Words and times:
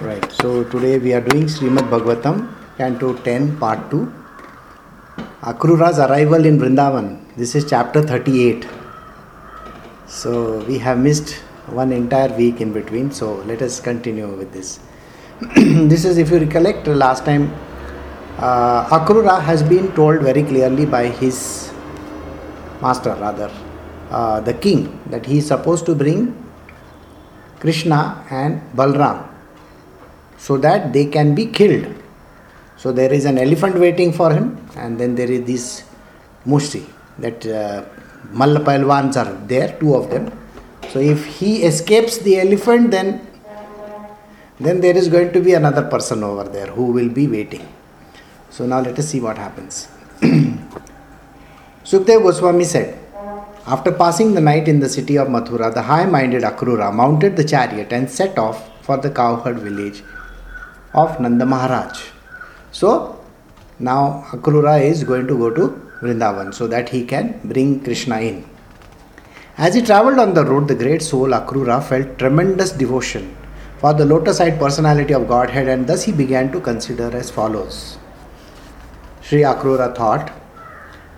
Right. 0.00 0.32
So 0.32 0.64
today 0.64 0.96
we 0.96 1.12
are 1.12 1.20
doing 1.20 1.44
Srimad 1.44 1.90
Bhagavatam, 1.90 2.48
Canto 2.78 3.12
10, 3.18 3.58
Part 3.58 3.90
2. 3.90 4.10
Akrura's 5.42 5.98
arrival 5.98 6.46
in 6.46 6.58
Vrindavan. 6.58 7.20
This 7.36 7.54
is 7.54 7.68
chapter 7.68 8.00
38. 8.00 8.66
So 10.06 10.64
we 10.64 10.78
have 10.78 10.96
missed 10.98 11.34
one 11.66 11.92
entire 11.92 12.34
week 12.34 12.62
in 12.62 12.72
between. 12.72 13.12
So 13.12 13.42
let 13.42 13.60
us 13.60 13.78
continue 13.78 14.26
with 14.26 14.54
this. 14.54 14.80
this 15.56 16.06
is, 16.06 16.16
if 16.16 16.30
you 16.30 16.38
recollect, 16.38 16.86
last 16.86 17.26
time 17.26 17.52
uh, 18.38 18.88
Akrura 18.88 19.38
has 19.42 19.62
been 19.62 19.94
told 19.94 20.22
very 20.22 20.44
clearly 20.44 20.86
by 20.86 21.08
his 21.08 21.74
master, 22.80 23.14
rather, 23.16 23.50
uh, 24.08 24.40
the 24.40 24.54
king, 24.54 24.98
that 25.10 25.26
he 25.26 25.38
is 25.38 25.46
supposed 25.46 25.84
to 25.84 25.94
bring 25.94 26.34
Krishna 27.58 28.24
and 28.30 28.62
Balram 28.74 29.29
so 30.46 30.56
that 30.56 30.92
they 30.92 31.06
can 31.06 31.34
be 31.34 31.46
killed. 31.46 31.86
So 32.76 32.92
there 32.92 33.12
is 33.12 33.26
an 33.26 33.36
elephant 33.36 33.78
waiting 33.78 34.12
for 34.12 34.32
him, 34.32 34.46
and 34.76 34.98
then 34.98 35.14
there 35.14 35.30
is 35.30 35.44
this 35.44 35.84
Mushi, 36.46 36.84
that 37.18 37.46
uh, 37.46 37.84
Malla 38.30 38.60
are 38.64 39.32
there, 39.46 39.76
two 39.78 39.94
of 39.94 40.10
them. 40.10 40.32
So 40.90 40.98
if 40.98 41.26
he 41.26 41.62
escapes 41.64 42.18
the 42.18 42.40
elephant, 42.40 42.90
then 42.90 43.26
then 44.58 44.80
there 44.80 44.96
is 44.96 45.08
going 45.08 45.32
to 45.32 45.40
be 45.40 45.54
another 45.54 45.84
person 45.92 46.22
over 46.22 46.44
there 46.44 46.66
who 46.66 46.86
will 46.92 47.08
be 47.08 47.26
waiting. 47.26 47.66
So 48.50 48.66
now 48.66 48.80
let 48.80 48.98
us 48.98 49.08
see 49.08 49.20
what 49.20 49.38
happens. 49.38 49.88
Sukdev 51.90 52.22
Goswami 52.22 52.64
said, 52.64 52.98
After 53.66 53.90
passing 53.92 54.34
the 54.34 54.40
night 54.42 54.68
in 54.68 54.80
the 54.80 54.88
city 54.88 55.16
of 55.16 55.28
Mathura, 55.28 55.72
the 55.72 55.80
high 55.80 56.04
minded 56.04 56.42
Akrura 56.42 56.92
mounted 56.92 57.36
the 57.36 57.44
chariot 57.44 57.90
and 57.92 58.10
set 58.10 58.38
off 58.38 58.68
for 58.82 58.98
the 58.98 59.10
cowherd 59.10 59.60
village 59.60 60.02
of 60.92 61.20
Nanda 61.20 61.46
Maharaj. 61.46 62.10
So 62.72 63.22
now 63.78 64.24
Akrura 64.30 64.82
is 64.82 65.04
going 65.04 65.26
to 65.26 65.38
go 65.38 65.50
to 65.50 65.90
Vrindavan 66.00 66.52
so 66.52 66.66
that 66.66 66.88
he 66.88 67.04
can 67.04 67.40
bring 67.44 67.82
Krishna 67.82 68.20
in. 68.20 68.44
As 69.56 69.74
he 69.74 69.82
travelled 69.82 70.18
on 70.18 70.34
the 70.34 70.44
road, 70.44 70.68
the 70.68 70.74
great 70.74 71.02
soul 71.02 71.28
Akrura 71.28 71.82
felt 71.82 72.18
tremendous 72.18 72.72
devotion 72.72 73.36
for 73.78 73.92
the 73.94 74.04
lotus 74.04 74.40
eyed 74.40 74.58
personality 74.58 75.14
of 75.14 75.28
Godhead 75.28 75.68
and 75.68 75.86
thus 75.86 76.02
he 76.02 76.12
began 76.12 76.50
to 76.52 76.60
consider 76.60 77.14
as 77.16 77.30
follows. 77.30 77.98
Sri 79.22 79.42
Akrura 79.42 79.94
thought, 79.94 80.30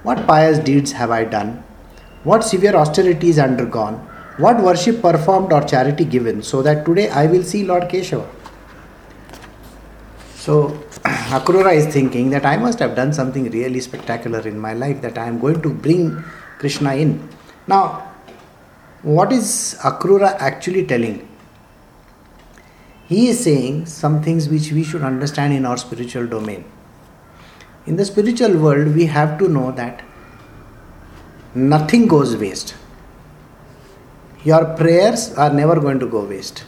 What 0.02 0.26
pious 0.26 0.58
deeds 0.58 0.92
have 0.92 1.10
I 1.10 1.24
done? 1.24 1.62
What 2.24 2.44
severe 2.44 2.74
austerities 2.74 3.38
undergone? 3.38 3.94
What 4.36 4.62
worship 4.62 5.02
performed 5.02 5.52
or 5.52 5.62
charity 5.62 6.04
given 6.04 6.42
so 6.42 6.62
that 6.62 6.84
today 6.84 7.08
I 7.10 7.26
will 7.26 7.42
see 7.42 7.64
Lord 7.64 7.84
Keshava? 7.84 8.28
So 10.42 10.70
Akrura 11.36 11.72
is 11.72 11.86
thinking 11.86 12.30
that 12.30 12.44
I 12.44 12.56
must 12.56 12.80
have 12.80 12.96
done 12.96 13.12
something 13.12 13.48
really 13.50 13.78
spectacular 13.78 14.40
in 14.40 14.58
my 14.58 14.72
life, 14.74 15.00
that 15.02 15.16
I 15.16 15.26
am 15.28 15.38
going 15.38 15.62
to 15.62 15.68
bring 15.68 16.24
Krishna 16.58 16.94
in. 16.96 17.28
Now, 17.68 18.12
what 19.02 19.32
is 19.32 19.76
Akrura 19.82 20.34
actually 20.40 20.84
telling? 20.84 21.28
He 23.06 23.28
is 23.28 23.44
saying 23.44 23.86
some 23.86 24.20
things 24.20 24.48
which 24.48 24.72
we 24.72 24.82
should 24.82 25.02
understand 25.02 25.52
in 25.52 25.64
our 25.64 25.76
spiritual 25.76 26.26
domain. 26.26 26.64
In 27.86 27.94
the 27.94 28.04
spiritual 28.04 28.58
world, 28.58 28.96
we 28.96 29.06
have 29.06 29.38
to 29.38 29.48
know 29.48 29.70
that 29.72 30.02
nothing 31.54 32.08
goes 32.08 32.36
waste. 32.36 32.74
Your 34.42 34.64
prayers 34.74 35.32
are 35.34 35.52
never 35.52 35.78
going 35.78 36.00
to 36.00 36.06
go 36.06 36.24
waste 36.24 36.64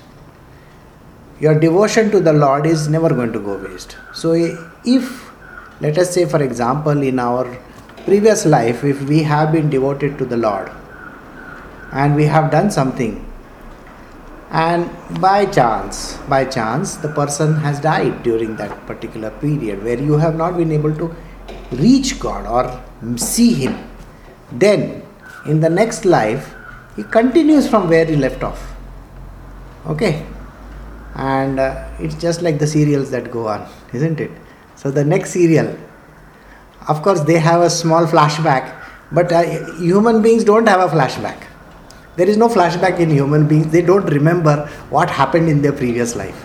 your 1.40 1.58
devotion 1.58 2.10
to 2.10 2.20
the 2.20 2.32
Lord 2.32 2.66
is 2.66 2.88
never 2.88 3.08
going 3.08 3.32
to 3.32 3.40
go 3.40 3.56
waste. 3.56 3.96
So, 4.12 4.32
if, 4.84 5.30
let 5.80 5.98
us 5.98 6.14
say, 6.14 6.26
for 6.26 6.42
example, 6.42 7.02
in 7.02 7.18
our 7.18 7.44
previous 8.04 8.46
life, 8.46 8.84
if 8.84 9.02
we 9.02 9.22
have 9.22 9.52
been 9.52 9.70
devoted 9.70 10.18
to 10.18 10.24
the 10.24 10.36
Lord 10.36 10.70
and 11.92 12.14
we 12.14 12.24
have 12.24 12.50
done 12.50 12.70
something, 12.70 13.24
and 14.50 14.88
by 15.20 15.46
chance, 15.46 16.16
by 16.28 16.44
chance, 16.44 16.96
the 16.96 17.08
person 17.08 17.56
has 17.56 17.80
died 17.80 18.22
during 18.22 18.54
that 18.56 18.86
particular 18.86 19.30
period 19.30 19.82
where 19.82 19.98
you 19.98 20.12
have 20.12 20.36
not 20.36 20.56
been 20.56 20.70
able 20.70 20.94
to 20.94 21.14
reach 21.72 22.20
God 22.20 22.46
or 22.46 23.18
see 23.18 23.52
Him, 23.54 23.76
then 24.52 25.02
in 25.46 25.60
the 25.60 25.68
next 25.68 26.04
life, 26.04 26.54
he 26.96 27.02
continues 27.02 27.68
from 27.68 27.88
where 27.88 28.04
he 28.04 28.16
left 28.16 28.42
off. 28.42 28.74
Okay, 29.86 30.24
and 31.14 31.60
uh, 31.60 31.88
it's 31.98 32.14
just 32.16 32.42
like 32.42 32.58
the 32.58 32.66
serials 32.66 33.10
that 33.10 33.30
go 33.30 33.46
on 33.48 33.68
isn't 33.92 34.20
it? 34.20 34.30
So 34.76 34.90
the 34.90 35.04
next 35.04 35.30
serial 35.30 35.76
of 36.88 37.02
course 37.02 37.20
they 37.20 37.38
have 37.38 37.62
a 37.62 37.70
small 37.70 38.06
flashback 38.06 38.82
but 39.12 39.32
uh, 39.32 39.42
human 39.76 40.22
beings 40.22 40.44
don't 40.44 40.66
have 40.66 40.80
a 40.80 40.94
flashback. 40.94 41.44
There 42.16 42.28
is 42.28 42.36
no 42.36 42.48
flashback 42.48 43.00
in 43.00 43.10
human 43.10 43.46
beings. 43.48 43.72
They 43.72 43.82
don't 43.82 44.06
remember 44.06 44.66
what 44.90 45.10
happened 45.10 45.48
in 45.48 45.62
their 45.62 45.72
previous 45.72 46.14
life. 46.14 46.44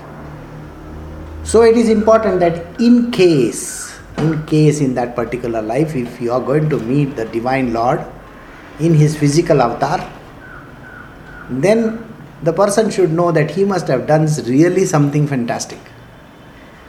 So 1.43 1.61
it 1.61 1.77
is 1.77 1.89
important 1.89 2.39
that 2.39 2.79
in 2.79 3.11
case 3.11 3.79
in 4.17 4.45
case 4.45 4.81
in 4.81 4.93
that 4.95 5.15
particular 5.15 5.61
life 5.61 5.95
if 5.95 6.19
you 6.21 6.31
are 6.31 6.41
going 6.41 6.69
to 6.69 6.77
meet 6.79 7.15
the 7.15 7.25
divine 7.25 7.71
lord 7.73 8.05
in 8.79 8.93
his 8.93 9.15
physical 9.17 9.61
avatar 9.61 9.99
then 11.49 12.08
the 12.43 12.53
person 12.53 12.89
should 12.89 13.11
know 13.11 13.31
that 13.31 13.51
he 13.51 13.65
must 13.65 13.87
have 13.87 14.07
done 14.07 14.27
really 14.45 14.85
something 14.85 15.27
fantastic. 15.27 15.79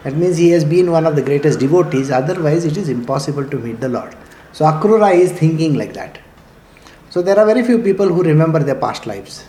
That 0.05 0.17
means 0.17 0.37
he 0.37 0.51
has 0.51 0.65
been 0.65 0.91
one 0.91 1.07
of 1.07 1.17
the 1.17 1.23
greatest 1.23 1.59
devotees, 1.59 2.11
otherwise, 2.11 2.65
it 2.65 2.77
is 2.77 2.89
impossible 2.89 3.47
to 3.49 3.59
meet 3.59 3.81
the 3.81 3.89
Lord. 3.89 4.17
So, 4.53 4.65
Akrura 4.65 5.15
is 5.15 5.33
thinking 5.33 5.75
like 5.75 5.93
that. 5.95 6.19
So, 7.11 7.21
there 7.21 7.39
are 7.39 7.45
very 7.45 7.63
few 7.63 7.79
people 7.83 8.09
who 8.09 8.23
remember 8.23 8.61
their 8.61 8.77
past 8.77 9.07
lives. 9.07 9.45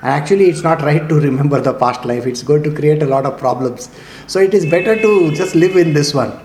And 0.00 0.10
actually, 0.10 0.48
it's 0.48 0.62
not 0.62 0.82
right 0.88 1.08
to 1.08 1.14
remember 1.20 1.60
the 1.60 1.74
past 1.74 2.04
life, 2.04 2.26
it's 2.26 2.42
going 2.42 2.62
to 2.64 2.74
create 2.74 3.02
a 3.02 3.06
lot 3.06 3.24
of 3.24 3.38
problems. 3.38 3.88
So, 4.26 4.40
it 4.40 4.54
is 4.54 4.66
better 4.66 5.00
to 5.00 5.34
just 5.34 5.54
live 5.54 5.76
in 5.76 5.92
this 5.92 6.12
one. 6.12 6.40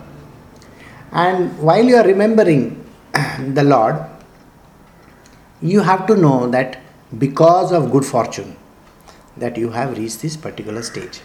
And 1.11 1.57
while 1.57 1.83
you 1.83 1.95
are 1.95 2.05
remembering 2.05 2.85
the 3.39 3.63
Lord, 3.63 3.95
you 5.61 5.81
have 5.81 6.05
to 6.07 6.15
know 6.15 6.47
that 6.49 6.79
because 7.17 7.71
of 7.71 7.91
good 7.91 8.05
fortune, 8.05 8.55
that 9.39 9.57
you 9.57 9.69
have 9.69 9.97
reached 9.97 10.21
this 10.21 10.37
particular 10.37 10.83
stage. 10.83 11.21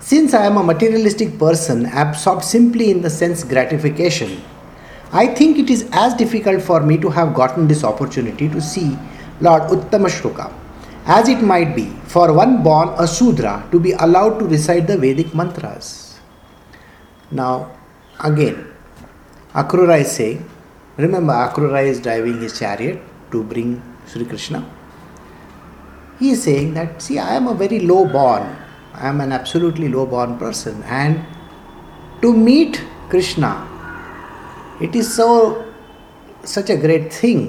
Since 0.00 0.34
I 0.34 0.46
am 0.46 0.56
a 0.56 0.62
materialistic 0.64 1.38
person 1.38 1.86
absorbed 1.86 2.44
simply 2.44 2.90
in 2.90 3.02
the 3.02 3.10
sense 3.10 3.44
gratification, 3.44 4.42
I 5.12 5.26
think 5.26 5.58
it 5.58 5.70
is 5.70 5.88
as 5.92 6.14
difficult 6.14 6.62
for 6.62 6.80
me 6.80 6.98
to 6.98 7.10
have 7.10 7.34
gotten 7.34 7.68
this 7.68 7.84
opportunity 7.84 8.48
to 8.48 8.60
see 8.60 8.98
Lord 9.40 9.62
Uttamashloka 9.64 10.52
as 11.04 11.28
it 11.28 11.42
might 11.42 11.74
be 11.74 11.86
for 12.06 12.32
one 12.32 12.62
born 12.62 12.88
a 12.98 13.06
Sudra 13.06 13.66
to 13.70 13.80
be 13.80 13.92
allowed 13.92 14.38
to 14.38 14.46
recite 14.46 14.86
the 14.86 14.96
Vedic 14.96 15.34
mantras. 15.34 16.18
Now, 17.30 17.70
again, 18.20 18.66
Akrura 19.54 20.00
is 20.00 20.12
saying, 20.12 20.48
remember, 20.96 21.32
Akrura 21.32 21.84
is 21.84 22.00
driving 22.00 22.40
his 22.40 22.58
chariot 22.58 23.00
to 23.32 23.42
bring 23.42 23.82
Sri 24.06 24.24
Krishna 24.24 24.64
he 26.22 26.30
is 26.30 26.42
saying 26.44 26.74
that, 26.74 27.02
see, 27.02 27.18
I 27.18 27.34
am 27.34 27.48
a 27.48 27.54
very 27.54 27.80
low 27.80 28.04
born, 28.06 28.44
I 28.94 29.08
am 29.08 29.20
an 29.20 29.32
absolutely 29.32 29.88
low 29.88 30.06
born 30.06 30.38
person, 30.38 30.82
and 30.84 31.24
to 32.22 32.32
meet 32.32 32.80
Krishna, 33.08 33.52
it 34.80 34.94
is 34.94 35.12
so 35.12 35.28
such 36.44 36.70
a 36.70 36.76
great 36.76 37.12
thing. 37.12 37.40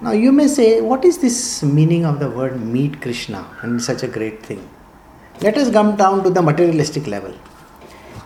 Now 0.00 0.12
you 0.12 0.32
may 0.32 0.48
say, 0.48 0.80
what 0.80 1.04
is 1.04 1.18
this 1.18 1.62
meaning 1.62 2.04
of 2.04 2.18
the 2.18 2.30
word 2.30 2.60
meet 2.60 3.00
Krishna 3.00 3.46
and 3.62 3.80
such 3.80 4.02
a 4.02 4.08
great 4.08 4.44
thing? 4.44 4.68
Let 5.40 5.56
us 5.56 5.70
come 5.70 5.96
down 5.96 6.24
to 6.24 6.30
the 6.30 6.42
materialistic 6.42 7.06
level. 7.06 7.34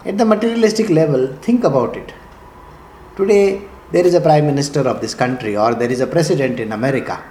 At 0.04 0.16
the 0.18 0.24
materialistic 0.24 0.88
level, 0.88 1.26
think 1.42 1.64
about 1.64 1.96
it. 1.96 2.12
Today, 3.16 3.62
there 3.92 4.06
is 4.06 4.14
a 4.14 4.20
prime 4.20 4.46
minister 4.46 4.80
of 4.80 5.00
this 5.00 5.14
country, 5.14 5.56
or 5.56 5.74
there 5.74 5.90
is 5.90 6.00
a 6.00 6.06
president 6.06 6.58
in 6.58 6.72
America 6.72 7.22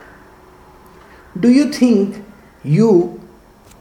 do 1.39 1.51
you 1.51 1.71
think 1.71 2.23
you, 2.63 3.19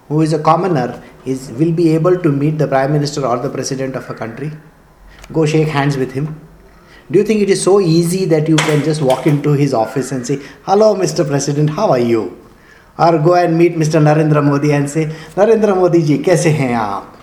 who 0.09 0.23
is 0.23 0.33
a 0.33 0.39
commoner, 0.39 1.03
is 1.25 1.51
will 1.53 1.73
be 1.73 1.95
able 1.95 2.19
to 2.19 2.33
meet 2.33 2.59
the 2.59 2.67
prime 2.67 2.93
minister 2.93 3.27
or 3.27 3.39
the 3.39 3.51
president 3.51 3.95
of 3.95 4.09
a 4.09 4.15
country? 4.15 4.51
Go 5.33 5.47
shake 5.47 5.69
hands 5.69 5.97
with 5.97 6.13
him. 6.13 6.41
Do 7.11 7.19
you 7.19 7.25
think 7.25 7.43
it 7.43 7.51
is 7.51 7.63
so 7.63 7.81
easy 7.81 8.25
that 8.27 8.49
you 8.49 8.57
can 8.57 8.83
just 8.83 9.03
walk 9.03 9.27
into 9.27 9.53
his 9.53 9.75
office 9.75 10.13
and 10.13 10.27
say, 10.27 10.41
Hello, 10.63 10.95
Mr. 10.95 11.27
President, 11.27 11.71
how 11.71 11.91
are 11.91 11.99
you? 11.99 12.39
Or 12.99 13.19
go 13.19 13.35
and 13.35 13.57
meet 13.57 13.75
Mr. 13.75 14.01
Narendra 14.03 14.43
Modi 14.45 14.73
and 14.73 14.89
say, 14.89 15.07
Narendra 15.35 15.77
Modi 15.77 16.03
ji, 16.03 16.19
kaise 16.19 16.51
hain 16.51 16.71
aap? 16.71 17.17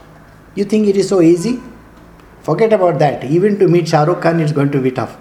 You 0.55 0.65
think 0.65 0.87
it 0.87 0.97
is 0.97 1.09
so 1.09 1.21
easy? 1.21 1.59
Forget 2.41 2.73
about 2.73 2.99
that. 2.99 3.23
Even 3.23 3.57
to 3.59 3.67
meet 3.67 3.87
Shah 3.87 4.03
Rukh 4.03 4.21
Khan, 4.21 4.39
it's 4.39 4.51
going 4.51 4.71
to 4.71 4.81
be 4.81 4.91
tough. 4.91 5.17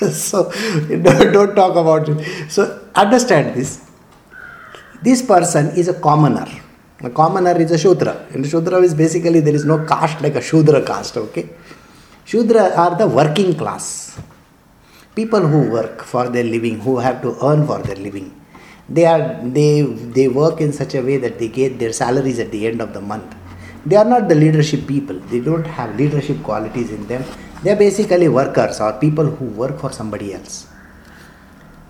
so 0.12 0.50
don't 0.88 1.54
talk 1.54 1.76
about 1.76 2.08
it. 2.08 2.50
So 2.50 2.88
understand 2.94 3.54
this 3.54 3.84
this 5.06 5.20
person 5.32 5.66
is 5.80 5.88
a 5.88 5.96
commoner 6.08 6.48
A 7.02 7.10
commoner 7.10 7.60
is 7.60 7.70
a 7.70 7.78
Shudra. 7.78 8.26
And 8.32 8.46
Shudra 8.46 8.80
is 8.80 8.94
basically 8.94 9.40
there 9.40 9.54
is 9.54 9.64
no 9.64 9.84
caste 9.84 10.22
like 10.22 10.36
a 10.36 10.40
Shudra 10.40 10.82
caste, 10.82 11.16
okay? 11.18 11.50
Shudra 12.24 12.70
are 12.74 12.96
the 12.96 13.06
working 13.06 13.54
class. 13.54 14.18
People 15.14 15.46
who 15.46 15.70
work 15.70 16.02
for 16.02 16.28
their 16.28 16.44
living, 16.44 16.80
who 16.80 16.98
have 16.98 17.20
to 17.22 17.36
earn 17.44 17.66
for 17.66 17.78
their 17.82 17.96
living. 17.96 18.28
They 18.88 19.04
are 19.06 19.40
they 19.42 19.82
they 19.82 20.28
work 20.28 20.60
in 20.60 20.72
such 20.72 20.94
a 20.94 21.02
way 21.02 21.16
that 21.18 21.38
they 21.38 21.48
get 21.48 21.78
their 21.78 21.92
salaries 21.92 22.38
at 22.38 22.50
the 22.50 22.66
end 22.66 22.80
of 22.80 22.92
the 22.94 23.00
month. 23.00 23.34
They 23.86 23.96
are 23.96 24.04
not 24.04 24.28
the 24.28 24.34
leadership 24.34 24.86
people. 24.86 25.18
They 25.32 25.40
don't 25.40 25.66
have 25.66 25.96
leadership 25.96 26.42
qualities 26.42 26.90
in 26.90 27.06
them. 27.06 27.24
They 27.62 27.70
are 27.72 27.76
basically 27.76 28.28
workers 28.28 28.80
or 28.80 28.92
people 28.94 29.24
who 29.24 29.46
work 29.46 29.78
for 29.78 29.92
somebody 29.92 30.34
else. 30.34 30.66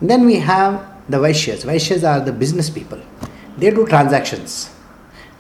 Then 0.00 0.26
we 0.26 0.36
have 0.36 0.93
the 1.08 1.18
Vaishyas. 1.18 1.64
Vaishyas 1.64 2.08
are 2.08 2.20
the 2.24 2.32
business 2.32 2.70
people. 2.70 3.00
They 3.58 3.70
do 3.70 3.86
transactions. 3.86 4.70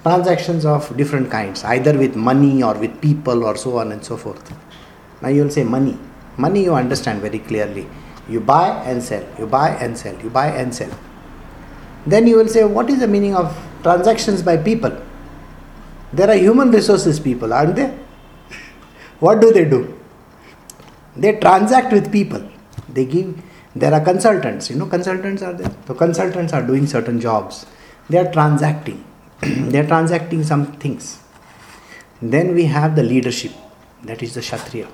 Transactions 0.02 0.66
of 0.66 0.94
different 0.96 1.30
kinds, 1.30 1.64
either 1.64 1.96
with 1.98 2.14
money 2.14 2.62
or 2.62 2.74
with 2.74 3.00
people 3.00 3.44
or 3.44 3.56
so 3.56 3.78
on 3.78 3.92
and 3.92 4.04
so 4.04 4.16
forth. 4.16 4.52
Now 5.22 5.28
you 5.28 5.42
will 5.44 5.50
say 5.50 5.64
money. 5.64 5.98
Money 6.36 6.64
you 6.64 6.74
understand 6.74 7.22
very 7.22 7.38
clearly. 7.38 7.86
You 8.28 8.40
buy 8.40 8.68
and 8.84 9.02
sell, 9.02 9.26
you 9.38 9.46
buy 9.46 9.70
and 9.70 9.96
sell, 9.96 10.14
you 10.22 10.30
buy 10.30 10.48
and 10.48 10.74
sell. 10.74 10.90
Then 12.06 12.26
you 12.26 12.36
will 12.36 12.48
say, 12.48 12.64
what 12.64 12.90
is 12.90 13.00
the 13.00 13.08
meaning 13.08 13.34
of 13.34 13.56
transactions 13.82 14.42
by 14.42 14.56
people? 14.58 14.92
There 16.12 16.28
are 16.30 16.36
human 16.36 16.70
resources 16.70 17.18
people, 17.18 17.52
aren't 17.52 17.76
they? 17.76 17.98
what 19.20 19.40
do 19.40 19.52
they 19.52 19.64
do? 19.64 19.98
They 21.16 21.38
transact 21.38 21.92
with 21.92 22.12
people. 22.12 22.42
They 22.88 23.04
give, 23.06 23.40
there 23.76 23.92
are 23.92 24.00
consultants, 24.00 24.70
you 24.70 24.76
know, 24.76 24.86
consultants 24.86 25.42
are 25.42 25.52
there. 25.52 25.68
The 25.86 25.94
consultants 25.94 26.52
are 26.52 26.62
doing 26.62 26.86
certain 26.86 27.20
jobs. 27.20 27.66
They 28.08 28.18
are 28.18 28.30
transacting. 28.32 29.04
they 29.40 29.80
are 29.80 29.86
transacting 29.86 30.44
some 30.44 30.66
things. 30.74 31.18
Then 32.22 32.54
we 32.54 32.66
have 32.66 32.94
the 32.94 33.02
leadership, 33.02 33.52
that 34.04 34.22
is 34.22 34.34
the 34.34 34.40
Kshatriya. 34.40 34.88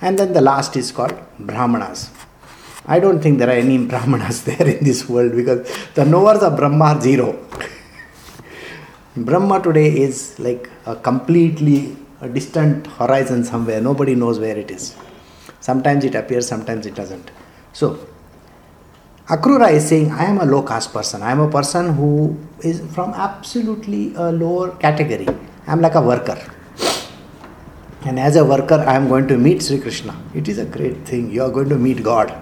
And 0.00 0.18
then 0.18 0.32
the 0.32 0.40
last 0.40 0.76
is 0.76 0.90
called 0.90 1.16
Brahmanas. 1.38 2.10
I 2.86 3.00
don't 3.00 3.20
think 3.20 3.38
there 3.38 3.48
are 3.48 3.60
any 3.66 3.78
Brahmanas 3.92 4.44
there 4.44 4.66
in 4.66 4.84
this 4.84 5.08
world 5.08 5.34
because 5.36 5.68
the 5.94 6.04
knowers 6.04 6.42
of 6.42 6.56
Brahma 6.56 6.84
are 6.84 7.00
zero. 7.00 7.38
Brahma 9.16 9.62
today 9.62 9.96
is 9.98 10.38
like 10.38 10.68
a 10.84 10.96
completely 10.96 11.96
a 12.20 12.28
distant 12.28 12.86
horizon 12.86 13.44
somewhere. 13.44 13.80
Nobody 13.80 14.14
knows 14.14 14.38
where 14.38 14.56
it 14.56 14.70
is. 14.70 14.96
Sometimes 15.60 16.04
it 16.04 16.14
appears, 16.14 16.46
sometimes 16.46 16.86
it 16.86 16.94
doesn't. 16.94 17.30
So, 17.76 17.98
Akrura 19.28 19.70
is 19.70 19.86
saying, 19.86 20.10
I 20.10 20.24
am 20.24 20.38
a 20.38 20.46
low 20.46 20.62
caste 20.62 20.94
person. 20.94 21.22
I 21.22 21.32
am 21.32 21.40
a 21.40 21.50
person 21.50 21.92
who 21.94 22.34
is 22.62 22.80
from 22.94 23.12
absolutely 23.12 24.14
a 24.14 24.32
lower 24.32 24.70
category. 24.76 25.28
I 25.66 25.72
am 25.72 25.82
like 25.82 25.94
a 25.94 26.00
worker. 26.00 26.38
And 28.06 28.18
as 28.18 28.36
a 28.36 28.44
worker, 28.46 28.76
I 28.76 28.94
am 28.94 29.08
going 29.08 29.28
to 29.28 29.36
meet 29.36 29.62
Sri 29.62 29.78
Krishna. 29.78 30.18
It 30.34 30.48
is 30.48 30.56
a 30.56 30.64
great 30.64 31.04
thing. 31.04 31.30
You 31.30 31.42
are 31.42 31.50
going 31.50 31.68
to 31.68 31.76
meet 31.76 32.02
God. 32.02 32.34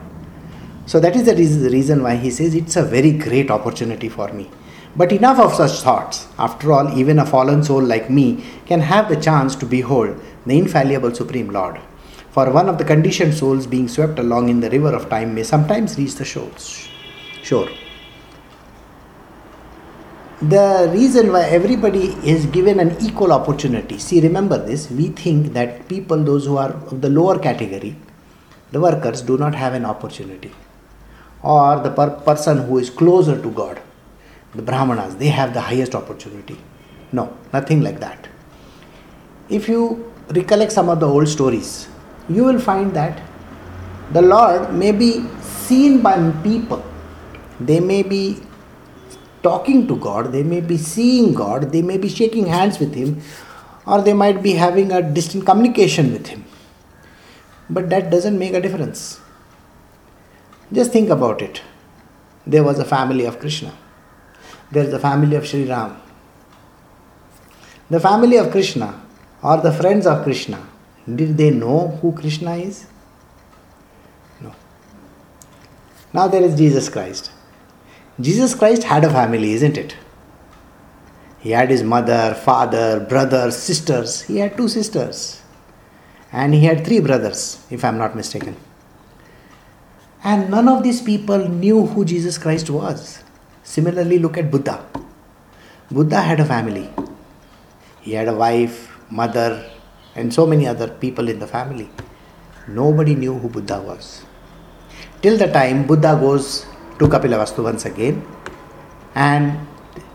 So 0.87 1.01
that 1.01 1.17
is 1.17 1.25
the 1.25 1.71
reason 1.71 2.05
why 2.05 2.15
he 2.15 2.31
says 2.31 2.55
it's 2.55 2.77
a 2.77 2.85
very 2.85 3.11
great 3.11 3.51
opportunity 3.51 4.09
for 4.09 4.33
me. 4.33 4.49
But 4.95 5.11
enough 5.11 5.41
of 5.41 5.53
such 5.55 5.81
thoughts. 5.81 6.29
After 6.39 6.73
all, 6.73 6.97
even 6.97 7.19
a 7.19 7.27
fallen 7.27 7.65
soul 7.65 7.83
like 7.83 8.09
me 8.09 8.45
can 8.67 8.79
have 8.79 9.09
the 9.09 9.17
chance 9.17 9.57
to 9.57 9.67
behold 9.67 10.23
the 10.47 10.57
infallible 10.57 11.13
Supreme 11.13 11.51
Lord. 11.51 11.81
For 12.35 12.51
one 12.51 12.69
of 12.69 12.79
the 12.79 12.85
conditioned 12.85 13.33
souls 13.33 13.65
being 13.65 13.87
swept 13.87 14.19
along 14.19 14.49
in 14.49 14.59
the 14.59 14.69
river 14.69 14.93
of 14.93 15.09
time 15.09 15.37
may 15.37 15.45
sometimes 15.45 15.97
reach 15.97 16.17
the 16.17 16.25
shores. 16.25 16.89
Shore. 17.45 17.69
The 20.43 20.91
reason 20.93 21.31
why 21.33 21.43
everybody 21.43 22.07
is 22.33 22.47
given 22.47 22.81
an 22.81 22.97
equal 23.01 23.33
opportunity. 23.33 23.99
See, 23.99 24.21
remember 24.21 24.59
this. 24.59 24.91
We 24.91 25.11
think 25.11 25.53
that 25.53 25.89
people, 25.89 26.25
those 26.25 26.45
who 26.47 26.57
are 26.57 26.73
of 26.73 27.01
the 27.03 27.09
lower 27.09 27.39
category, 27.39 27.95
the 28.73 28.81
workers, 28.81 29.23
do 29.23 29.39
not 29.39 29.55
have 29.55 29.75
an 29.75 29.85
opportunity. 29.85 30.51
Or 31.41 31.79
the 31.79 31.91
per- 31.91 32.11
person 32.11 32.67
who 32.67 32.79
is 32.79 32.91
closer 32.91 33.41
to 33.41 33.51
God, 33.53 33.81
the 34.57 34.63
Brahmanas, 34.63 35.15
they 35.19 35.29
have 35.29 35.55
the 35.55 35.61
highest 35.61 35.95
opportunity. 35.95 36.59
No, 37.13 37.33
nothing 37.53 37.81
like 37.81 38.01
that. 38.01 38.27
If 39.49 39.69
you 39.69 40.13
recollect 40.31 40.73
some 40.73 40.89
of 40.89 40.99
the 40.99 41.07
old 41.07 41.29
stories, 41.29 41.87
you 42.29 42.45
will 42.45 42.61
find 42.61 42.95
that 42.95 43.21
the 44.13 44.23
Lord 44.23 44.73
may 44.73 44.93
be 44.93 45.27
seen 45.41 46.03
by 46.03 46.31
people, 46.43 46.85
they 47.61 47.81
may 47.81 48.03
be 48.03 48.39
talking 49.43 49.87
to 49.89 49.97
God, 49.97 50.33
they 50.33 50.43
may 50.43 50.61
be 50.61 50.77
seeing 50.77 51.35
God, 51.35 51.73
they 51.73 51.83
may 51.83 51.99
be 51.99 52.09
shaking 52.09 52.47
hands 52.47 52.79
with 52.79 52.95
Him, 52.95 53.21
or 53.87 54.01
they 54.01 54.15
might 54.15 54.43
be 54.43 54.53
having 54.53 54.93
a 54.93 55.03
distant 55.03 55.45
communication 55.45 56.13
with 56.13 56.27
Him. 56.27 56.45
But 57.69 57.91
that 57.91 58.11
doesn't 58.11 58.39
make 58.39 58.55
a 58.55 58.61
difference. 58.61 59.21
Just 60.73 60.93
think 60.93 61.11
about 61.11 61.43
it. 61.43 61.63
There 62.47 62.63
was 62.63 62.79
a 62.79 62.85
family 62.85 63.25
of 63.25 63.39
Krishna, 63.39 63.73
there 64.71 64.85
is 64.85 64.93
a 64.93 64.99
family 64.99 65.37
of 65.37 65.47
Sri 65.47 65.65
Ram. 65.65 66.01
The 67.91 68.01
family 68.01 68.39
of 68.39 68.51
Krishna 68.51 69.01
or 69.43 69.59
the 69.59 69.71
friends 69.71 70.07
of 70.07 70.23
Krishna 70.25 70.67
did 71.13 71.37
they 71.37 71.51
know 71.51 71.99
who 72.01 72.13
Krishna 72.13 72.57
is? 72.57 72.87
No. 74.41 74.55
Now 76.13 76.29
there 76.29 76.43
is 76.43 76.57
Jesus 76.57 76.89
Christ. 76.89 77.31
Jesus 78.21 78.55
Christ 78.55 78.85
had 78.85 79.05
a 79.05 79.11
family, 79.11 79.53
isn't 79.53 79.77
it? 79.77 79.97
He 81.41 81.51
had 81.51 81.69
his 81.69 81.83
mother, 81.83 82.35
father, 82.35 83.01
brothers, 83.01 83.57
sisters. 83.57 84.23
He 84.23 84.39
had 84.39 84.57
two 84.57 84.69
sisters. 84.69 85.43
And 86.33 86.55
he 86.55 86.65
had 86.65 86.87
three 86.87 87.01
brothers, 87.01 87.65
if 87.71 87.85
I'm 87.85 87.99
not 87.99 88.17
mistaken. 88.17 88.57
And 90.23 90.51
none 90.51 90.69
of 90.69 90.83
these 90.83 91.03
people 91.03 91.49
knew 91.49 91.87
who 91.87 92.05
Jesus 92.07 92.39
Christ 92.39 92.71
was. 92.71 93.23
Similarly, 93.63 94.19
look 94.19 94.39
at 94.39 94.51
Buddha. 94.51 94.87
Buddha 95.91 96.23
had 96.23 96.41
a 96.41 96.47
family. 96.47 96.89
He 98.01 98.13
had 98.13 98.29
a 98.29 98.35
wife, 98.35 98.91
mother, 99.11 99.71
and 100.15 100.33
so 100.33 100.47
many 100.47 100.67
other 100.67 100.89
people 100.89 101.29
in 101.29 101.39
the 101.39 101.47
family. 101.47 101.89
Nobody 102.69 103.15
knew 103.15 103.39
who 103.39 103.49
Buddha 103.49 103.81
was. 103.81 104.25
Till 105.23 105.37
the 105.37 105.51
time 105.53 105.87
Buddha 105.87 106.17
goes 106.21 106.67
to 106.99 107.07
Kapilavastu 107.07 107.63
once 107.63 107.85
again 107.85 108.25
and 109.15 109.59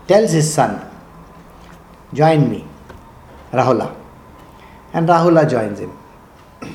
tells 0.08 0.32
his 0.32 0.52
son, 0.52 0.86
Join 2.12 2.50
me, 2.50 2.64
Rahula. 3.52 3.94
And 4.92 5.08
Rahula 5.08 5.48
joins 5.48 5.78
him. 5.78 5.92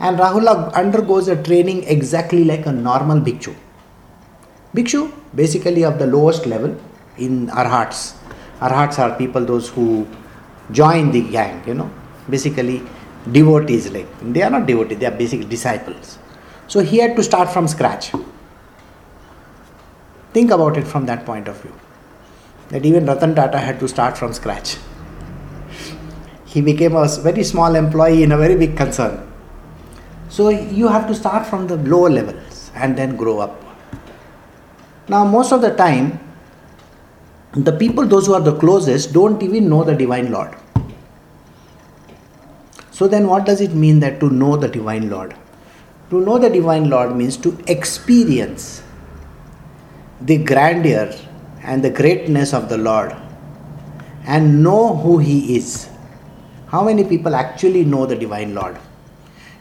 And 0.00 0.18
Rahula 0.18 0.72
undergoes 0.74 1.28
a 1.28 1.40
training 1.40 1.84
exactly 1.84 2.44
like 2.44 2.66
a 2.66 2.72
normal 2.72 3.20
bhikshu. 3.20 3.54
Bhikshu, 4.74 5.12
basically 5.34 5.84
of 5.84 5.98
the 5.98 6.06
lowest 6.06 6.46
level 6.46 6.76
in 7.18 7.50
arhats. 7.50 8.14
Arhats 8.60 8.98
are 8.98 9.16
people 9.16 9.44
those 9.44 9.68
who 9.68 10.06
join 10.72 11.10
the 11.12 11.22
gang, 11.30 11.62
you 11.66 11.74
know, 11.74 11.90
basically 12.30 12.82
devotees 13.32 13.90
like 13.90 14.08
they 14.32 14.42
are 14.42 14.50
not 14.50 14.66
devotees 14.66 14.98
they 14.98 15.06
are 15.06 15.18
basically 15.22 15.46
disciples. 15.46 16.18
So 16.66 16.80
he 16.80 16.98
had 16.98 17.16
to 17.16 17.22
start 17.22 17.50
from 17.50 17.68
scratch. 17.68 18.12
Think 20.32 20.50
about 20.50 20.76
it 20.76 20.86
from 20.86 21.06
that 21.06 21.26
point 21.26 21.48
of 21.48 21.60
view. 21.60 21.74
That 22.68 22.86
even 22.86 23.06
ratan 23.06 23.34
tata 23.34 23.58
had 23.58 23.80
to 23.80 23.88
start 23.88 24.16
from 24.16 24.32
scratch. 24.32 24.76
He 26.46 26.60
became 26.60 26.94
a 26.94 27.08
very 27.08 27.44
small 27.44 27.74
employee 27.74 28.22
in 28.22 28.32
a 28.32 28.38
very 28.38 28.56
big 28.56 28.76
concern. 28.76 29.26
So 30.28 30.48
you 30.48 30.88
have 30.88 31.08
to 31.08 31.14
start 31.14 31.46
from 31.46 31.66
the 31.66 31.76
lower 31.76 32.08
levels 32.08 32.70
and 32.74 32.96
then 32.96 33.16
grow 33.16 33.40
up. 33.40 33.64
Now 35.08 35.24
most 35.24 35.52
of 35.52 35.60
the 35.60 35.74
time 35.74 36.20
the 37.52 37.72
people 37.72 38.06
those 38.06 38.26
who 38.26 38.34
are 38.34 38.40
the 38.40 38.56
closest 38.56 39.12
don't 39.12 39.42
even 39.42 39.68
know 39.68 39.82
the 39.82 39.92
divine 39.92 40.30
lord 40.30 40.54
so 43.00 43.08
then, 43.08 43.28
what 43.28 43.46
does 43.46 43.62
it 43.62 43.72
mean 43.72 44.00
that 44.00 44.20
to 44.20 44.28
know 44.28 44.58
the 44.58 44.68
Divine 44.68 45.08
Lord? 45.08 45.34
To 46.10 46.20
know 46.20 46.36
the 46.38 46.50
Divine 46.50 46.90
Lord 46.90 47.16
means 47.16 47.38
to 47.38 47.56
experience 47.66 48.82
the 50.20 50.36
grandeur 50.36 51.10
and 51.62 51.82
the 51.82 51.88
greatness 51.88 52.52
of 52.52 52.68
the 52.68 52.76
Lord 52.76 53.16
and 54.26 54.62
know 54.62 54.96
who 54.96 55.16
He 55.16 55.56
is. 55.56 55.88
How 56.66 56.84
many 56.84 57.04
people 57.04 57.34
actually 57.34 57.86
know 57.86 58.04
the 58.04 58.16
Divine 58.16 58.54
Lord? 58.54 58.76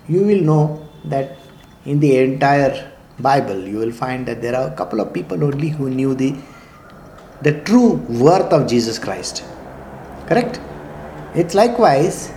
You 0.09 0.23
will 0.25 0.41
know 0.41 0.89
that 1.05 1.37
in 1.85 2.01
the 2.01 2.17
entire 2.17 2.91
Bible, 3.21 3.65
you 3.65 3.77
will 3.77 3.93
find 3.93 4.25
that 4.25 4.41
there 4.41 4.53
are 4.53 4.67
a 4.67 4.75
couple 4.75 4.99
of 4.99 5.13
people 5.13 5.41
only 5.45 5.69
who 5.69 5.89
knew 5.89 6.13
the, 6.13 6.35
the 7.41 7.53
true 7.61 7.93
worth 8.09 8.51
of 8.51 8.67
Jesus 8.67 8.99
Christ. 8.99 9.45
Correct? 10.27 10.59
It's 11.35 11.55
likewise 11.55 12.33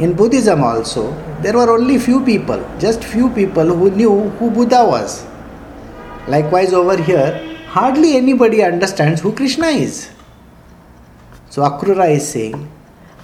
in 0.00 0.14
Buddhism 0.14 0.64
also, 0.64 1.12
there 1.42 1.52
were 1.52 1.70
only 1.70 1.98
few 1.98 2.24
people, 2.24 2.58
just 2.78 3.04
few 3.04 3.28
people 3.30 3.66
who 3.66 3.90
knew 3.90 4.30
who 4.38 4.50
Buddha 4.50 4.82
was. 4.84 5.26
Likewise, 6.26 6.72
over 6.72 6.96
here, 7.00 7.58
hardly 7.68 8.16
anybody 8.16 8.62
understands 8.62 9.20
who 9.20 9.32
Krishna 9.34 9.66
is. 9.66 10.10
So 11.50 11.62
Akrura 11.62 12.10
is 12.10 12.26
saying, 12.26 12.70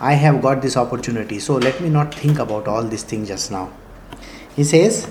I 0.00 0.12
have 0.12 0.42
got 0.42 0.60
this 0.60 0.76
opportunity, 0.76 1.38
so 1.38 1.56
let 1.56 1.80
me 1.80 1.88
not 1.88 2.14
think 2.14 2.38
about 2.38 2.68
all 2.68 2.84
these 2.84 3.04
things 3.04 3.28
just 3.28 3.50
now. 3.50 3.72
He 4.54 4.62
says, 4.62 5.06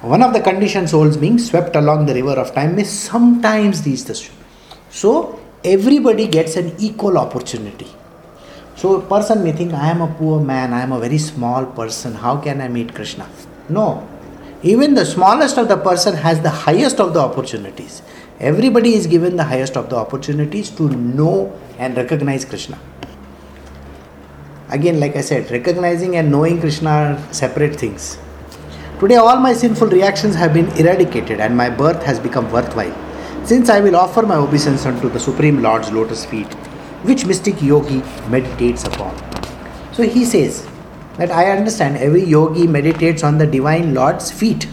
one 0.00 0.22
of 0.22 0.32
the 0.32 0.40
conditioned 0.40 0.88
souls 0.88 1.18
being 1.18 1.38
swept 1.38 1.76
along 1.76 2.06
the 2.06 2.14
river 2.14 2.32
of 2.32 2.54
time 2.54 2.76
may 2.76 2.84
sometimes 2.84 3.84
reach 3.84 4.04
the 4.04 4.14
shore. 4.14 4.34
So 4.88 5.40
everybody 5.62 6.28
gets 6.28 6.56
an 6.56 6.74
equal 6.78 7.18
opportunity. 7.18 7.88
So 8.76 9.00
a 9.00 9.02
person 9.02 9.44
may 9.44 9.52
think, 9.52 9.72
I 9.72 9.90
am 9.90 10.00
a 10.00 10.08
poor 10.08 10.40
man, 10.40 10.72
I 10.72 10.82
am 10.82 10.92
a 10.92 10.98
very 10.98 11.18
small 11.18 11.64
person, 11.64 12.14
how 12.14 12.38
can 12.38 12.60
I 12.60 12.68
meet 12.68 12.94
Krishna? 12.94 13.28
No. 13.68 14.06
Even 14.62 14.94
the 14.94 15.04
smallest 15.04 15.58
of 15.58 15.68
the 15.68 15.76
person 15.76 16.14
has 16.16 16.40
the 16.40 16.50
highest 16.50 16.98
of 16.98 17.14
the 17.14 17.20
opportunities. 17.20 18.02
Everybody 18.40 18.94
is 18.94 19.06
given 19.06 19.36
the 19.36 19.44
highest 19.44 19.76
of 19.76 19.90
the 19.90 19.96
opportunities 19.96 20.70
to 20.70 20.88
know 20.88 21.52
and 21.78 21.96
recognize 21.96 22.44
Krishna. 22.44 22.78
Again, 24.70 24.98
like 24.98 25.14
I 25.14 25.20
said, 25.20 25.50
recognizing 25.50 26.16
and 26.16 26.30
knowing 26.30 26.60
Krishna 26.60 26.90
are 26.90 27.32
separate 27.32 27.76
things. 27.76 28.18
Today, 28.98 29.16
all 29.16 29.36
my 29.36 29.52
sinful 29.52 29.88
reactions 29.88 30.34
have 30.34 30.52
been 30.52 30.66
eradicated 30.78 31.38
and 31.38 31.56
my 31.56 31.70
birth 31.70 32.02
has 32.02 32.18
become 32.18 32.50
worthwhile. 32.50 32.94
Since 33.44 33.68
I 33.68 33.80
will 33.80 33.94
offer 33.94 34.22
my 34.22 34.36
obeisance 34.36 34.86
unto 34.86 35.08
the 35.08 35.20
Supreme 35.20 35.62
Lord's 35.62 35.92
lotus 35.92 36.24
feet, 36.24 36.48
which 37.04 37.26
mystic 37.26 37.62
yogi 37.62 38.02
meditates 38.28 38.84
upon. 38.84 39.14
So 39.92 40.02
he 40.02 40.24
says 40.24 40.66
that 41.18 41.30
I 41.30 41.50
understand 41.50 41.96
every 41.98 42.24
yogi 42.24 42.66
meditates 42.66 43.22
on 43.22 43.38
the 43.38 43.46
Divine 43.46 43.94
Lord's 43.94 44.32
feet. 44.32 44.66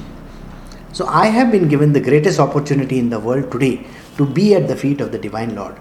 So 0.93 1.05
I 1.07 1.27
have 1.27 1.51
been 1.51 1.67
given 1.67 1.93
the 1.93 2.01
greatest 2.01 2.39
opportunity 2.39 2.99
in 2.99 3.09
the 3.09 3.19
world 3.19 3.51
today 3.51 3.85
to 4.17 4.25
be 4.25 4.55
at 4.55 4.67
the 4.67 4.75
feet 4.75 5.01
of 5.01 5.11
the 5.11 5.19
Divine 5.19 5.55
Lord. 5.55 5.75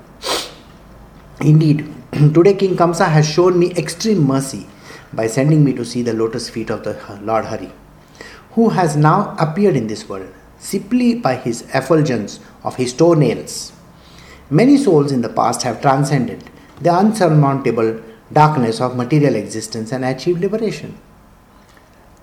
Indeed, 1.40 1.92
today 2.12 2.54
King 2.54 2.76
Kamsa 2.76 3.09
has 3.09 3.28
shown 3.28 3.59
me 3.59 3.73
extreme 3.73 4.26
mercy 4.26 4.66
by 5.12 5.26
sending 5.26 5.64
me 5.64 5.73
to 5.73 5.85
see 5.85 6.02
the 6.02 6.12
lotus 6.12 6.49
feet 6.49 6.71
of 6.71 6.85
the 6.85 7.19
Lord 7.23 7.47
Hari, 7.47 7.73
who 8.52 8.69
has 8.71 8.97
now 8.97 9.35
appeared 9.38 9.76
in 9.76 9.87
this 9.87 10.09
world 10.09 10.33
simply 10.59 11.14
by 11.14 11.37
his 11.37 11.62
effulgence 11.75 12.38
of 12.62 12.76
his 12.76 12.92
toenails. 12.92 13.73
Many 14.50 14.76
souls 14.76 15.12
in 15.12 15.23
the 15.23 15.28
past 15.28 15.62
have 15.62 15.80
transcended 15.80 16.42
the 16.80 16.90
unsurmountable 16.90 18.02
darkness 18.33 18.80
of 18.80 18.97
material 18.97 19.37
existence 19.37 19.92
and 19.92 20.04
achieved 20.04 20.40
liberation. 20.40 20.99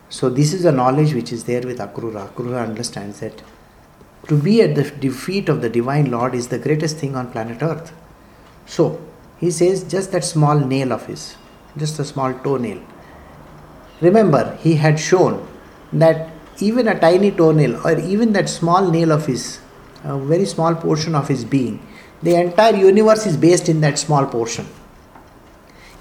So, 0.10 0.30
this 0.30 0.54
is 0.54 0.66
a 0.66 0.72
knowledge 0.72 1.14
which 1.14 1.32
is 1.32 1.44
there 1.46 1.62
with 1.62 1.80
Akrura. 1.80 2.30
Akrura 2.30 2.64
understands 2.64 3.20
that 3.20 3.42
to 4.28 4.38
be 4.38 4.62
at 4.62 4.76
the 4.76 5.10
feet 5.10 5.48
of 5.48 5.62
the 5.62 5.70
Divine 5.70 6.12
Lord 6.12 6.34
is 6.34 6.50
the 6.50 6.60
greatest 6.60 6.98
thing 6.98 7.16
on 7.16 7.32
planet 7.32 7.62
Earth. 7.62 7.94
So, 8.66 9.02
he 9.38 9.52
says 9.52 9.84
just 9.84 10.12
that 10.12 10.24
small 10.24 10.60
nail 10.60 10.92
of 10.92 11.06
his, 11.06 11.36
just 11.78 12.00
a 12.00 12.06
small 12.06 12.34
toenail. 12.34 12.82
Remember, 14.02 14.58
he 14.62 14.76
had 14.76 15.00
shown 15.00 15.48
that 15.94 16.30
even 16.60 16.88
a 16.88 17.00
tiny 17.00 17.32
toenail 17.32 17.86
or 17.86 17.98
even 18.00 18.34
that 18.34 18.50
small 18.50 18.90
nail 18.90 19.12
of 19.12 19.26
his, 19.28 19.60
a 20.04 20.18
very 20.18 20.46
small 20.46 20.76
portion 20.76 21.16
of 21.16 21.28
his 21.28 21.46
being, 21.46 21.86
the 22.22 22.36
entire 22.36 22.76
universe 22.76 23.26
is 23.26 23.38
based 23.38 23.70
in 23.70 23.82
that 23.82 24.00
small 24.00 24.26
portion. 24.26 24.68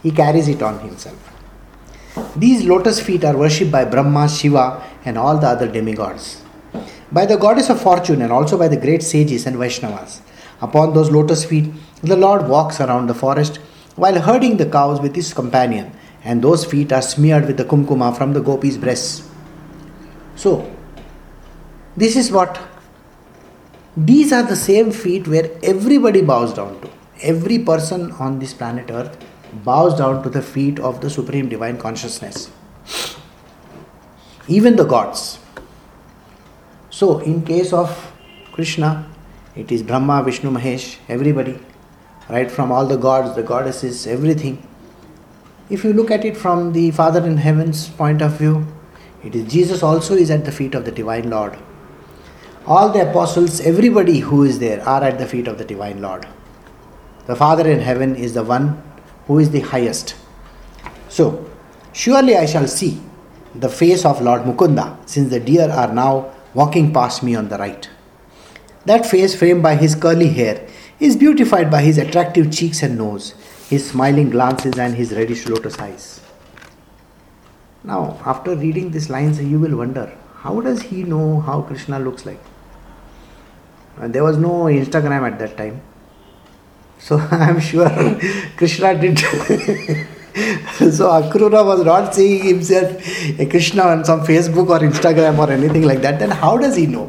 He 0.03 0.11
carries 0.11 0.49
it 0.49 0.63
on 0.63 0.79
himself. 0.81 1.33
These 2.37 2.65
lotus 2.65 3.01
feet 3.01 3.25
are 3.25 3.37
worshipped 3.37 3.73
by 3.73 3.85
Brahma, 3.85 4.29
Shiva, 4.29 4.83
and 5.05 5.19
all 5.19 5.39
the 5.39 5.49
other 5.49 5.69
demigods. 5.69 6.43
By 7.13 7.27
the 7.27 7.37
goddess 7.37 7.69
of 7.69 7.81
fortune 7.81 8.23
and 8.23 8.33
also 8.33 8.59
by 8.59 8.69
the 8.69 8.77
great 8.77 9.03
sages 9.03 9.47
and 9.47 9.57
Vaishnavas. 9.57 10.21
Upon 10.61 10.95
those 10.95 11.11
lotus 11.11 11.45
feet, 11.45 11.71
the 12.03 12.17
Lord 12.17 12.49
walks 12.49 12.81
around 12.81 13.07
the 13.07 13.15
forest 13.15 13.59
while 13.97 14.21
herding 14.21 14.57
the 14.57 14.67
cows 14.67 15.01
with 15.01 15.15
his 15.15 15.33
companion, 15.35 15.93
and 16.25 16.43
those 16.43 16.65
feet 16.65 16.93
are 16.93 17.03
smeared 17.03 17.47
with 17.47 17.57
the 17.57 17.65
kumkuma 17.65 18.17
from 18.17 18.33
the 18.33 18.41
gopis' 18.41 18.77
breasts. 18.77 19.29
So, 20.35 20.71
this 21.97 22.17
is 22.17 22.31
what 22.31 22.59
these 23.97 24.31
are 24.31 24.43
the 24.43 24.57
same 24.57 24.91
feet 24.91 25.27
where 25.27 25.51
everybody 25.63 26.21
bows 26.21 26.53
down 26.53 26.79
to. 26.83 26.91
Every 27.23 27.59
person 27.59 28.13
on 28.13 28.39
this 28.39 28.53
planet 28.53 28.91
Earth 28.91 29.17
bows 29.65 29.97
down 29.97 30.23
to 30.23 30.29
the 30.29 30.43
feet 30.43 30.79
of 30.79 31.01
the 31.01 31.09
Supreme 31.09 31.49
Divine 31.49 31.79
Consciousness. 31.79 32.51
Even 34.49 34.77
the 34.77 34.85
gods. 34.85 35.39
So, 36.91 37.21
in 37.21 37.43
case 37.43 37.73
of 37.73 38.13
Krishna, 38.53 39.11
it 39.55 39.73
is 39.73 39.83
Brahma, 39.83 40.23
Vishnu, 40.23 40.51
Mahesh, 40.51 40.99
everybody, 41.09 41.59
right 42.29 42.51
from 42.51 42.71
all 42.71 42.87
the 42.87 42.99
gods, 42.99 43.35
the 43.35 43.43
goddesses, 43.43 44.07
everything. 44.07 44.67
If 45.71 45.85
you 45.85 45.95
look 45.95 46.11
at 46.11 46.25
it 46.25 46.37
from 46.37 46.75
the 46.75 46.91
Father 46.91 47.25
in 47.25 47.39
Heaven's 47.39 47.89
point 47.89 48.21
of 48.21 48.33
view, 48.33 48.67
it 49.25 49.35
is 49.35 49.51
Jesus 49.51 49.83
also 49.83 50.15
is 50.15 50.31
at 50.31 50.45
the 50.45 50.53
feet 50.53 50.75
of 50.75 50.85
the 50.85 50.93
Divine 50.93 51.31
Lord. 51.31 51.59
All 52.69 52.89
the 52.89 53.09
apostles, 53.09 53.61
everybody 53.61 54.19
who 54.19 54.43
is 54.43 54.59
there, 54.59 54.83
are 54.89 55.05
at 55.05 55.21
the 55.21 55.27
feet 55.27 55.47
of 55.47 55.57
the 55.57 55.65
Divine 55.65 56.03
Lord. 56.03 56.27
The 57.27 57.37
Father 57.37 57.71
in 57.71 57.79
heaven 57.79 58.17
is 58.17 58.35
the 58.35 58.43
one 58.43 58.83
who 59.29 59.39
is 59.39 59.51
the 59.51 59.61
highest. 59.61 60.17
So, 61.09 61.49
surely 61.93 62.37
I 62.37 62.45
shall 62.47 62.67
see 62.67 63.01
the 63.55 63.69
face 63.69 64.05
of 64.05 64.21
Lord 64.21 64.43
Mukunda, 64.43 64.99
since 65.09 65.31
the 65.31 65.39
deer 65.39 65.71
are 65.71 65.95
now 65.95 66.35
walking 66.55 66.93
past 66.93 67.23
me 67.23 67.37
on 67.37 67.49
the 67.49 67.57
right. 67.57 67.89
That 68.85 69.07
face, 69.07 69.37
framed 69.37 69.63
by 69.63 69.77
his 69.77 69.95
curly 69.95 70.31
hair, 70.31 70.67
is 70.99 71.15
beautified 71.15 71.71
by 71.71 71.83
his 71.83 71.99
attractive 71.99 72.51
cheeks 72.51 72.83
and 72.83 72.99
nose, 72.99 73.35
his 73.71 73.89
smiling 73.91 74.31
glances, 74.31 74.77
and 74.77 74.97
his 74.97 75.13
reddish 75.13 75.47
lotus 75.47 75.79
eyes. 75.79 76.21
Now, 77.85 78.21
after 78.27 78.57
reading 78.57 78.91
these 78.91 79.09
lines, 79.09 79.41
you 79.41 79.61
will 79.61 79.77
wonder 79.77 80.13
how 80.39 80.61
does 80.61 80.83
he 80.83 81.05
know 81.05 81.39
how 81.39 81.63
Krishna 81.63 82.01
looks 82.01 82.27
like? 82.27 82.41
And 83.99 84.15
there 84.15 84.25
was 84.25 84.37
no 84.37 84.65
Instagram 84.65 85.31
at 85.31 85.39
that 85.39 85.57
time. 85.57 85.81
So 86.99 87.19
I 87.31 87.51
am 87.51 87.61
sure 87.61 87.89
Krishna 88.57 88.99
did. 88.99 89.19
so 90.99 91.09
Akrura 91.09 91.65
was 91.65 91.85
not 91.85 92.15
seeing 92.15 92.45
himself 92.45 92.91
a 93.39 93.47
Krishna 93.47 93.83
on 93.83 94.05
some 94.05 94.21
Facebook 94.21 94.69
or 94.69 94.81
Instagram 94.81 95.39
or 95.39 95.51
anything 95.51 95.83
like 95.83 96.03
that. 96.03 96.19
Then 96.19 96.31
how 96.31 96.57
does 96.59 96.77
he 96.77 96.87
know? 96.87 97.07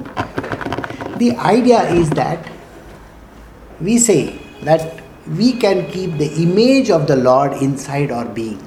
The 1.17 1.35
idea 1.37 1.89
is 1.89 2.09
that 2.11 2.47
we 3.81 3.97
say 3.97 4.39
that 4.63 5.01
we 5.35 5.53
can 5.53 5.89
keep 5.91 6.17
the 6.17 6.31
image 6.41 6.89
of 6.89 7.07
the 7.07 7.15
Lord 7.15 7.53
inside 7.61 8.11
our 8.11 8.25
being. 8.25 8.65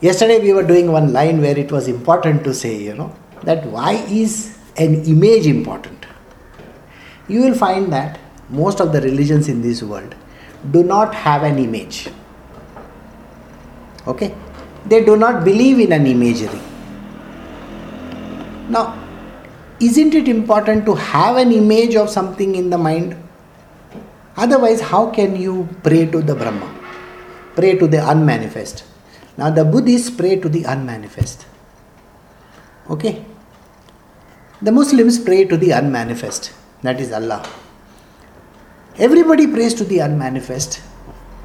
Yesterday 0.00 0.38
we 0.40 0.52
were 0.52 0.62
doing 0.62 0.92
one 0.92 1.12
line 1.12 1.40
where 1.40 1.56
it 1.56 1.72
was 1.72 1.88
important 1.88 2.44
to 2.44 2.52
say, 2.52 2.76
you 2.76 2.94
know, 2.94 3.14
that 3.44 3.64
why 3.66 3.92
is 4.08 4.53
an 4.76 5.04
image 5.04 5.46
important? 5.46 6.06
You 7.28 7.42
will 7.42 7.54
find 7.54 7.92
that 7.92 8.18
most 8.48 8.80
of 8.80 8.92
the 8.92 9.00
religions 9.00 9.48
in 9.48 9.62
this 9.62 9.82
world 9.82 10.14
do 10.70 10.82
not 10.82 11.14
have 11.14 11.42
an 11.42 11.58
image. 11.58 12.08
Okay? 14.06 14.34
They 14.86 15.04
do 15.04 15.16
not 15.16 15.44
believe 15.44 15.80
in 15.80 15.92
an 15.92 16.06
imagery. 16.06 16.60
Now, 18.68 18.98
isn't 19.80 20.14
it 20.14 20.28
important 20.28 20.86
to 20.86 20.94
have 20.94 21.36
an 21.36 21.52
image 21.52 21.96
of 21.96 22.10
something 22.10 22.54
in 22.54 22.70
the 22.70 22.78
mind? 22.78 23.16
Otherwise, 24.36 24.80
how 24.80 25.10
can 25.10 25.36
you 25.36 25.68
pray 25.82 26.06
to 26.06 26.20
the 26.20 26.34
Brahma? 26.34 26.72
Pray 27.54 27.78
to 27.78 27.86
the 27.86 28.08
unmanifest. 28.08 28.84
Now, 29.36 29.50
the 29.50 29.64
Buddhists 29.64 30.10
pray 30.10 30.36
to 30.36 30.48
the 30.48 30.64
unmanifest. 30.64 31.46
Okay? 32.90 33.24
The 34.62 34.70
Muslims 34.70 35.18
pray 35.18 35.44
to 35.46 35.56
the 35.56 35.72
unmanifest, 35.72 36.52
that 36.82 37.00
is 37.00 37.12
Allah. 37.12 37.44
Everybody 38.96 39.48
prays 39.48 39.74
to 39.74 39.84
the 39.84 39.98
unmanifest. 39.98 40.80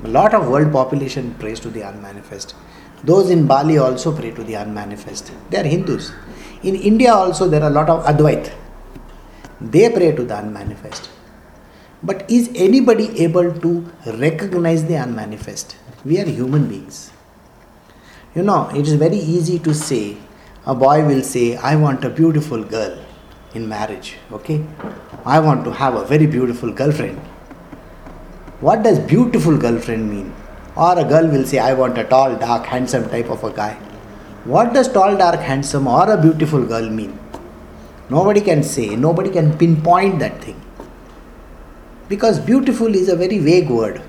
A 0.04 0.08
lot 0.08 0.36
of 0.36 0.48
world 0.48 0.72
population 0.72 1.34
prays 1.40 1.60
to 1.62 1.70
the 1.70 1.82
unmanifest. 1.82 2.54
Those 3.04 3.32
in 3.32 3.48
Bali 3.48 3.80
also 3.80 4.16
pray 4.16 4.30
to 4.32 4.44
the 4.44 4.54
unmanifest. 4.54 5.32
They 5.50 5.58
are 5.58 5.64
Hindus. 5.64 6.12
In 6.62 6.76
India 6.76 7.12
also 7.12 7.48
there 7.50 7.64
are 7.64 7.70
a 7.70 7.74
lot 7.74 7.90
of 7.90 8.06
Advait. 8.06 8.54
They 9.60 9.90
pray 9.90 10.16
to 10.16 10.24
the 10.24 10.38
unmanifest. 10.38 11.10
But 12.04 12.30
is 12.30 12.50
anybody 12.54 13.24
able 13.24 13.52
to 13.52 13.92
recognize 14.06 14.86
the 14.86 14.96
unmanifest? 14.96 15.76
We 16.06 16.20
are 16.20 16.26
human 16.26 16.70
beings. 16.70 17.12
You 18.36 18.44
know, 18.44 18.70
it 18.70 18.88
is 18.88 18.94
very 18.94 19.18
easy 19.18 19.58
to 19.60 19.74
say, 19.74 20.18
a 20.66 20.76
boy 20.76 21.06
will 21.06 21.24
say, 21.24 21.56
I 21.56 21.76
want 21.76 22.04
a 22.04 22.10
beautiful 22.10 22.64
girl 22.64 22.98
in 23.54 23.68
marriage, 23.68 24.16
okay? 24.32 24.64
I 25.26 25.40
want 25.40 25.64
to 25.66 25.72
have 25.72 25.96
a 25.96 26.06
very 26.06 26.28
beautiful 26.28 26.72
girlfriend. 26.72 27.18
What 28.60 28.84
does 28.84 29.00
beautiful 29.00 29.58
girlfriend 29.58 30.10
mean? 30.10 30.34
Or 30.76 30.98
a 31.00 31.04
girl 31.04 31.28
will 31.28 31.46
say, 31.46 31.60
I 31.60 31.74
want 31.74 31.98
a 31.98 32.04
tall, 32.04 32.36
dark, 32.36 32.66
handsome 32.66 33.10
type 33.10 33.30
of 33.30 33.44
a 33.44 33.52
guy. 33.52 33.74
What 34.44 34.74
does 34.74 34.92
tall, 34.92 35.18
dark, 35.18 35.40
handsome, 35.40 35.88
or 35.88 36.12
a 36.12 36.22
beautiful 36.22 36.66
girl 36.66 36.90
mean? 36.90 37.18
Nobody 38.10 38.42
can 38.42 38.64
say, 38.64 38.96
nobody 38.96 39.30
can 39.30 39.58
pinpoint 39.58 40.20
that 40.20 40.44
thing. 40.44 40.62
Because 42.08 42.40
beautiful 42.40 42.94
is 42.96 43.08
a 43.08 43.16
very 43.16 43.38
vague 43.38 43.70
word. 43.70 44.02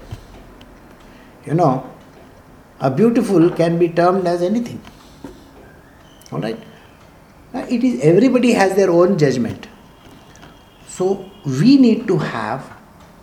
You 1.46 1.54
know, 1.54 1.90
a 2.80 2.90
beautiful 2.90 3.50
can 3.50 3.78
be 3.78 3.88
termed 3.88 4.26
as 4.26 4.42
anything. 4.42 4.80
All 6.32 6.40
right? 6.40 6.58
Now, 7.52 7.64
it 7.68 7.82
is 7.82 8.00
everybody 8.00 8.52
has 8.52 8.76
their 8.76 8.90
own 8.90 9.18
judgment. 9.18 9.66
So 10.88 11.30
we 11.44 11.76
need 11.76 12.06
to 12.08 12.18
have 12.18 12.70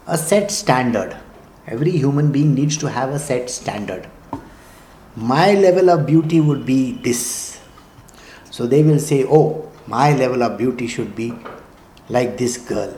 a 0.07 0.17
set 0.17 0.51
standard. 0.51 1.15
Every 1.67 1.91
human 1.91 2.31
being 2.31 2.53
needs 2.53 2.77
to 2.77 2.89
have 2.89 3.09
a 3.09 3.19
set 3.19 3.49
standard. 3.49 4.09
My 5.15 5.53
level 5.53 5.89
of 5.89 6.05
beauty 6.05 6.39
would 6.41 6.65
be 6.65 6.93
this. 6.93 7.59
So 8.51 8.67
they 8.67 8.83
will 8.83 8.99
say, 8.99 9.25
Oh, 9.25 9.71
my 9.85 10.13
level 10.13 10.43
of 10.43 10.57
beauty 10.57 10.87
should 10.87 11.15
be 11.15 11.33
like 12.09 12.37
this 12.37 12.57
girl. 12.57 12.95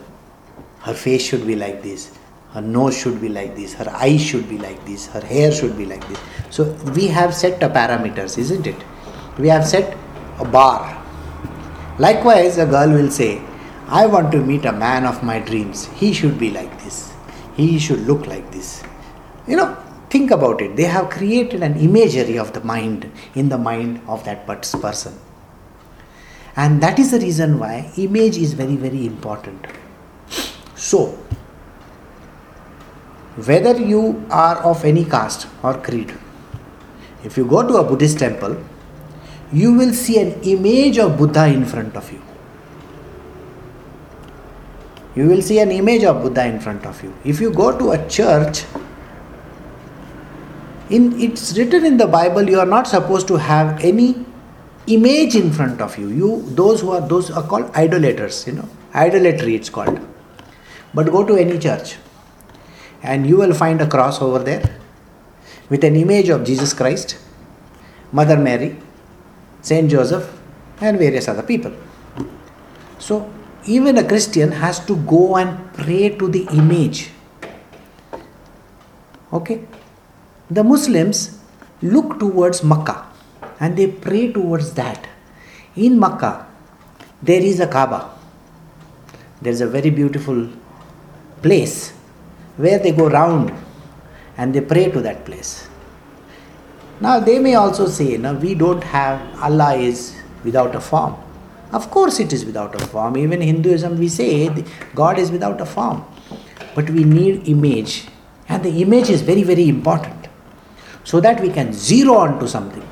Her 0.80 0.94
face 0.94 1.22
should 1.22 1.46
be 1.46 1.56
like 1.56 1.82
this. 1.82 2.16
Her 2.52 2.60
nose 2.60 2.96
should 2.98 3.20
be 3.20 3.28
like 3.28 3.54
this. 3.54 3.74
Her 3.74 3.88
eyes 3.90 4.20
should 4.20 4.48
be 4.48 4.58
like 4.58 4.84
this. 4.84 5.06
Her 5.06 5.20
hair 5.20 5.52
should 5.52 5.76
be 5.76 5.86
like 5.86 6.06
this. 6.08 6.18
So 6.50 6.64
we 6.96 7.06
have 7.06 7.34
set 7.34 7.62
a 7.62 7.68
parameters, 7.68 8.38
isn't 8.38 8.66
it? 8.66 8.76
We 9.38 9.48
have 9.48 9.66
set 9.66 9.96
a 10.38 10.44
bar. 10.44 10.96
Likewise, 11.98 12.58
a 12.58 12.66
girl 12.66 12.90
will 12.90 13.10
say, 13.10 13.42
I 13.88 14.06
want 14.06 14.32
to 14.32 14.38
meet 14.38 14.64
a 14.64 14.72
man 14.72 15.04
of 15.04 15.22
my 15.22 15.38
dreams. 15.38 15.86
He 15.94 16.12
should 16.12 16.38
be 16.38 16.50
like 16.50 16.82
this. 16.82 17.12
He 17.56 17.78
should 17.78 18.06
look 18.06 18.26
like 18.26 18.50
this. 18.52 18.82
You 19.46 19.56
know, 19.56 19.76
think 20.08 20.30
about 20.30 20.60
it. 20.60 20.76
They 20.76 20.84
have 20.84 21.10
created 21.10 21.62
an 21.62 21.76
imagery 21.76 22.38
of 22.38 22.52
the 22.52 22.60
mind 22.60 23.10
in 23.34 23.48
the 23.48 23.58
mind 23.58 24.00
of 24.06 24.24
that 24.24 24.46
person. 24.46 25.18
And 26.56 26.82
that 26.82 26.98
is 26.98 27.10
the 27.10 27.18
reason 27.18 27.58
why 27.58 27.90
image 27.96 28.36
is 28.36 28.52
very, 28.54 28.76
very 28.76 29.06
important. 29.06 29.66
So, 30.74 31.18
whether 33.44 33.76
you 33.78 34.26
are 34.30 34.56
of 34.58 34.84
any 34.84 35.04
caste 35.04 35.46
or 35.62 35.74
creed, 35.74 36.14
if 37.24 37.36
you 37.36 37.44
go 37.44 37.66
to 37.66 37.76
a 37.76 37.84
Buddhist 37.84 38.18
temple, 38.18 38.56
you 39.52 39.72
will 39.72 39.92
see 39.92 40.18
an 40.18 40.40
image 40.42 40.98
of 40.98 41.16
Buddha 41.18 41.46
in 41.46 41.64
front 41.64 41.96
of 41.96 42.12
you. 42.12 42.22
You 45.16 45.26
will 45.26 45.42
see 45.42 45.58
an 45.58 45.70
image 45.72 46.04
of 46.04 46.22
Buddha 46.22 46.46
in 46.46 46.60
front 46.60 46.86
of 46.86 47.02
you. 47.02 47.12
If 47.24 47.40
you 47.40 47.50
go 47.50 47.76
to 47.76 47.92
a 47.92 48.08
church, 48.08 48.64
in 50.88 51.20
it's 51.20 51.56
written 51.56 51.84
in 51.84 51.96
the 51.96 52.06
Bible 52.06 52.48
you 52.48 52.58
are 52.58 52.66
not 52.66 52.86
supposed 52.86 53.28
to 53.28 53.36
have 53.36 53.84
any 53.84 54.24
image 54.86 55.34
in 55.34 55.52
front 55.52 55.80
of 55.80 55.96
you. 55.98 56.08
You 56.08 56.42
those 56.50 56.80
who 56.80 56.90
are 56.92 57.00
those 57.00 57.30
are 57.30 57.42
called 57.42 57.74
idolaters, 57.74 58.46
you 58.46 58.54
know. 58.54 58.68
Idolatry 58.94 59.54
it's 59.54 59.68
called. 59.68 60.00
But 60.94 61.10
go 61.10 61.24
to 61.24 61.36
any 61.36 61.58
church 61.58 61.96
and 63.02 63.26
you 63.26 63.36
will 63.36 63.54
find 63.54 63.80
a 63.80 63.88
cross 63.88 64.20
over 64.20 64.38
there 64.40 64.78
with 65.68 65.84
an 65.84 65.96
image 65.96 66.28
of 66.28 66.44
Jesus 66.44 66.72
Christ, 66.72 67.18
Mother 68.12 68.36
Mary, 68.36 68.76
Saint 69.62 69.90
Joseph, 69.90 70.40
and 70.80 70.98
various 70.98 71.28
other 71.28 71.42
people. 71.42 71.72
So, 72.98 73.30
even 73.66 73.98
a 73.98 74.04
Christian 74.04 74.52
has 74.52 74.84
to 74.86 74.96
go 74.96 75.36
and 75.36 75.72
pray 75.74 76.10
to 76.16 76.28
the 76.28 76.46
image. 76.52 77.10
Okay? 79.32 79.64
The 80.50 80.64
Muslims 80.64 81.38
look 81.82 82.18
towards 82.18 82.64
Makkah 82.64 83.06
and 83.60 83.76
they 83.76 83.86
pray 83.86 84.32
towards 84.32 84.72
that. 84.74 85.06
In 85.76 85.98
Makkah, 85.98 86.46
there 87.22 87.42
is 87.42 87.60
a 87.60 87.66
Kaaba. 87.66 88.10
There 89.40 89.52
is 89.52 89.60
a 89.60 89.66
very 89.66 89.90
beautiful 89.90 90.48
place 91.42 91.90
where 92.56 92.78
they 92.78 92.92
go 92.92 93.08
round 93.08 93.52
and 94.36 94.54
they 94.54 94.60
pray 94.60 94.90
to 94.90 95.00
that 95.00 95.24
place. 95.24 95.69
Now 97.00 97.18
they 97.18 97.38
may 97.38 97.54
also 97.54 97.86
say, 97.86 98.18
no, 98.18 98.34
we 98.34 98.54
don't 98.54 98.84
have 98.84 99.42
Allah 99.42 99.74
is 99.74 100.14
without 100.44 100.74
a 100.74 100.80
form. 100.80 101.16
Of 101.72 101.90
course 101.90 102.20
it 102.20 102.32
is 102.32 102.44
without 102.44 102.74
a 102.74 102.86
form. 102.86 103.16
Even 103.16 103.40
Hinduism 103.40 103.98
we 103.98 104.08
say 104.08 104.64
God 104.94 105.18
is 105.18 105.30
without 105.30 105.60
a 105.60 105.66
form. 105.66 106.04
But 106.74 106.90
we 106.90 107.04
need 107.04 107.48
image. 107.48 108.06
And 108.48 108.62
the 108.62 108.82
image 108.82 109.08
is 109.08 109.22
very, 109.22 109.42
very 109.42 109.68
important. 109.68 110.28
So 111.04 111.20
that 111.20 111.40
we 111.40 111.48
can 111.48 111.72
zero 111.72 112.16
onto 112.16 112.46
something. 112.46 112.86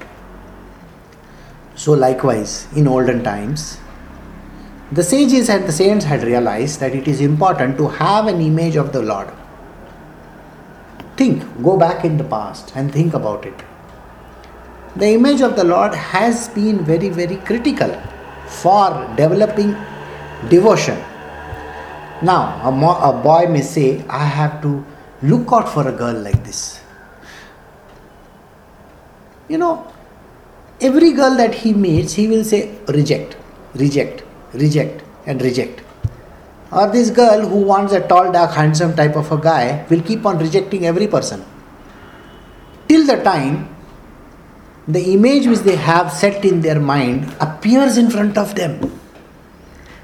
So 1.74 1.92
likewise, 1.92 2.66
in 2.74 2.88
olden 2.88 3.22
times, 3.22 3.78
the 4.90 5.02
sages 5.02 5.50
and 5.50 5.66
the 5.66 5.72
saints 5.72 6.06
had 6.06 6.22
realized 6.22 6.80
that 6.80 6.94
it 6.94 7.06
is 7.06 7.20
important 7.20 7.76
to 7.76 7.88
have 7.88 8.26
an 8.26 8.40
image 8.40 8.76
of 8.76 8.92
the 8.92 9.02
Lord. 9.02 9.28
Think, 11.16 11.44
go 11.62 11.76
back 11.76 12.04
in 12.04 12.16
the 12.16 12.24
past 12.24 12.72
and 12.74 12.90
think 12.90 13.12
about 13.12 13.44
it 13.44 13.62
the 14.96 15.06
image 15.06 15.40
of 15.40 15.56
the 15.56 15.64
Lord 15.64 15.94
has 15.94 16.48
been 16.48 16.84
very, 16.84 17.08
very 17.08 17.36
critical 17.36 17.90
for 18.46 18.90
developing 19.16 19.76
devotion. 20.48 20.98
Now, 22.22 22.60
a, 22.64 22.72
mo- 22.72 22.98
a 22.98 23.12
boy 23.12 23.46
may 23.46 23.62
say, 23.62 24.04
I 24.08 24.24
have 24.24 24.60
to 24.62 24.84
look 25.22 25.52
out 25.52 25.68
for 25.68 25.86
a 25.86 25.92
girl 25.92 26.14
like 26.14 26.44
this. 26.44 26.80
You 29.48 29.58
know, 29.58 29.92
every 30.80 31.12
girl 31.12 31.36
that 31.36 31.54
he 31.54 31.72
meets, 31.72 32.14
he 32.14 32.26
will 32.26 32.44
say, 32.44 32.74
reject, 32.88 33.36
reject, 33.74 34.24
reject, 34.52 35.02
and 35.26 35.40
reject. 35.40 35.82
Or 36.70 36.90
this 36.90 37.10
girl 37.10 37.46
who 37.46 37.62
wants 37.62 37.92
a 37.92 38.06
tall, 38.06 38.30
dark, 38.32 38.52
handsome 38.52 38.94
type 38.94 39.16
of 39.16 39.30
a 39.32 39.38
guy 39.38 39.86
will 39.88 40.02
keep 40.02 40.26
on 40.26 40.38
rejecting 40.38 40.86
every 40.86 41.06
person. 41.06 41.44
Till 42.88 43.06
the 43.06 43.22
time 43.22 43.74
the 44.88 45.12
image 45.12 45.46
which 45.46 45.60
they 45.60 45.76
have 45.76 46.10
set 46.10 46.44
in 46.44 46.62
their 46.62 46.80
mind 46.80 47.34
appears 47.40 47.98
in 47.98 48.10
front 48.10 48.38
of 48.38 48.54
them. 48.54 49.00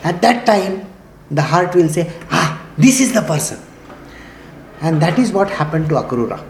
At 0.03 0.21
that 0.21 0.45
time, 0.45 0.85
the 1.31 1.41
heart 1.41 1.75
will 1.75 1.89
say, 1.89 2.13
Ah, 2.31 2.63
this 2.77 3.01
is 3.01 3.15
the 3.15 3.23
person. 3.23 3.59
And 4.83 5.01
that 5.01 5.19
is 5.19 5.33
what 5.33 5.49
happened 5.49 5.89
to 5.89 5.95
Akrura. 5.95 6.45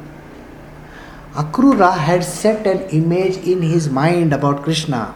Akrura 1.35 1.97
had 1.97 2.25
set 2.25 2.66
an 2.66 2.88
image 2.90 3.37
in 3.37 3.62
his 3.62 3.88
mind 3.88 4.33
about 4.33 4.64
Krishna. 4.64 5.14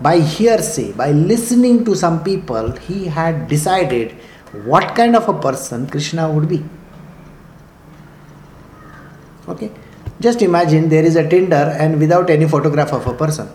By 0.00 0.18
hearsay, 0.20 0.92
by 0.92 1.12
listening 1.12 1.84
to 1.84 1.94
some 1.94 2.24
people, 2.24 2.72
he 2.72 3.06
had 3.06 3.48
decided 3.48 4.12
what 4.64 4.94
kind 4.94 5.14
of 5.14 5.28
a 5.28 5.38
person 5.38 5.86
Krishna 5.86 6.30
would 6.30 6.48
be. 6.48 6.64
Okay? 9.46 9.70
Just 10.22 10.40
imagine 10.40 10.88
there 10.88 11.04
is 11.04 11.16
a 11.16 11.28
Tinder 11.28 11.76
and 11.84 11.98
without 11.98 12.30
any 12.30 12.46
photograph 12.46 12.92
of 12.92 13.06
a 13.08 13.12
person. 13.12 13.48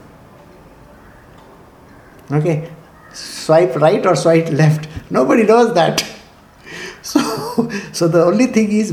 Okay, 2.30 2.70
swipe 3.14 3.76
right 3.78 4.06
or 4.06 4.18
swipe 4.18 4.50
left. 4.52 4.90
Nobody 5.10 5.44
knows 5.44 5.74
that. 5.74 6.04
So, 7.08 7.22
so 7.94 8.10
the 8.10 8.22
only 8.22 8.48
thing 8.48 8.70
is 8.70 8.90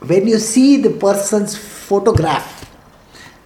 when 0.00 0.26
you 0.26 0.40
see 0.40 0.78
the 0.78 0.90
person's 0.90 1.56
photograph, 1.56 2.68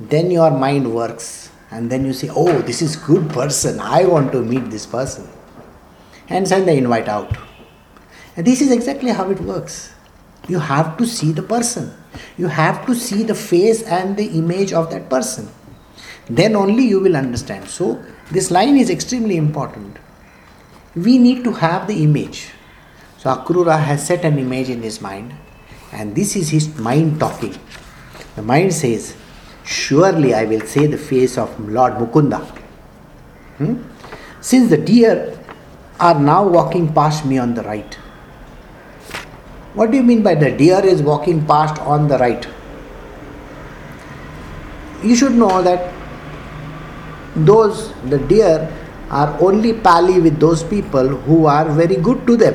then 0.00 0.30
your 0.30 0.50
mind 0.50 0.94
works 0.94 1.50
and 1.70 1.90
then 1.90 2.06
you 2.06 2.14
say, 2.14 2.30
oh, 2.34 2.62
this 2.62 2.80
is 2.80 2.96
good 2.96 3.28
person. 3.28 3.78
I 3.78 4.06
want 4.06 4.32
to 4.32 4.42
meet 4.42 4.70
this 4.70 4.86
person. 4.86 5.28
And 6.30 6.48
send 6.48 6.66
the 6.66 6.72
invite 6.72 7.08
out. 7.08 7.36
And 8.36 8.46
this 8.46 8.62
is 8.62 8.70
exactly 8.70 9.10
how 9.10 9.30
it 9.30 9.40
works. 9.40 9.92
You 10.48 10.60
have 10.60 10.96
to 10.96 11.06
see 11.06 11.32
the 11.32 11.42
person. 11.42 11.92
You 12.36 12.48
have 12.48 12.86
to 12.86 12.94
see 12.94 13.22
the 13.22 13.34
face 13.34 13.82
and 13.82 14.16
the 14.16 14.26
image 14.26 14.72
of 14.72 14.90
that 14.90 15.08
person. 15.08 15.48
Then 16.28 16.56
only 16.56 16.84
you 16.84 17.00
will 17.00 17.16
understand. 17.16 17.68
So, 17.68 18.02
this 18.30 18.50
line 18.50 18.76
is 18.76 18.90
extremely 18.90 19.36
important. 19.36 19.98
We 20.94 21.18
need 21.18 21.44
to 21.44 21.52
have 21.52 21.86
the 21.86 22.02
image. 22.02 22.48
So, 23.18 23.30
Akrura 23.34 23.78
has 23.78 24.06
set 24.06 24.24
an 24.24 24.38
image 24.38 24.68
in 24.68 24.82
his 24.82 25.00
mind, 25.00 25.34
and 25.92 26.14
this 26.14 26.36
is 26.36 26.50
his 26.50 26.76
mind 26.78 27.20
talking. 27.20 27.56
The 28.34 28.42
mind 28.42 28.74
says, 28.74 29.14
Surely 29.64 30.32
I 30.34 30.44
will 30.44 30.60
say 30.60 30.86
the 30.86 30.98
face 30.98 31.36
of 31.36 31.58
Lord 31.58 31.94
Mukunda. 31.94 32.40
Hmm? 33.58 33.82
Since 34.40 34.70
the 34.70 34.76
deer 34.76 35.38
are 35.98 36.18
now 36.18 36.46
walking 36.46 36.92
past 36.92 37.24
me 37.24 37.38
on 37.38 37.54
the 37.54 37.62
right, 37.62 37.98
what 39.76 39.90
do 39.90 39.98
you 39.98 40.02
mean 40.02 40.22
by 40.22 40.34
the 40.34 40.50
deer 40.50 40.80
is 40.84 41.02
walking 41.02 41.44
past 41.46 41.80
on 41.82 42.08
the 42.08 42.16
right? 42.18 42.48
You 45.02 45.14
should 45.14 45.34
know 45.34 45.62
that 45.62 45.92
those, 47.36 47.92
the 48.04 48.18
deer, 48.18 48.72
are 49.10 49.36
only 49.40 49.74
pally 49.74 50.18
with 50.18 50.40
those 50.40 50.64
people 50.64 51.06
who 51.06 51.44
are 51.44 51.68
very 51.68 51.96
good 51.96 52.26
to 52.26 52.36
them. 52.36 52.54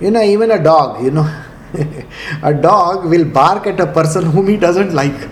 You 0.00 0.12
know, 0.12 0.22
even 0.22 0.52
a 0.52 0.62
dog, 0.62 1.04
you 1.04 1.10
know, 1.10 1.44
a 2.42 2.54
dog 2.54 3.06
will 3.06 3.24
bark 3.24 3.66
at 3.66 3.80
a 3.80 3.86
person 3.86 4.26
whom 4.26 4.46
he 4.46 4.56
doesn't 4.56 4.94
like. 4.94 5.28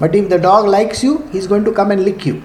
But 0.00 0.14
if 0.16 0.28
the 0.28 0.38
dog 0.38 0.66
likes 0.66 1.04
you, 1.04 1.28
he's 1.30 1.46
going 1.46 1.64
to 1.64 1.72
come 1.72 1.92
and 1.92 2.04
lick 2.04 2.26
you 2.26 2.42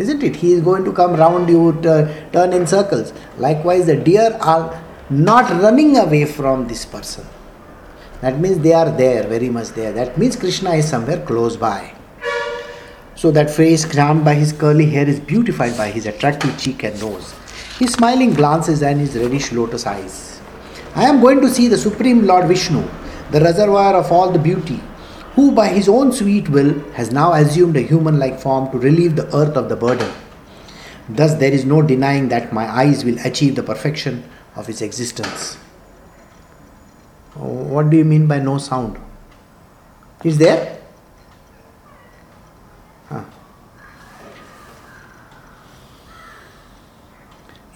isn't 0.00 0.22
it? 0.22 0.36
He 0.36 0.52
is 0.52 0.60
going 0.62 0.84
to 0.84 0.92
come 0.92 1.14
round 1.14 1.48
you, 1.48 1.68
uh, 1.88 2.30
turn 2.32 2.52
in 2.52 2.66
circles. 2.66 3.12
Likewise, 3.38 3.86
the 3.86 3.96
deer 3.96 4.36
are 4.40 4.82
not 5.10 5.50
running 5.62 5.96
away 5.96 6.24
from 6.24 6.66
this 6.68 6.84
person. 6.84 7.26
That 8.20 8.38
means 8.38 8.58
they 8.58 8.72
are 8.72 8.90
there, 8.90 9.26
very 9.26 9.48
much 9.48 9.68
there. 9.68 9.92
That 9.92 10.18
means 10.18 10.36
Krishna 10.36 10.70
is 10.72 10.88
somewhere 10.88 11.24
close 11.24 11.56
by. 11.56 11.94
So 13.16 13.30
that 13.32 13.50
face 13.50 13.84
crowned 13.84 14.24
by 14.24 14.34
his 14.34 14.52
curly 14.52 14.86
hair 14.86 15.08
is 15.08 15.20
beautified 15.20 15.76
by 15.76 15.90
his 15.90 16.06
attractive 16.06 16.58
cheek 16.58 16.82
and 16.84 16.98
nose, 17.00 17.34
his 17.78 17.92
smiling 17.92 18.32
glances 18.34 18.82
and 18.82 19.00
his 19.00 19.16
reddish 19.16 19.52
lotus 19.52 19.86
eyes. 19.86 20.40
I 20.94 21.04
am 21.04 21.20
going 21.20 21.40
to 21.40 21.48
see 21.48 21.68
the 21.68 21.78
Supreme 21.78 22.26
Lord 22.26 22.48
Vishnu, 22.48 22.82
the 23.30 23.40
reservoir 23.40 23.94
of 23.94 24.10
all 24.10 24.30
the 24.30 24.38
beauty, 24.38 24.80
who 25.34 25.52
by 25.52 25.68
his 25.68 25.88
own 25.88 26.12
sweet 26.12 26.48
will 26.48 26.78
has 26.92 27.12
now 27.12 27.32
assumed 27.32 27.76
a 27.76 27.80
human 27.80 28.18
like 28.18 28.40
form 28.40 28.70
to 28.70 28.78
relieve 28.78 29.16
the 29.16 29.26
earth 29.36 29.56
of 29.56 29.68
the 29.68 29.76
burden. 29.76 30.10
Thus, 31.08 31.34
there 31.34 31.52
is 31.52 31.64
no 31.64 31.82
denying 31.82 32.28
that 32.28 32.52
my 32.52 32.68
eyes 32.68 33.04
will 33.04 33.18
achieve 33.24 33.56
the 33.56 33.62
perfection 33.62 34.24
of 34.56 34.68
its 34.68 34.82
existence. 34.82 35.56
What 37.34 37.90
do 37.90 37.96
you 37.96 38.04
mean 38.04 38.26
by 38.26 38.38
no 38.38 38.58
sound? 38.58 38.98
Is 40.24 40.38
there? 40.38 40.80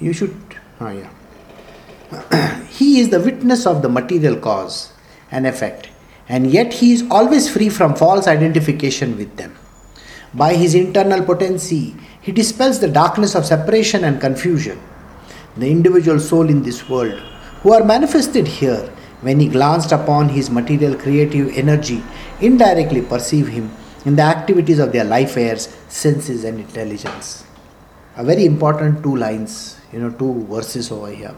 You 0.04 0.12
should. 0.12 0.36
Oh, 0.80 0.90
yeah. 0.90 1.08
he 2.68 3.00
is 3.00 3.10
the 3.10 3.20
witness 3.20 3.66
of 3.66 3.82
the 3.82 3.88
material 3.88 4.36
cause 4.36 4.92
and 5.30 5.46
effect, 5.46 5.88
and 6.28 6.50
yet 6.50 6.72
he 6.72 6.92
is 6.92 7.04
always 7.10 7.48
free 7.48 7.68
from 7.68 7.94
false 7.94 8.26
identification 8.26 9.16
with 9.16 9.36
them. 9.36 9.54
By 10.32 10.54
his 10.54 10.74
internal 10.74 11.24
potency, 11.24 11.94
he 12.20 12.32
dispels 12.32 12.80
the 12.80 12.88
darkness 12.88 13.34
of 13.34 13.44
separation 13.44 14.04
and 14.04 14.20
confusion. 14.20 14.80
The 15.56 15.70
individual 15.70 16.18
soul 16.18 16.48
in 16.48 16.62
this 16.62 16.88
world, 16.88 17.20
who 17.62 17.72
are 17.72 17.84
manifested 17.84 18.48
here, 18.48 18.90
when 19.20 19.40
he 19.40 19.48
glanced 19.48 19.92
upon 19.92 20.28
his 20.28 20.50
material 20.50 20.96
creative 20.96 21.56
energy, 21.56 22.02
indirectly 22.40 23.00
perceive 23.00 23.48
him 23.48 23.70
in 24.04 24.16
the 24.16 24.22
activities 24.22 24.78
of 24.78 24.92
their 24.92 25.04
life 25.04 25.36
airs, 25.36 25.74
senses, 25.88 26.44
and 26.44 26.58
intelligence. 26.60 27.44
A 28.16 28.24
very 28.24 28.44
important 28.44 29.02
two 29.02 29.16
lines, 29.16 29.80
you 29.92 30.00
know, 30.00 30.10
two 30.10 30.44
verses 30.46 30.90
over 30.90 31.10
here. 31.10 31.34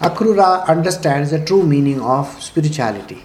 Akrura 0.00 0.66
understands 0.68 1.30
the 1.30 1.44
true 1.44 1.66
meaning 1.66 2.00
of 2.00 2.40
spirituality. 2.42 3.22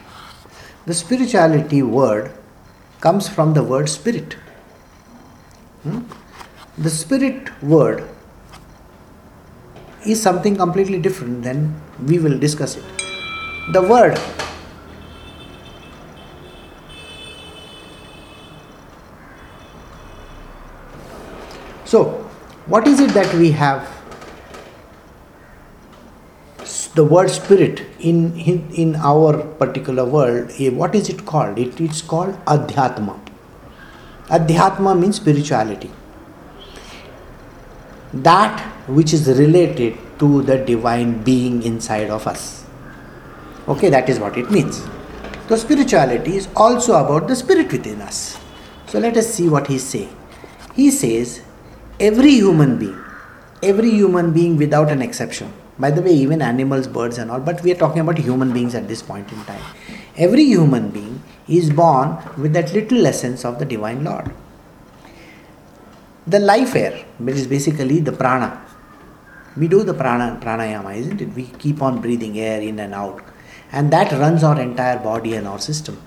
The 0.85 0.93
spirituality 0.93 1.81
word 1.81 2.31
comes 2.99 3.29
from 3.29 3.53
the 3.53 3.63
word 3.63 3.89
spirit. 3.89 4.33
Hmm? 5.83 6.01
The 6.77 6.89
spirit 6.89 7.49
word 7.61 8.07
is 10.05 10.21
something 10.21 10.55
completely 10.55 10.99
different, 10.99 11.43
then 11.43 11.79
we 12.05 12.17
will 12.17 12.39
discuss 12.39 12.77
it. 12.77 12.83
The 13.73 13.81
word 13.81 14.19
So, 21.91 22.03
what 22.67 22.87
is 22.87 23.01
it 23.01 23.09
that 23.09 23.33
we 23.33 23.51
have? 23.51 24.00
The 26.93 27.05
word 27.05 27.29
spirit 27.29 27.85
in, 27.99 28.37
in, 28.37 28.69
in 28.73 28.95
our 28.97 29.37
particular 29.37 30.03
world, 30.03 30.51
eh, 30.59 30.69
what 30.69 30.93
is 30.93 31.09
it 31.09 31.25
called? 31.25 31.57
It, 31.57 31.79
it's 31.79 32.01
called 32.01 32.35
Adhyatma. 32.45 33.19
Adhyatma 34.27 34.99
means 34.99 35.15
spirituality 35.17 35.91
that 38.13 38.59
which 38.87 39.13
is 39.13 39.27
related 39.27 39.97
to 40.19 40.41
the 40.43 40.57
divine 40.57 41.23
being 41.23 41.63
inside 41.63 42.09
of 42.09 42.27
us. 42.27 42.65
Okay, 43.67 43.89
that 43.89 44.09
is 44.09 44.19
what 44.19 44.37
it 44.37 44.51
means. 44.51 44.83
So, 45.47 45.55
spirituality 45.55 46.37
is 46.37 46.47
also 46.55 46.93
about 46.93 47.27
the 47.27 47.35
spirit 47.35 47.71
within 47.71 48.01
us. 48.01 48.39
So, 48.87 48.99
let 48.99 49.17
us 49.17 49.33
see 49.33 49.47
what 49.47 49.67
he 49.67 49.77
saying. 49.77 50.15
He 50.75 50.91
says, 50.91 51.41
every 51.99 52.31
human 52.31 52.77
being, 52.77 52.99
every 53.61 53.91
human 53.91 54.33
being 54.33 54.57
without 54.57 54.91
an 54.91 55.01
exception, 55.01 55.53
by 55.81 55.89
the 55.91 56.01
way, 56.01 56.11
even 56.11 56.41
animals, 56.41 56.87
birds, 56.87 57.17
and 57.17 57.31
all, 57.31 57.39
but 57.39 57.61
we 57.63 57.71
are 57.71 57.79
talking 57.83 58.01
about 58.01 58.17
human 58.17 58.53
beings 58.53 58.75
at 58.75 58.87
this 58.87 59.01
point 59.01 59.31
in 59.31 59.43
time. 59.45 59.63
Every 60.15 60.43
human 60.43 60.89
being 60.91 61.23
is 61.47 61.69
born 61.71 62.17
with 62.37 62.53
that 62.53 62.71
little 62.71 63.05
essence 63.07 63.43
of 63.43 63.59
the 63.59 63.65
divine 63.65 64.03
Lord 64.03 64.31
the 66.27 66.39
life 66.39 66.75
air, 66.75 67.05
which 67.17 67.35
is 67.35 67.47
basically 67.47 67.99
the 67.99 68.11
prana. 68.11 68.61
We 69.57 69.67
do 69.67 69.83
the 69.83 69.93
prana 69.93 70.39
pranayama, 70.41 70.95
isn't 70.95 71.21
it? 71.21 71.33
We 71.33 71.45
keep 71.63 71.81
on 71.81 71.99
breathing 71.99 72.39
air 72.39 72.61
in 72.61 72.79
and 72.79 72.93
out, 72.93 73.21
and 73.71 73.91
that 73.91 74.11
runs 74.11 74.43
our 74.43 74.59
entire 74.59 74.99
body 74.99 75.33
and 75.35 75.47
our 75.47 75.59
system. 75.59 76.01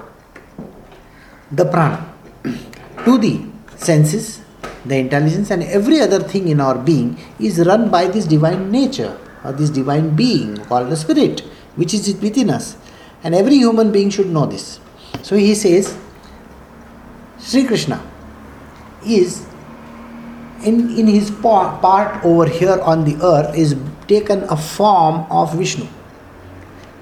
The 1.50 1.64
prana 1.64 2.08
to 3.04 3.18
the 3.18 3.44
senses, 3.76 4.40
the 4.84 4.96
intelligence, 4.96 5.50
and 5.50 5.62
every 5.64 6.00
other 6.00 6.20
thing 6.20 6.48
in 6.48 6.60
our 6.60 6.78
being 6.78 7.18
is 7.38 7.58
run 7.66 7.90
by 7.90 8.06
this 8.06 8.26
divine 8.26 8.70
nature 8.70 9.18
or 9.44 9.52
this 9.52 9.70
divine 9.70 10.16
being 10.16 10.56
called 10.64 10.90
the 10.90 10.96
spirit, 10.96 11.40
which 11.76 11.94
is 11.94 12.14
within 12.20 12.50
us. 12.50 12.76
And 13.22 13.34
every 13.34 13.56
human 13.56 13.92
being 13.92 14.10
should 14.10 14.28
know 14.28 14.46
this. 14.46 14.80
So 15.22 15.36
he 15.36 15.54
says, 15.54 15.96
Sri 17.38 17.64
Krishna 17.64 18.02
is 19.06 19.46
in, 20.64 20.96
in 20.98 21.06
his 21.06 21.30
part 21.30 22.24
over 22.24 22.46
here 22.46 22.80
on 22.80 23.04
the 23.04 23.16
earth 23.22 23.54
is 23.56 23.76
taken 24.08 24.42
a 24.44 24.56
form 24.56 25.26
of 25.30 25.54
Vishnu. 25.54 25.86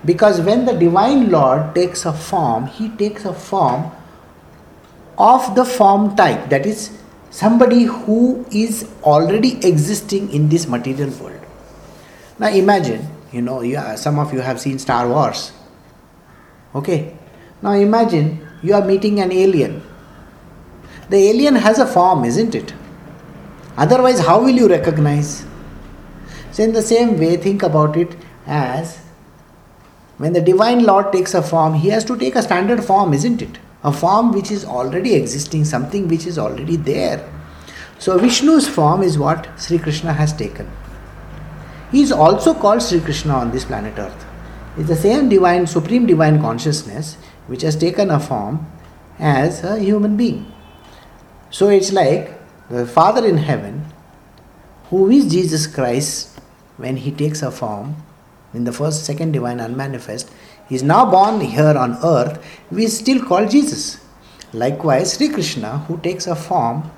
Because 0.05 0.41
when 0.41 0.65
the 0.65 0.73
divine 0.73 1.31
Lord 1.31 1.75
takes 1.75 2.05
a 2.05 2.13
form, 2.13 2.67
he 2.67 2.89
takes 2.91 3.25
a 3.25 3.33
form 3.33 3.91
of 5.17 5.55
the 5.55 5.65
form 5.65 6.17
type, 6.17 6.49
that 6.49 6.67
is, 6.67 6.99
somebody 7.31 7.85
who 7.85 8.45
is 8.51 8.89
already 9.05 9.59
existing 9.67 10.33
in 10.33 10.49
this 10.49 10.67
material 10.67 11.11
world. 11.23 11.42
Now 12.43 12.49
imagine, 12.49 13.09
you 13.31 13.41
know, 13.41 13.61
yeah, 13.63 13.85
uh, 13.85 13.97
some 13.97 14.19
of 14.19 14.33
you 14.35 14.41
have 14.41 14.61
seen 14.61 14.81
Star 14.81 15.09
Wars. 15.09 15.53
Okay? 16.75 17.17
Now 17.63 17.71
imagine 17.71 18.45
you 18.65 18.75
are 18.75 18.85
meeting 18.85 19.21
an 19.21 19.31
alien. 19.31 19.81
The 21.09 21.19
alien 21.19 21.55
has 21.55 21.79
a 21.79 21.87
form, 21.87 22.25
isn't 22.25 22.57
it? 22.57 22.75
Otherwise, 23.77 24.19
how 24.27 24.41
will 24.41 24.57
you 24.57 24.69
recognize? 24.69 25.45
So, 26.51 26.65
in 26.65 26.73
the 26.73 26.83
same 26.83 27.17
way, 27.17 27.37
think 27.37 27.63
about 27.63 27.97
it 27.97 28.17
as 28.45 28.99
when 30.19 30.33
the 30.33 30.41
divine 30.41 30.83
Lord 30.83 31.13
takes 31.13 31.35
a 31.35 31.43
form, 31.43 31.75
he 31.75 31.91
has 31.91 32.05
to 32.07 32.19
take 32.19 32.35
a 32.35 32.43
standard 32.43 32.83
form, 32.83 33.15
isn't 33.15 33.41
it? 33.41 33.61
A 33.85 33.93
form 33.93 34.33
which 34.33 34.51
is 34.51 34.65
already 34.65 35.15
existing, 35.15 35.65
something 35.65 36.09
which 36.09 36.27
is 36.27 36.41
already 36.41 36.75
there. 36.75 37.23
So, 38.01 38.19
Vishnu's 38.19 38.69
form 38.69 39.01
is 39.05 39.17
what 39.17 39.49
Sri 39.61 39.79
Krishna 39.79 40.13
has 40.13 40.33
taken. 40.33 40.69
He 41.93 42.03
is 42.03 42.11
also 42.11 42.55
called 42.55 42.83
Sri 42.83 43.01
Krishna 43.01 43.35
on 43.35 43.51
this 43.51 43.65
planet 43.65 43.99
Earth. 43.99 44.27
It's 44.79 44.89
the 44.89 44.97
same 44.97 45.29
divine, 45.29 45.67
supreme 45.67 46.07
divine 46.07 46.41
consciousness 46.41 47.17
which 47.47 47.63
has 47.63 47.77
taken 47.77 48.11
a 48.11 48.19
form 48.19 48.67
as 49.19 49.63
a 49.63 49.79
human 49.79 50.17
being. 50.17 50.51
So, 51.51 51.69
it's 51.69 51.93
like 51.93 52.41
the 52.71 52.87
Father 52.87 53.27
in 53.27 53.37
heaven, 53.37 53.85
who 54.89 55.11
is 55.11 55.31
Jesus 55.31 55.67
Christ 55.67 56.39
when 56.79 56.97
he 56.97 57.11
takes 57.11 57.43
a 57.43 57.51
form 57.51 57.97
in 58.55 58.65
the 58.65 58.73
first, 58.73 59.05
second 59.05 59.33
divine 59.33 59.61
unmanifest, 59.61 60.31
is 60.71 60.83
now 60.83 61.11
born 61.11 61.41
here 61.41 61.77
on 61.77 61.99
earth, 62.03 62.43
we 62.71 62.87
still 62.87 63.23
call 63.25 63.47
Jesus. 63.47 63.99
Likewise, 64.53 65.17
Sri 65.17 65.29
Krishna, 65.29 65.79
who 65.89 65.99
takes 65.99 66.27
a 66.27 66.37
form, 66.37 66.91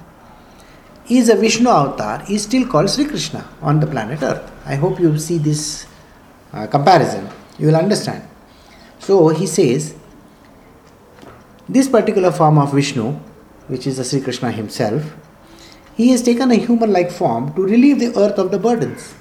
is 1.08 1.28
a 1.28 1.36
Vishnu 1.36 1.68
avatar, 1.68 2.24
is 2.30 2.44
still 2.44 2.66
called 2.66 2.90
Sri 2.90 3.04
Krishna 3.04 3.46
on 3.60 3.80
the 3.80 3.86
planet 3.86 4.22
Earth. 4.22 4.50
I 4.64 4.76
hope 4.76 4.98
you 4.98 5.18
see 5.18 5.38
this 5.38 5.86
uh, 6.52 6.66
comparison. 6.66 7.28
You 7.58 7.68
will 7.68 7.76
understand. 7.76 8.26
So 8.98 9.28
he 9.28 9.46
says, 9.46 9.94
this 11.68 11.88
particular 11.88 12.30
form 12.32 12.58
of 12.58 12.72
Vishnu, 12.72 13.12
which 13.68 13.86
is 13.86 13.98
the 13.98 14.04
Sri 14.04 14.20
Krishna 14.20 14.50
himself, 14.50 15.02
he 15.94 16.10
has 16.10 16.22
taken 16.22 16.50
a 16.50 16.56
human 16.56 16.92
like 16.92 17.10
form 17.10 17.54
to 17.54 17.62
relieve 17.62 18.00
the 18.00 18.18
earth 18.18 18.38
of 18.38 18.50
the 18.50 18.58
burdens. 18.58 19.12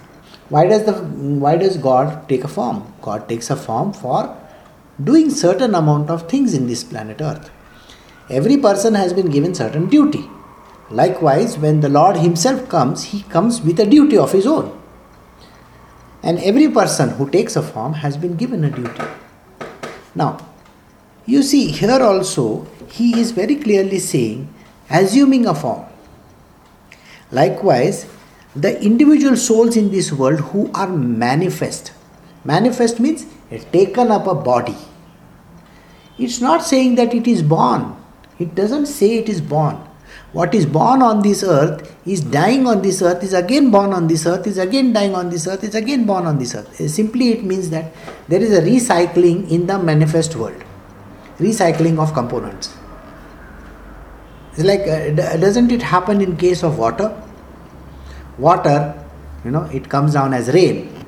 Why 0.49 0.67
does, 0.67 0.85
the, 0.85 0.93
why 0.93 1.57
does 1.57 1.77
God 1.77 2.27
take 2.29 2.43
a 2.43 2.47
form? 2.47 2.93
God 3.01 3.27
takes 3.29 3.49
a 3.49 3.55
form 3.55 3.93
for 3.93 4.37
doing 5.03 5.29
certain 5.29 5.75
amount 5.75 6.09
of 6.09 6.29
things 6.29 6.53
in 6.53 6.67
this 6.67 6.83
planet 6.83 7.21
earth. 7.21 7.49
Every 8.29 8.57
person 8.57 8.95
has 8.95 9.13
been 9.13 9.29
given 9.29 9.53
certain 9.53 9.89
duty. 9.89 10.29
Likewise, 10.89 11.57
when 11.57 11.81
the 11.81 11.89
Lord 11.89 12.17
Himself 12.17 12.69
comes, 12.69 13.05
He 13.05 13.23
comes 13.23 13.61
with 13.61 13.79
a 13.79 13.85
duty 13.85 14.17
of 14.17 14.31
His 14.31 14.45
own. 14.45 14.79
And 16.21 16.39
every 16.39 16.69
person 16.69 17.09
who 17.09 17.29
takes 17.29 17.55
a 17.55 17.61
form 17.61 17.93
has 17.93 18.17
been 18.17 18.35
given 18.35 18.63
a 18.63 18.69
duty. 18.69 19.03
Now, 20.15 20.45
you 21.25 21.43
see, 21.43 21.71
here 21.71 22.01
also, 22.01 22.67
He 22.89 23.19
is 23.19 23.31
very 23.31 23.55
clearly 23.55 23.99
saying, 23.99 24.53
assuming 24.89 25.47
a 25.47 25.55
form. 25.55 25.85
Likewise, 27.31 28.05
the 28.55 28.79
individual 28.83 29.35
souls 29.35 29.75
in 29.75 29.89
this 29.89 30.11
world 30.11 30.39
who 30.39 30.71
are 30.73 30.87
manifest. 30.87 31.91
Manifest 32.45 32.99
means 32.99 33.25
taken 33.71 34.11
up 34.11 34.27
a 34.27 34.35
body. 34.35 34.77
It's 36.19 36.39
not 36.39 36.63
saying 36.63 36.95
that 36.95 37.13
it 37.13 37.27
is 37.27 37.41
born. 37.41 37.95
It 38.37 38.53
doesn't 38.53 38.85
say 38.85 39.17
it 39.17 39.29
is 39.29 39.41
born. 39.41 39.79
What 40.33 40.55
is 40.55 40.65
born 40.65 41.03
on 41.03 41.21
this 41.21 41.43
earth 41.43 41.95
is 42.07 42.21
dying 42.21 42.65
on 42.65 42.81
this 42.81 43.01
earth, 43.03 43.23
is 43.23 43.33
again 43.33 43.69
born 43.69 43.93
on 43.93 44.07
this 44.07 44.25
earth, 44.25 44.47
is 44.47 44.57
again 44.57 44.91
dying 44.91 45.13
on 45.13 45.29
this 45.29 45.47
earth, 45.47 45.63
is 45.63 45.75
again 45.75 46.05
born 46.07 46.25
on 46.25 46.39
this 46.39 46.55
earth. 46.55 46.75
Simply 46.89 47.29
it 47.29 47.43
means 47.43 47.69
that 47.69 47.93
there 48.27 48.41
is 48.41 48.51
a 48.51 48.61
recycling 48.61 49.49
in 49.51 49.67
the 49.67 49.77
manifest 49.77 50.35
world, 50.35 50.63
recycling 51.37 51.99
of 51.99 52.15
components. 52.15 52.75
It's 54.53 54.63
like, 54.63 54.81
uh, 54.81 55.37
doesn't 55.37 55.71
it 55.71 55.83
happen 55.83 56.19
in 56.19 56.35
case 56.35 56.63
of 56.63 56.79
water? 56.79 57.15
Water, 58.39 59.05
you 59.45 59.51
know, 59.51 59.63
it 59.65 59.87
comes 59.87 60.13
down 60.13 60.33
as 60.33 60.49
rain. 60.49 61.05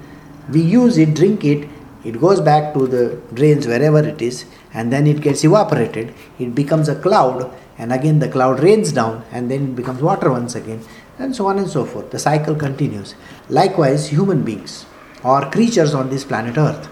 We 0.51 0.61
use 0.61 0.99
it, 0.99 1.15
drink 1.15 1.43
it, 1.43 1.67
it 2.05 2.19
goes 2.21 2.39
back 2.39 2.73
to 2.75 2.87
the 2.87 3.19
drains 3.33 3.65
wherever 3.65 3.99
it 3.99 4.21
is, 4.21 4.45
and 4.73 4.93
then 4.93 5.07
it 5.07 5.21
gets 5.21 5.43
evaporated. 5.43 6.13
It 6.39 6.53
becomes 6.53 6.87
a 6.87 6.95
cloud, 6.95 7.51
and 7.77 7.91
again 7.91 8.19
the 8.19 8.29
cloud 8.29 8.61
rains 8.61 8.91
down, 8.91 9.25
and 9.31 9.49
then 9.49 9.69
it 9.69 9.75
becomes 9.75 10.01
water 10.01 10.29
once 10.31 10.55
again, 10.55 10.81
and 11.17 11.35
so 11.35 11.47
on 11.47 11.57
and 11.57 11.69
so 11.69 11.85
forth. 11.85 12.11
The 12.11 12.19
cycle 12.19 12.55
continues. 12.55 13.15
Likewise, 13.49 14.07
human 14.07 14.43
beings 14.43 14.85
or 15.23 15.49
creatures 15.49 15.95
on 15.95 16.09
this 16.09 16.23
planet 16.23 16.57
Earth, 16.57 16.87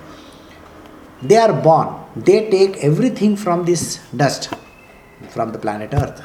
they 1.22 1.38
are 1.38 1.54
born, 1.54 1.96
they 2.16 2.50
take 2.50 2.78
everything 2.78 3.36
from 3.38 3.66
this 3.66 4.00
dust, 4.16 4.52
from 5.30 5.52
the 5.52 5.60
planet 5.60 5.94
Earth. 5.94 6.22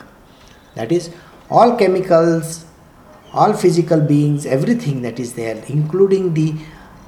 That 0.74 0.90
is, 0.90 1.10
all 1.50 1.76
chemicals, 1.76 2.64
all 3.32 3.52
physical 3.52 4.00
beings, 4.00 4.46
everything 4.46 5.02
that 5.02 5.20
is 5.20 5.34
there, 5.34 5.62
including 5.68 6.34
the 6.34 6.54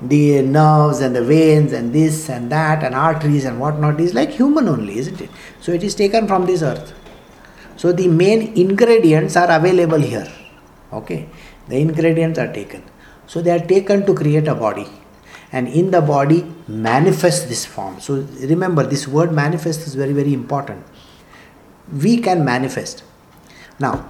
the 0.03 0.43
nerves 0.43 1.01
and 1.01 1.15
the 1.15 1.23
veins 1.23 1.73
and 1.73 1.93
this 1.93 2.29
and 2.29 2.51
that 2.51 2.83
and 2.83 2.95
arteries 2.95 3.45
and 3.45 3.61
whatnot 3.61 4.01
is 4.01 4.15
like 4.15 4.31
human 4.31 4.69
only, 4.69 4.99
isn't 4.99 5.21
it? 5.21 5.31
So 5.61 5.73
it 5.73 5.83
is 5.83 5.95
taken 5.95 6.27
from 6.27 6.47
this 6.47 6.63
earth. 6.63 6.95
So 7.77 7.93
the 7.93 8.09
main 8.09 8.57
ingredients 8.57 9.37
are 9.37 9.51
available 9.51 10.01
here. 10.01 10.31
Okay, 10.93 11.29
the 11.69 11.77
ingredients 11.77 12.39
are 12.39 12.53
taken. 12.53 12.83
So 13.27 13.41
they 13.41 13.51
are 13.51 13.65
taken 13.65 14.05
to 14.07 14.15
create 14.15 14.49
a 14.49 14.55
body, 14.55 14.87
and 15.53 15.69
in 15.69 15.91
the 15.91 16.01
body 16.01 16.45
manifest 16.67 17.49
this 17.49 17.65
form. 17.65 18.01
So 18.01 18.27
remember, 18.41 18.83
this 18.83 19.07
word 19.07 19.33
manifest 19.33 19.87
is 19.87 19.95
very 19.95 20.13
very 20.13 20.35
important. 20.35 20.85
We 21.93 22.19
can 22.19 22.45
manifest. 22.45 23.05
Now, 23.79 24.09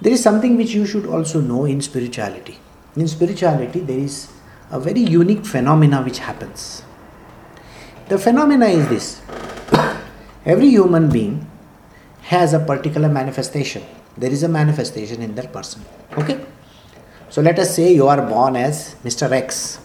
there 0.00 0.12
is 0.12 0.22
something 0.22 0.56
which 0.56 0.74
you 0.74 0.86
should 0.86 1.06
also 1.06 1.40
know 1.40 1.64
in 1.64 1.80
spirituality. 1.80 2.58
In 2.96 3.08
spirituality, 3.08 3.80
there 3.80 3.98
is 3.98 4.32
a 4.70 4.80
very 4.80 5.00
unique 5.00 5.44
phenomena 5.44 6.02
which 6.02 6.18
happens. 6.18 6.82
The 8.08 8.18
phenomena 8.18 8.66
is 8.66 8.88
this 8.88 9.22
every 10.44 10.68
human 10.68 11.10
being 11.10 11.48
has 12.22 12.52
a 12.52 12.60
particular 12.60 13.08
manifestation. 13.08 13.82
There 14.16 14.30
is 14.30 14.42
a 14.42 14.48
manifestation 14.48 15.22
in 15.22 15.34
that 15.34 15.52
person. 15.52 15.84
Okay? 16.16 16.44
So 17.28 17.42
let 17.42 17.58
us 17.58 17.74
say 17.74 17.92
you 17.92 18.08
are 18.08 18.22
born 18.26 18.56
as 18.56 18.96
Mr. 19.04 19.30
X. 19.30 19.78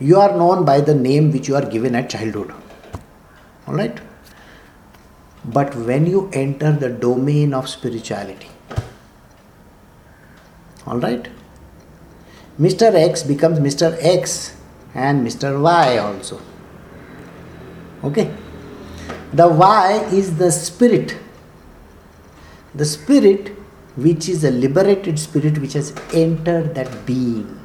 You 0.00 0.18
are 0.18 0.36
known 0.36 0.64
by 0.64 0.80
the 0.80 0.94
name 0.94 1.30
which 1.32 1.48
you 1.48 1.54
are 1.54 1.64
given 1.64 1.94
at 1.94 2.10
childhood. 2.10 2.52
Alright? 3.68 4.00
But 5.44 5.74
when 5.74 6.06
you 6.06 6.30
enter 6.32 6.72
the 6.72 6.88
domain 6.88 7.52
of 7.54 7.68
spirituality, 7.68 8.48
alright? 10.86 11.28
Mr. 12.58 12.94
X 12.94 13.22
becomes 13.24 13.58
Mr. 13.58 13.96
X 14.00 14.56
and 14.94 15.26
Mr. 15.26 15.60
Y 15.60 15.98
also. 15.98 16.40
Okay? 18.04 18.32
The 19.32 19.48
Y 19.48 20.08
is 20.12 20.36
the 20.36 20.52
spirit. 20.52 21.16
The 22.74 22.84
spirit, 22.84 23.48
which 23.96 24.28
is 24.28 24.44
a 24.44 24.50
liberated 24.50 25.18
spirit, 25.18 25.58
which 25.58 25.72
has 25.72 25.92
entered 26.12 26.74
that 26.76 27.06
being, 27.06 27.60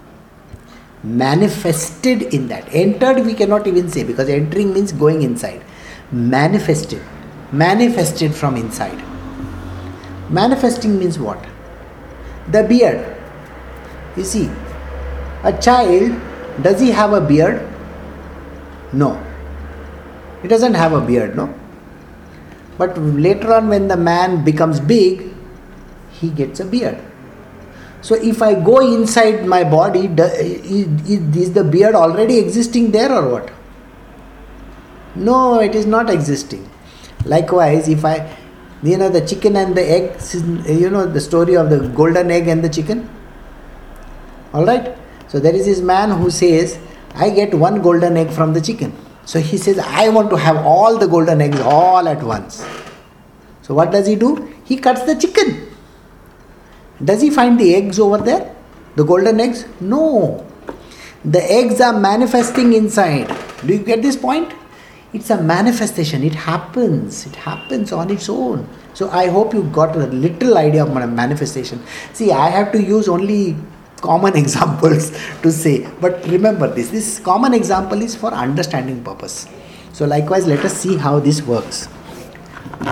manifested 1.04 2.34
in 2.34 2.48
that. 2.48 2.68
Entered, 2.74 3.26
we 3.26 3.34
cannot 3.36 3.68
even 3.68 3.90
say 3.90 4.04
because 4.04 4.28
entering 4.28 4.74
means 4.74 4.92
going 4.92 5.22
inside. 5.22 5.64
Manifested. 6.12 7.02
Manifested 7.52 8.34
from 8.34 8.56
inside. 8.56 9.04
Manifesting 10.30 10.98
means 10.98 11.20
what? 11.20 11.44
The 12.48 12.64
beard. 12.64 13.16
You 14.16 14.24
see, 14.24 14.50
a 15.44 15.54
child, 15.62 16.20
does 16.62 16.80
he 16.80 16.92
have 16.92 17.14
a 17.14 17.22
beard? 17.22 17.66
No. 18.92 19.22
He 20.42 20.48
doesn't 20.48 20.74
have 20.74 20.94
a 20.94 21.02
beard, 21.02 21.36
no? 21.36 21.54
But 22.78 22.98
later 22.98 23.54
on, 23.54 23.68
when 23.68 23.88
the 23.88 23.98
man 23.98 24.44
becomes 24.44 24.80
big, 24.80 25.34
he 26.12 26.30
gets 26.30 26.60
a 26.60 26.66
beard. 26.66 26.98
So 28.02 28.16
if 28.16 28.42
I 28.42 28.54
go 28.54 28.80
inside 28.80 29.46
my 29.46 29.64
body, 29.64 30.06
is 30.06 31.54
the 31.54 31.64
beard 31.70 31.96
already 31.96 32.38
existing 32.38 32.92
there 32.92 33.12
or 33.12 33.30
what? 33.30 33.52
No, 35.16 35.60
it 35.60 35.76
is 35.76 35.86
not 35.86 36.10
existing. 36.10 36.70
Likewise, 37.26 37.90
if 37.90 38.06
I, 38.06 38.38
you 38.82 38.98
know, 38.98 39.10
the 39.10 39.26
chicken 39.26 39.58
and 39.58 39.76
the 39.76 39.84
egg, 39.84 40.18
you 40.66 40.90
know, 40.90 41.06
the 41.06 41.20
story 41.20 41.58
of 41.58 41.70
the 41.70 41.90
golden 41.90 42.32
egg 42.32 42.48
and 42.48 42.64
the 42.64 42.70
chicken? 42.70 43.10
All 44.54 44.66
right? 44.66 44.96
So 45.30 45.40
there 45.40 45.56
is 45.56 45.66
this 45.66 45.80
man 45.80 46.10
who 46.10 46.30
says, 46.30 46.80
I 47.16 47.30
get 47.30 47.54
one 47.54 47.82
golden 47.82 48.18
egg 48.18 48.32
from 48.32 48.54
the 48.54 48.62
chicken. 48.62 48.94
So 49.26 49.40
he 49.40 49.58
says, 49.58 49.78
I 49.78 50.10
want 50.10 50.32
to 50.32 50.36
have 50.36 50.58
all 50.58 50.98
the 50.98 51.08
golden 51.08 51.40
eggs 51.40 51.60
all 51.62 52.08
at 52.08 52.22
once. 52.24 52.66
So 53.62 53.76
what 53.76 53.92
does 53.92 54.08
he 54.08 54.16
do? 54.16 54.52
He 54.66 54.78
cuts 54.78 55.04
the 55.04 55.16
chicken. 55.16 55.68
Does 57.04 57.22
he 57.22 57.30
find 57.30 57.60
the 57.60 57.76
eggs 57.76 58.00
over 58.00 58.18
there? 58.18 58.56
The 58.96 59.04
golden 59.04 59.40
eggs? 59.40 59.66
No. 59.80 60.46
The 61.24 61.44
eggs 61.44 61.80
are 61.80 61.98
manifesting 61.98 62.74
inside. 62.74 63.28
Do 63.66 63.74
you 63.74 63.80
get 63.80 64.02
this 64.02 64.16
point? 64.16 64.52
It's 65.14 65.30
a 65.30 65.42
manifestation. 65.42 66.24
It 66.24 66.34
happens. 66.34 67.28
It 67.28 67.36
happens 67.36 67.92
on 67.92 68.10
its 68.10 68.30
own. 68.30 68.68
So 68.96 69.10
I 69.10 69.28
hope 69.28 69.54
you 69.54 69.64
got 69.64 69.96
a 69.96 70.08
little 70.08 70.58
idea 70.58 70.84
of 70.84 70.92
manifestation. 70.92 71.84
See, 72.14 72.32
I 72.32 72.50
have 72.50 72.72
to 72.72 72.82
use 72.82 73.08
only 73.08 73.56
common 74.00 74.36
examples 74.44 75.12
to 75.42 75.52
say. 75.52 75.88
But 76.02 76.26
remember 76.28 76.68
this 76.68 76.90
this 76.90 77.20
common 77.20 77.54
example 77.54 78.02
is 78.02 78.16
for 78.16 78.34
understanding 78.34 79.04
purpose. 79.04 79.48
So 79.94 80.06
likewise 80.06 80.48
let 80.48 80.64
us 80.66 80.74
see 80.74 80.98
how 80.98 81.20
this 81.20 81.42
works. 81.42 81.88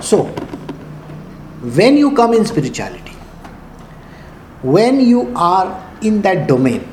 So 0.01 0.25
when 1.61 1.97
you 1.97 2.15
come 2.15 2.33
in 2.33 2.45
spirituality 2.45 3.13
when 4.61 4.99
you 4.99 5.31
are 5.35 5.83
in 6.01 6.21
that 6.21 6.47
domain 6.47 6.87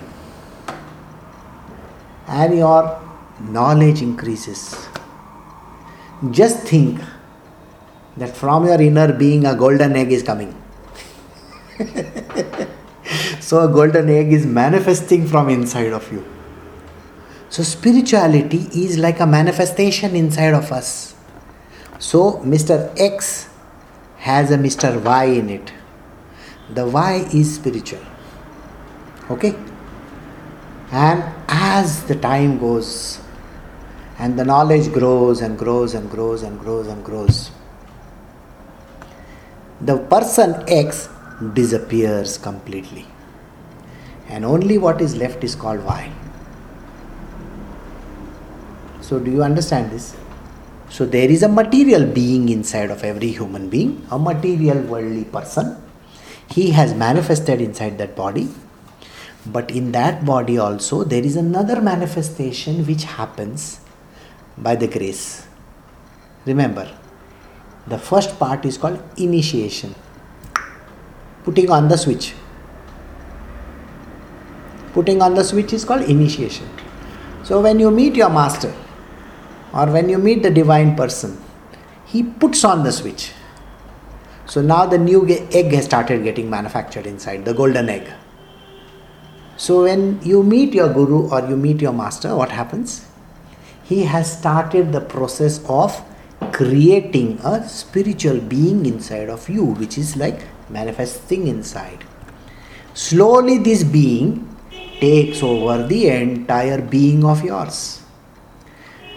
and 2.29 2.57
your 2.57 3.01
knowledge 3.41 4.01
increases 4.03 4.87
just 6.31 6.61
think 6.67 7.01
that 8.17 8.35
from 8.37 8.67
your 8.67 8.81
inner 8.81 9.13
being 9.13 9.47
a 9.47 9.55
golden 9.55 9.97
egg 9.97 10.13
is 10.13 10.23
coming 10.23 10.55
So 13.45 13.61
a 13.61 13.69
golden 13.69 14.09
egg 14.09 14.33
is 14.33 14.47
manifesting 14.47 15.27
from 15.27 15.51
inside 15.51 15.93
of 15.93 16.11
you. 16.11 16.25
So 17.51 17.63
spirituality 17.63 18.69
is 18.73 18.97
like 18.97 19.21
a 19.21 19.27
manifestation 19.27 20.17
inside 20.17 20.55
of 20.55 20.73
us. 20.73 21.15
So 21.99 22.41
Mr. 22.53 22.91
X 22.99 23.51
has 24.17 24.51
a 24.51 24.57
Mr. 24.57 24.99
Y 25.05 25.25
in 25.25 25.51
it. 25.51 25.75
The 26.73 26.87
Y 26.87 27.29
is 27.35 27.57
spiritual. 27.57 28.01
Okay? 29.31 29.55
And 30.91 31.23
as 31.47 32.03
the 32.05 32.17
time 32.17 32.59
goes 32.59 33.21
and 34.19 34.39
the 34.39 34.45
knowledge 34.47 34.91
grows 34.91 35.43
and 35.43 35.59
grows 35.59 35.93
and 35.93 36.11
grows 36.11 36.43
and 36.43 36.59
grows 36.59 36.87
and 36.87 37.05
grows, 37.05 37.51
the 39.83 39.99
person 39.99 40.65
X 40.67 41.11
disappears 41.53 42.39
completely 42.39 43.07
and 44.35 44.45
only 44.45 44.77
what 44.85 45.01
is 45.01 45.15
left 45.23 45.45
is 45.45 45.55
called 45.55 45.85
Y. 45.85 46.13
So, 49.01 49.21
do 49.21 49.31
you 49.31 49.45
understand 49.45 49.93
this? 49.93 50.17
So, 50.91 51.07
there 51.07 51.31
is 51.31 51.45
a 51.45 51.49
material 51.49 52.05
being 52.07 52.49
inside 52.49 52.91
of 52.91 53.05
every 53.05 53.31
human 53.31 53.69
being, 53.69 54.05
a 54.11 54.19
material 54.19 54.83
worldly 54.83 55.25
person. 55.25 55.77
He 56.51 56.71
has 56.73 56.95
manifested 56.95 57.61
inside 57.61 57.99
that 57.99 58.17
body, 58.17 58.49
but 59.47 59.71
in 59.71 59.93
that 59.93 60.25
body 60.25 60.59
also 60.59 61.05
there 61.05 61.23
is 61.23 61.37
another 61.37 61.81
manifestation 61.81 62.85
which 62.87 63.05
happens 63.05 63.81
by 64.59 64.75
the 64.75 64.89
grace. 64.89 65.47
Remember, 66.45 66.91
the 67.87 67.99
first 67.99 68.39
part 68.39 68.65
is 68.65 68.79
called 68.79 69.03
initiation, 69.17 69.95
putting 71.45 71.71
on 71.71 71.89
the 71.89 71.97
switch 71.97 72.35
putting 74.95 75.21
on 75.21 75.35
the 75.35 75.45
switch 75.45 75.73
is 75.73 75.85
called 75.85 76.03
initiation. 76.03 76.69
So 77.43 77.61
when 77.61 77.79
you 77.79 77.91
meet 77.91 78.17
your 78.17 78.31
master, 78.31 78.75
or 79.75 79.87
when 79.87 80.09
you 80.09 80.19
meet 80.19 80.43
the 80.43 80.51
divine 80.51 80.97
person, 80.97 81.37
he 82.07 82.23
puts 82.23 82.65
on 82.65 82.85
the 82.85 82.93
switch. 82.93 83.33
So 84.47 84.63
now 84.63 84.87
the 84.87 84.99
new 84.99 85.27
egg 85.29 85.73
has 85.73 85.87
started 85.87 86.23
getting 86.23 86.49
manufactured 86.49 87.07
inside, 87.07 87.45
the 87.45 87.53
golden 87.53 87.89
egg. 87.89 88.09
So 89.57 89.83
when 89.83 90.21
you 90.23 90.43
meet 90.43 90.75
your 90.75 90.93
guru 90.93 91.29
or 91.29 91.49
you 91.49 91.57
meet 91.57 91.81
your 91.81 91.93
master, 91.93 92.35
what 92.37 92.51
happens? 92.51 93.07
He 93.83 94.05
has 94.05 94.39
started 94.39 94.93
the 94.93 95.01
process 95.01 95.65
of 95.69 96.03
creating 96.53 97.41
a 97.43 97.69
spiritual 97.69 98.41
being 98.41 98.87
inside 98.87 99.29
of 99.29 99.49
you, 99.49 99.65
which 99.65 99.99
is 99.99 100.17
like 100.17 100.47
manifesting 100.71 101.49
inside. 101.49 102.05
Slowly, 102.95 103.59
this 103.59 103.83
being 103.83 104.54
takes 105.01 105.43
over 105.43 105.87
the 105.87 106.09
entire 106.09 106.81
being 106.81 107.25
of 107.25 107.45
yours, 107.45 108.03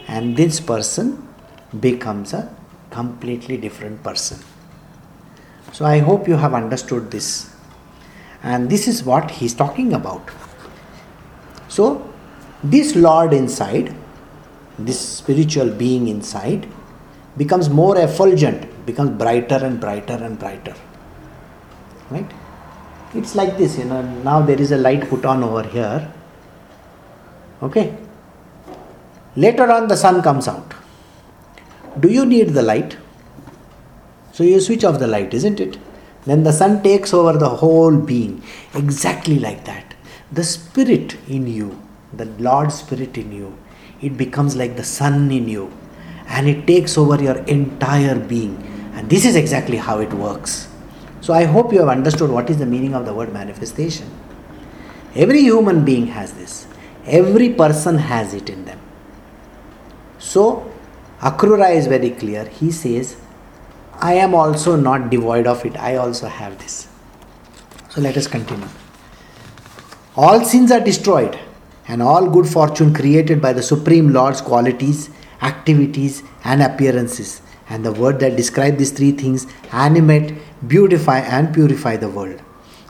and 0.07 0.35
this 0.35 0.59
person 0.59 1.27
becomes 1.79 2.33
a 2.33 2.53
completely 2.89 3.57
different 3.57 4.03
person. 4.03 4.39
So, 5.71 5.85
I 5.85 5.99
hope 5.99 6.27
you 6.27 6.35
have 6.35 6.53
understood 6.53 7.11
this, 7.11 7.53
and 8.41 8.69
this 8.69 8.87
is 8.87 9.03
what 9.03 9.31
he's 9.31 9.53
talking 9.53 9.93
about. 9.93 10.29
So, 11.67 12.11
this 12.63 12.95
Lord 12.95 13.33
inside, 13.33 13.93
this 14.79 14.99
spiritual 14.99 15.69
being 15.71 16.07
inside, 16.07 16.67
becomes 17.35 17.69
more 17.69 17.97
effulgent, 17.97 18.85
becomes 18.85 19.11
brighter 19.11 19.57
and 19.57 19.79
brighter 19.79 20.13
and 20.13 20.39
brighter. 20.39 20.75
Right? 22.09 22.31
It's 23.13 23.35
like 23.35 23.57
this, 23.57 23.77
you 23.77 23.85
know. 23.85 24.01
Now 24.01 24.41
there 24.41 24.59
is 24.59 24.71
a 24.71 24.77
light 24.77 25.09
put 25.09 25.25
on 25.25 25.43
over 25.43 25.63
here. 25.63 26.11
Okay? 27.61 27.95
Later 29.35 29.71
on, 29.71 29.87
the 29.87 29.97
sun 29.97 30.21
comes 30.21 30.47
out. 30.47 30.73
Do 31.99 32.09
you 32.09 32.25
need 32.25 32.49
the 32.49 32.61
light? 32.61 32.97
So 34.31 34.43
you 34.43 34.59
switch 34.59 34.83
off 34.83 34.99
the 34.99 35.07
light, 35.07 35.33
isn't 35.33 35.59
it? 35.59 35.77
Then 36.25 36.43
the 36.43 36.51
sun 36.51 36.83
takes 36.83 37.13
over 37.13 37.37
the 37.37 37.49
whole 37.49 37.95
being. 37.95 38.43
Exactly 38.75 39.39
like 39.39 39.65
that. 39.65 39.95
The 40.31 40.43
spirit 40.43 41.17
in 41.27 41.47
you, 41.47 41.81
the 42.13 42.25
Lord 42.25 42.71
spirit 42.71 43.17
in 43.17 43.31
you, 43.31 43.57
it 44.01 44.17
becomes 44.17 44.55
like 44.55 44.75
the 44.75 44.83
sun 44.83 45.31
in 45.31 45.47
you 45.47 45.71
and 46.27 46.47
it 46.47 46.67
takes 46.67 46.97
over 46.97 47.21
your 47.21 47.37
entire 47.45 48.19
being. 48.19 48.61
And 48.93 49.09
this 49.09 49.25
is 49.25 49.35
exactly 49.35 49.77
how 49.77 49.99
it 49.99 50.13
works. 50.13 50.67
So 51.27 51.33
I 51.33 51.43
hope 51.43 51.73
you 51.73 51.79
have 51.79 51.89
understood 51.89 52.29
what 52.31 52.49
is 52.49 52.57
the 52.57 52.65
meaning 52.65 52.93
of 52.95 53.05
the 53.05 53.13
word 53.13 53.33
manifestation. 53.33 54.09
Every 55.13 55.41
human 55.41 55.83
being 55.83 56.07
has 56.07 56.31
this, 56.31 56.67
every 57.05 57.49
person 57.49 57.97
has 57.97 58.33
it 58.33 58.49
in 58.49 58.63
them. 58.63 58.79
So 60.19 60.71
Akrura 61.19 61.75
is 61.75 61.87
very 61.87 62.11
clear. 62.11 62.45
He 62.45 62.71
says, 62.71 63.17
I 63.95 64.13
am 64.13 64.33
also 64.33 64.77
not 64.77 65.09
devoid 65.09 65.47
of 65.47 65.65
it, 65.65 65.75
I 65.75 65.97
also 65.97 66.27
have 66.27 66.59
this. 66.59 66.87
So 67.89 67.99
let 67.99 68.15
us 68.15 68.25
continue. 68.25 68.69
All 70.15 70.45
sins 70.45 70.71
are 70.71 70.79
destroyed, 70.79 71.37
and 71.89 72.01
all 72.01 72.29
good 72.29 72.47
fortune 72.47 72.93
created 72.93 73.41
by 73.41 73.51
the 73.51 73.63
Supreme 73.63 74.13
Lord's 74.13 74.39
qualities 74.39 75.09
activities, 75.41 76.23
and 76.43 76.61
appearances. 76.61 77.41
And 77.69 77.85
the 77.85 77.91
word 77.91 78.19
that 78.21 78.35
describes 78.35 78.77
these 78.77 78.91
three 78.91 79.11
things 79.11 79.45
animate, 79.71 80.33
beautify, 80.65 81.19
and 81.19 81.53
purify 81.53 81.97
the 81.97 82.09
world. 82.09 82.41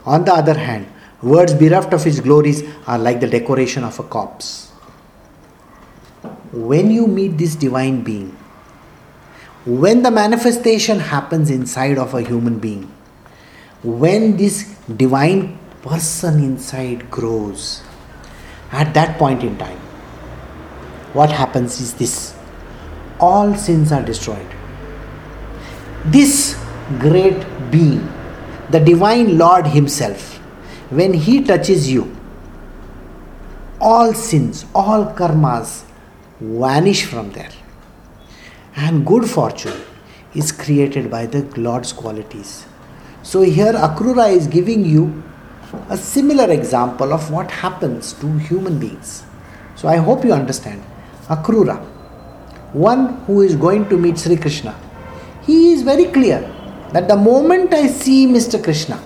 On 0.06 0.24
the 0.24 0.32
other 0.32 0.54
hand, 0.54 0.86
words 1.22 1.52
bereft 1.54 1.92
of 1.92 2.06
its 2.06 2.20
glories 2.20 2.62
are 2.86 2.98
like 2.98 3.20
the 3.20 3.26
decoration 3.26 3.84
of 3.84 3.98
a 3.98 4.02
corpse. 4.02 4.70
When 6.52 6.90
you 6.90 7.06
meet 7.06 7.36
this 7.36 7.54
divine 7.54 8.02
being, 8.02 8.36
when 9.66 10.02
the 10.02 10.10
manifestation 10.10 10.98
happens 10.98 11.50
inside 11.50 11.98
of 11.98 12.14
a 12.14 12.22
human 12.22 12.58
being, 12.58 12.84
when 13.82 14.36
this 14.36 14.74
divine 14.96 15.58
person 15.82 16.42
inside 16.42 17.10
grows, 17.10 17.82
at 18.72 18.94
that 18.94 19.18
point 19.18 19.42
in 19.42 19.58
time, 19.58 19.78
what 21.12 21.30
happens 21.30 21.80
is 21.80 21.94
this 21.94 22.34
all 23.20 23.54
sins 23.54 23.92
are 23.92 24.02
destroyed. 24.02 24.46
This 26.04 26.57
great 26.98 27.46
being, 27.70 28.06
the 28.70 28.80
divine 28.80 29.38
Lord 29.38 29.66
Himself, 29.66 30.36
when 30.90 31.12
He 31.12 31.42
touches 31.42 31.90
you, 31.90 32.14
all 33.80 34.12
sins, 34.14 34.64
all 34.74 35.06
karmas 35.14 35.84
vanish 36.40 37.04
from 37.04 37.30
there. 37.32 37.50
And 38.76 39.06
good 39.06 39.28
fortune 39.28 39.80
is 40.34 40.52
created 40.52 41.10
by 41.10 41.26
the 41.26 41.42
Lord's 41.60 41.92
qualities. 41.92 42.66
So 43.22 43.42
here 43.42 43.72
Akrura 43.72 44.30
is 44.30 44.46
giving 44.46 44.84
you 44.84 45.22
a 45.90 45.96
similar 45.96 46.50
example 46.50 47.12
of 47.12 47.30
what 47.30 47.50
happens 47.50 48.12
to 48.14 48.38
human 48.38 48.78
beings. 48.78 49.24
So 49.76 49.88
I 49.88 49.96
hope 49.96 50.24
you 50.24 50.32
understand. 50.32 50.82
Akrura 51.28 51.84
one 52.72 53.14
who 53.24 53.40
is 53.40 53.56
going 53.56 53.88
to 53.88 53.96
meet 53.96 54.18
Sri 54.18 54.36
Krishna, 54.36 54.78
he 55.46 55.72
is 55.72 55.82
very 55.82 56.04
clear 56.06 56.54
that 56.92 57.08
the 57.08 57.16
moment 57.16 57.72
I 57.74 57.86
see 57.86 58.26
Mr. 58.26 58.62
Krishna, 58.62 59.02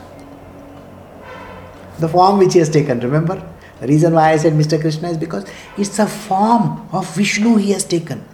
the 1.98 2.08
form 2.08 2.38
which 2.38 2.52
he 2.52 2.58
has 2.58 2.68
taken, 2.68 3.00
remember? 3.00 3.42
The 3.80 3.88
reason 3.88 4.14
why 4.14 4.30
I 4.30 4.36
said 4.36 4.52
Mr. 4.52 4.80
Krishna 4.80 5.08
is 5.10 5.16
because 5.16 5.44
it's 5.76 5.98
a 5.98 6.06
form 6.06 6.88
of 6.92 7.12
Vishnu 7.16 7.56
he 7.56 7.72
has 7.72 7.84
taken. 7.84 8.24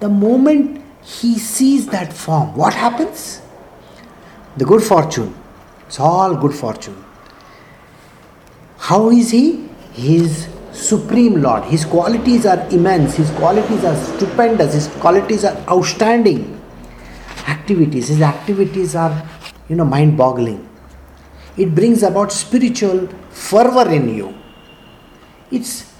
The 0.00 0.08
moment 0.10 0.82
he 1.02 1.38
sees 1.38 1.86
that 1.86 2.12
form, 2.12 2.54
what 2.54 2.74
happens? 2.74 3.40
The 4.58 4.66
good 4.66 4.82
fortune. 4.82 5.34
It's 5.86 5.98
all 5.98 6.36
good 6.36 6.54
fortune. 6.54 7.02
How 8.76 9.10
is 9.10 9.30
he? 9.30 9.68
He 9.92 10.16
is 10.16 10.48
supreme 10.72 11.40
Lord. 11.40 11.64
His 11.64 11.86
qualities 11.86 12.44
are 12.44 12.68
immense, 12.68 13.16
His 13.16 13.30
qualities 13.30 13.84
are 13.84 13.96
stupendous, 13.96 14.74
His 14.74 14.88
qualities 14.88 15.44
are 15.44 15.56
outstanding. 15.68 16.57
Activities, 17.48 18.08
His 18.08 18.20
activities 18.22 18.94
are, 18.94 19.28
you 19.68 19.76
know, 19.76 19.84
mind 19.84 20.16
boggling. 20.16 20.68
It 21.56 21.74
brings 21.74 22.02
about 22.02 22.30
spiritual 22.30 23.08
fervor 23.30 23.90
in 23.90 24.14
you. 24.14 24.34
It's 25.50 25.90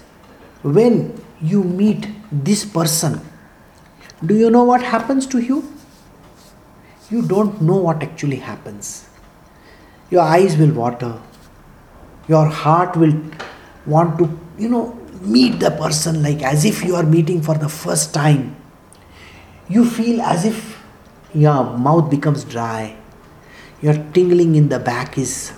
when 0.61 1.19
you 1.41 1.63
meet 1.63 2.07
this 2.31 2.63
person. 2.65 3.19
Do 4.25 4.35
you 4.35 4.49
know 4.49 4.63
what 4.63 4.83
happens 4.83 5.25
to 5.27 5.39
you? 5.39 5.73
You 7.09 7.21
don't 7.23 7.61
know 7.61 7.77
what 7.77 8.03
actually 8.03 8.37
happens. 8.37 9.09
Your 10.11 10.21
eyes 10.21 10.57
will 10.57 10.71
water, 10.71 11.19
your 12.27 12.45
heart 12.45 12.95
will 12.95 13.13
want 13.85 14.17
to 14.19 14.39
you 14.59 14.69
know, 14.69 14.99
meet 15.21 15.59
the 15.59 15.71
person 15.71 16.21
like 16.21 16.41
as 16.43 16.65
if 16.65 16.83
you 16.83 16.95
are 16.95 17.03
meeting 17.03 17.41
for 17.41 17.55
the 17.55 17.69
first 17.69 18.13
time. 18.13 18.55
You 19.67 19.85
feel 19.85 20.21
as 20.21 20.45
if 20.45 20.78
your 21.33 21.77
mouth 21.77 22.09
becomes 22.09 22.43
dry, 22.43 22.97
your 23.81 23.93
tingling 24.13 24.55
in 24.55 24.69
the 24.69 24.79
back 24.79 25.17
is, 25.17 25.53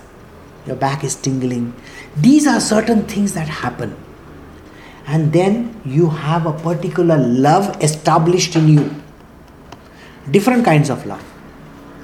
your 0.66 0.76
back 0.76 1.04
is 1.04 1.16
tingling. 1.16 1.74
These 2.16 2.48
are 2.48 2.60
certain 2.60 3.04
things 3.04 3.34
that 3.34 3.48
happen. 3.48 3.96
And 5.08 5.34
then 5.34 5.82
you 5.84 6.10
have 6.10 6.46
a 6.46 6.54
particular 6.54 7.18
love 7.18 7.82
established 7.84 8.56
in 8.56 8.68
you. 8.68 8.96
Different 10.30 10.64
kinds 10.64 10.90
of 10.90 11.06
love. 11.06 11.24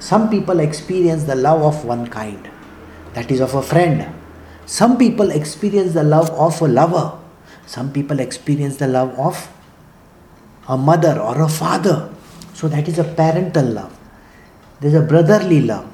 Some 0.00 0.28
people 0.28 0.60
experience 0.60 1.24
the 1.24 1.34
love 1.34 1.62
of 1.62 1.84
one 1.84 2.06
kind, 2.08 2.50
that 3.14 3.30
is 3.30 3.40
of 3.40 3.54
a 3.54 3.62
friend 3.62 4.14
some 4.68 4.98
people 4.98 5.30
experience 5.30 5.94
the 5.94 6.04
love 6.04 6.28
of 6.36 6.60
a 6.60 6.68
lover. 6.68 7.18
Some 7.64 7.90
people 7.90 8.20
experience 8.20 8.76
the 8.76 8.86
love 8.86 9.18
of 9.18 9.48
a 10.68 10.76
mother 10.76 11.18
or 11.18 11.40
a 11.40 11.48
father. 11.48 12.12
So 12.58 12.68
that 12.74 12.88
is 12.92 12.98
a 12.98 13.04
parental 13.04 13.66
love. 13.78 13.96
There's 14.80 14.94
a 14.94 15.02
brotherly 15.12 15.60
love. 15.62 15.86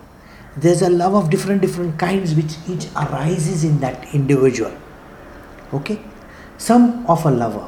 There's 0.56 0.82
a 0.82 0.90
love 0.90 1.14
of 1.20 1.30
different 1.34 1.60
different 1.66 1.98
kinds 1.98 2.34
which 2.40 2.56
each 2.74 2.86
arises 3.04 3.64
in 3.64 3.80
that 3.80 4.14
individual. 4.14 4.72
Okay? 5.80 5.98
Some 6.56 7.04
of 7.06 7.24
a 7.26 7.30
lover. 7.30 7.66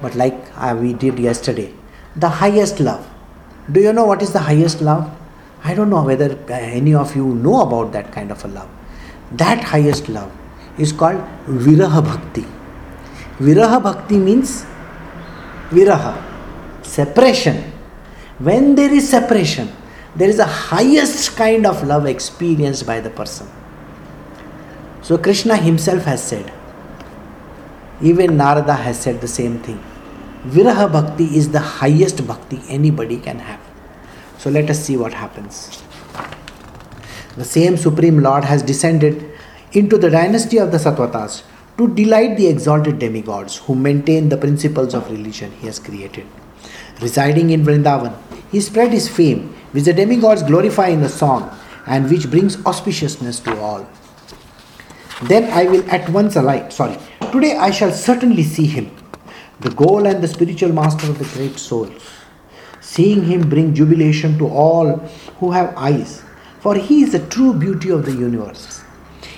But 0.00 0.14
like 0.14 0.38
uh, 0.56 0.76
we 0.80 0.92
did 0.94 1.18
yesterday, 1.18 1.72
the 2.16 2.28
highest 2.28 2.80
love. 2.80 3.06
Do 3.70 3.80
you 3.80 3.92
know 3.92 4.06
what 4.06 4.22
is 4.22 4.32
the 4.32 4.44
highest 4.50 4.80
love? 4.80 5.10
I 5.62 5.74
don't 5.74 5.90
know 5.90 6.02
whether 6.02 6.30
uh, 6.48 6.52
any 6.52 6.94
of 6.94 7.14
you 7.14 7.34
know 7.46 7.60
about 7.62 7.92
that 7.92 8.12
kind 8.12 8.30
of 8.30 8.44
a 8.44 8.48
love 8.48 8.70
that 9.32 9.62
highest 9.62 10.08
love 10.08 10.30
is 10.78 10.92
called 10.92 11.20
viraha 11.46 12.02
bhakti. 12.04 12.44
Viraha 13.38 13.82
bhakti 13.82 14.16
means 14.18 14.64
viraha, 15.70 16.14
separation. 16.82 17.62
When 18.40 18.74
there 18.74 18.90
is 18.90 19.06
separation, 19.06 19.70
there 20.16 20.28
is 20.28 20.38
a 20.38 20.46
highest 20.46 21.36
kind 21.36 21.66
of 21.66 21.82
love 21.84 22.06
experienced 22.06 22.86
by 22.86 23.00
the 23.00 23.10
person. 23.10 23.46
So 25.02 25.18
Krishna 25.18 25.56
himself 25.56 26.04
has 26.04 26.22
said, 26.22 26.50
even 28.00 28.38
Narada 28.38 28.72
has 28.72 28.98
said 28.98 29.20
the 29.20 29.28
same 29.28 29.58
thing. 29.58 29.82
Viraha 30.46 30.90
Bhakti 30.90 31.24
is 31.36 31.50
the 31.50 31.60
highest 31.60 32.26
bhakti 32.26 32.60
anybody 32.66 33.18
can 33.18 33.40
have. 33.40 33.60
So 34.38 34.48
let 34.48 34.70
us 34.70 34.80
see 34.80 34.96
what 34.96 35.12
happens. 35.12 35.82
The 37.36 37.44
same 37.44 37.76
Supreme 37.76 38.22
Lord 38.22 38.44
has 38.44 38.62
descended 38.62 39.32
into 39.72 39.98
the 39.98 40.08
dynasty 40.08 40.56
of 40.56 40.72
the 40.72 40.78
Satvatas 40.78 41.42
to 41.76 41.94
delight 41.94 42.38
the 42.38 42.46
exalted 42.46 42.98
demigods 42.98 43.58
who 43.58 43.74
maintain 43.74 44.30
the 44.30 44.38
principles 44.38 44.94
of 44.94 45.10
religion 45.10 45.52
he 45.60 45.66
has 45.66 45.78
created. 45.78 46.26
Residing 47.02 47.50
in 47.50 47.64
Vrindavan, 47.64 48.16
he 48.50 48.60
spread 48.60 48.92
his 48.92 49.08
fame, 49.08 49.54
which 49.72 49.84
the 49.84 49.92
demigods 49.92 50.42
glorify 50.42 50.88
in 50.88 51.02
a 51.02 51.08
song 51.08 51.56
and 51.86 52.10
which 52.10 52.30
brings 52.30 52.56
auspiciousness 52.58 53.42
to 53.44 53.58
all. 53.60 53.88
Then 55.22 55.50
I 55.52 55.64
will 55.64 55.88
at 55.90 56.08
once 56.08 56.36
alight. 56.36 56.72
Sorry, 56.72 56.98
today 57.32 57.56
I 57.56 57.70
shall 57.70 57.92
certainly 57.92 58.42
see 58.42 58.66
him, 58.66 58.94
the 59.60 59.70
goal 59.70 60.06
and 60.06 60.22
the 60.22 60.28
spiritual 60.28 60.72
master 60.72 61.10
of 61.10 61.18
the 61.18 61.24
great 61.36 61.58
souls. 61.58 62.02
Seeing 62.80 63.24
him 63.24 63.48
bring 63.48 63.74
jubilation 63.74 64.38
to 64.38 64.48
all 64.48 64.96
who 65.38 65.50
have 65.52 65.76
eyes, 65.76 66.22
for 66.60 66.74
he 66.74 67.02
is 67.02 67.12
the 67.12 67.26
true 67.28 67.52
beauty 67.52 67.90
of 67.90 68.06
the 68.06 68.12
universe. 68.12 68.82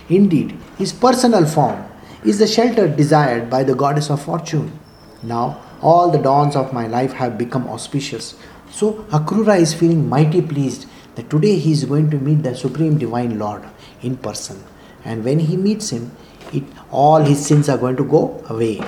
Indeed, 0.08 0.56
his 0.78 0.92
personal 0.92 1.46
form 1.46 1.84
is 2.24 2.38
the 2.38 2.46
shelter 2.46 2.86
desired 2.86 3.50
by 3.50 3.64
the 3.64 3.74
goddess 3.74 4.10
of 4.10 4.22
fortune. 4.22 4.78
Now, 5.22 5.60
all 5.80 6.10
the 6.10 6.18
dawns 6.18 6.54
of 6.54 6.72
my 6.72 6.86
life 6.86 7.12
have 7.14 7.36
become 7.36 7.68
auspicious. 7.68 8.36
So, 8.72 9.04
Akrura 9.10 9.60
is 9.60 9.74
feeling 9.74 10.08
mighty 10.08 10.40
pleased 10.40 10.86
that 11.14 11.28
today 11.28 11.56
he 11.58 11.72
is 11.72 11.84
going 11.84 12.10
to 12.10 12.18
meet 12.18 12.42
the 12.42 12.56
Supreme 12.56 12.96
Divine 12.96 13.38
Lord 13.38 13.62
in 14.00 14.16
person. 14.16 14.64
And 15.04 15.22
when 15.22 15.40
he 15.40 15.58
meets 15.58 15.90
him, 15.90 16.10
it, 16.54 16.62
all 16.90 17.20
his 17.20 17.44
sins 17.44 17.68
are 17.68 17.76
going 17.76 17.96
to 17.96 18.04
go 18.04 18.42
away. 18.48 18.80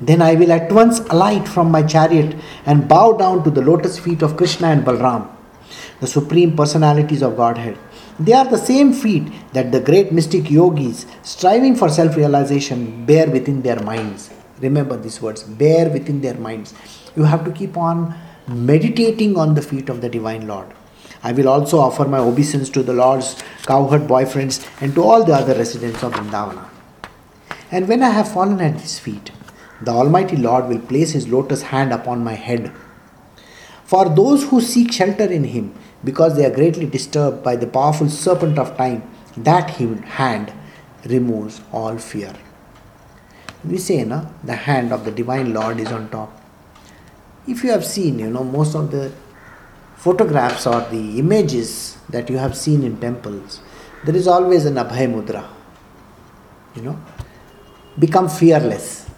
Then 0.00 0.22
I 0.22 0.34
will 0.34 0.50
at 0.50 0.72
once 0.72 1.00
alight 1.10 1.46
from 1.46 1.70
my 1.70 1.82
chariot 1.82 2.34
and 2.64 2.88
bow 2.88 3.18
down 3.18 3.44
to 3.44 3.50
the 3.50 3.60
lotus 3.60 3.98
feet 3.98 4.22
of 4.22 4.38
Krishna 4.38 4.68
and 4.68 4.82
Balram, 4.82 5.28
the 6.00 6.06
supreme 6.06 6.56
personalities 6.56 7.22
of 7.22 7.36
Godhead. 7.36 7.76
They 8.18 8.32
are 8.32 8.46
the 8.46 8.56
same 8.56 8.94
feet 8.94 9.30
that 9.52 9.72
the 9.72 9.80
great 9.80 10.10
mystic 10.10 10.50
yogis, 10.50 11.04
striving 11.22 11.76
for 11.76 11.90
self 11.90 12.16
realization, 12.16 13.04
bear 13.04 13.28
within 13.28 13.60
their 13.60 13.80
minds. 13.80 14.30
Remember 14.58 14.96
these 14.96 15.20
words 15.20 15.42
bear 15.42 15.90
within 15.90 16.22
their 16.22 16.34
minds. 16.34 16.72
You 17.14 17.24
have 17.24 17.44
to 17.44 17.52
keep 17.52 17.76
on 17.76 18.14
meditating 18.48 19.36
on 19.36 19.54
the 19.54 19.62
feet 19.62 19.88
of 19.88 20.00
the 20.00 20.08
Divine 20.08 20.46
Lord. 20.46 20.66
I 21.22 21.32
will 21.32 21.48
also 21.48 21.78
offer 21.78 22.06
my 22.06 22.18
obeisance 22.18 22.70
to 22.70 22.82
the 22.82 22.94
Lord's 22.94 23.42
cowherd 23.66 24.02
boyfriends 24.02 24.66
and 24.80 24.94
to 24.94 25.02
all 25.02 25.24
the 25.24 25.34
other 25.34 25.54
residents 25.54 26.02
of 26.02 26.14
Vrindavana. 26.14 26.68
And 27.70 27.86
when 27.88 28.02
I 28.02 28.10
have 28.10 28.32
fallen 28.32 28.60
at 28.60 28.80
his 28.80 28.98
feet, 28.98 29.30
the 29.82 29.90
Almighty 29.90 30.36
Lord 30.36 30.68
will 30.68 30.80
place 30.80 31.12
his 31.12 31.28
lotus 31.28 31.62
hand 31.62 31.92
upon 31.92 32.24
my 32.24 32.34
head. 32.34 32.72
For 33.84 34.08
those 34.08 34.44
who 34.44 34.60
seek 34.60 34.92
shelter 34.92 35.24
in 35.24 35.44
him, 35.44 35.74
because 36.02 36.36
they 36.36 36.46
are 36.46 36.54
greatly 36.54 36.86
disturbed 36.86 37.42
by 37.42 37.56
the 37.56 37.66
powerful 37.66 38.08
serpent 38.08 38.58
of 38.58 38.76
time, 38.76 39.02
that 39.36 39.70
hand 39.70 40.52
removes 41.04 41.60
all 41.72 41.98
fear. 41.98 42.34
We 43.62 43.76
say, 43.78 44.04
the 44.04 44.54
hand 44.54 44.92
of 44.92 45.04
the 45.04 45.10
divine 45.10 45.52
Lord 45.52 45.80
is 45.80 45.92
on 45.92 46.08
top. 46.08 46.39
If 47.46 47.64
you 47.64 47.70
have 47.70 47.84
seen, 47.84 48.18
you 48.18 48.30
know, 48.30 48.44
most 48.44 48.74
of 48.74 48.90
the 48.90 49.12
photographs 49.96 50.66
or 50.66 50.80
the 50.90 51.18
images 51.18 51.96
that 52.08 52.30
you 52.30 52.38
have 52.38 52.56
seen 52.56 52.82
in 52.82 52.98
temples, 53.00 53.60
there 54.04 54.16
is 54.16 54.26
always 54.26 54.66
an 54.66 54.74
Abhay 54.74 55.06
Mudra. 55.12 55.46
You 56.74 56.82
know, 56.82 57.00
become 57.98 58.28
fearless. 58.28 59.08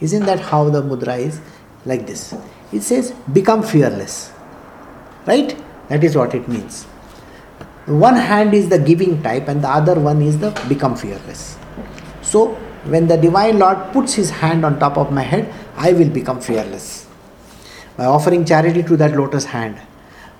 Isn't 0.00 0.26
that 0.26 0.40
how 0.40 0.68
the 0.68 0.82
mudra 0.82 1.18
is? 1.18 1.40
Like 1.84 2.06
this. 2.06 2.34
It 2.72 2.82
says, 2.82 3.12
become 3.32 3.62
fearless. 3.62 4.32
Right? 5.24 5.56
That 5.88 6.04
is 6.04 6.16
what 6.16 6.34
it 6.34 6.48
means. 6.48 6.84
One 7.86 8.16
hand 8.16 8.52
is 8.52 8.68
the 8.68 8.78
giving 8.78 9.22
type, 9.22 9.46
and 9.48 9.62
the 9.62 9.68
other 9.68 9.94
one 9.94 10.20
is 10.20 10.38
the 10.38 10.50
become 10.68 10.96
fearless. 10.96 11.56
So, 12.20 12.54
when 12.84 13.06
the 13.06 13.16
Divine 13.16 13.60
Lord 13.60 13.92
puts 13.92 14.14
His 14.14 14.30
hand 14.30 14.64
on 14.64 14.80
top 14.80 14.98
of 14.98 15.12
my 15.12 15.22
head, 15.22 15.52
I 15.76 15.92
will 15.92 16.10
become 16.10 16.40
fearless. 16.40 17.05
By 17.96 18.04
offering 18.04 18.44
charity 18.44 18.82
to 18.82 18.96
that 18.98 19.16
lotus 19.16 19.46
hand, 19.46 19.80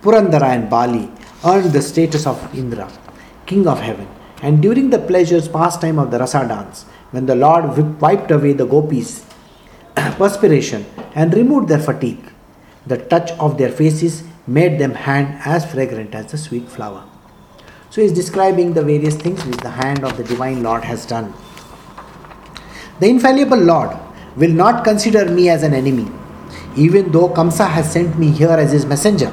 Purandara 0.03 0.55
and 0.55 0.69
Bali 0.69 1.11
earned 1.45 1.73
the 1.73 1.83
status 1.83 2.27
of 2.27 2.55
Indra, 2.55 2.91
king 3.47 3.67
of 3.67 3.81
heaven. 3.81 4.09
And 4.43 4.61
during 4.61 4.91
the 4.91 4.99
pleasures 4.99 5.49
pastime 5.49 5.99
of 5.99 6.11
the 6.11 6.19
Rasa 6.19 6.47
dance, 6.47 6.85
when 7.11 7.27
the 7.27 7.35
Lord 7.35 8.01
wiped 8.01 8.31
away 8.31 8.53
the 8.53 8.67
gopis' 8.67 9.25
perspiration 9.95 10.85
and 11.15 11.33
removed 11.33 11.69
their 11.69 11.79
fatigue, 11.79 12.33
the 12.87 12.99
touch 12.99 13.31
of 13.33 13.57
their 13.57 13.71
faces 13.73 14.23
made 14.47 14.79
them 14.79 14.93
hand 14.93 15.41
as 15.45 15.65
fragrant 15.71 16.15
as 16.15 16.31
the 16.31 16.39
sweet 16.39 16.69
flower. 16.69 17.05
So 17.91 18.03
he 18.03 18.07
is 18.07 18.13
describing 18.13 18.75
the 18.75 18.83
various 18.83 19.17
things 19.17 19.45
which 19.47 19.57
the 19.57 19.71
hand 19.71 20.05
of 20.05 20.17
the 20.19 20.25
divine 20.25 20.63
Lord 20.63 20.85
has 20.85 21.07
done. 21.07 21.33
The 23.01 23.09
infallible 23.09 23.59
Lord 23.59 23.97
will 24.37 24.53
not 24.53 24.85
consider 24.85 25.31
me 25.31 25.49
as 25.49 25.63
an 25.63 25.73
enemy, 25.73 26.07
even 26.77 27.11
though 27.13 27.29
Kamsa 27.29 27.69
has 27.69 27.93
sent 27.93 28.19
me 28.19 28.31
here 28.31 28.51
as 28.51 28.73
his 28.73 28.87
messenger. 28.87 29.33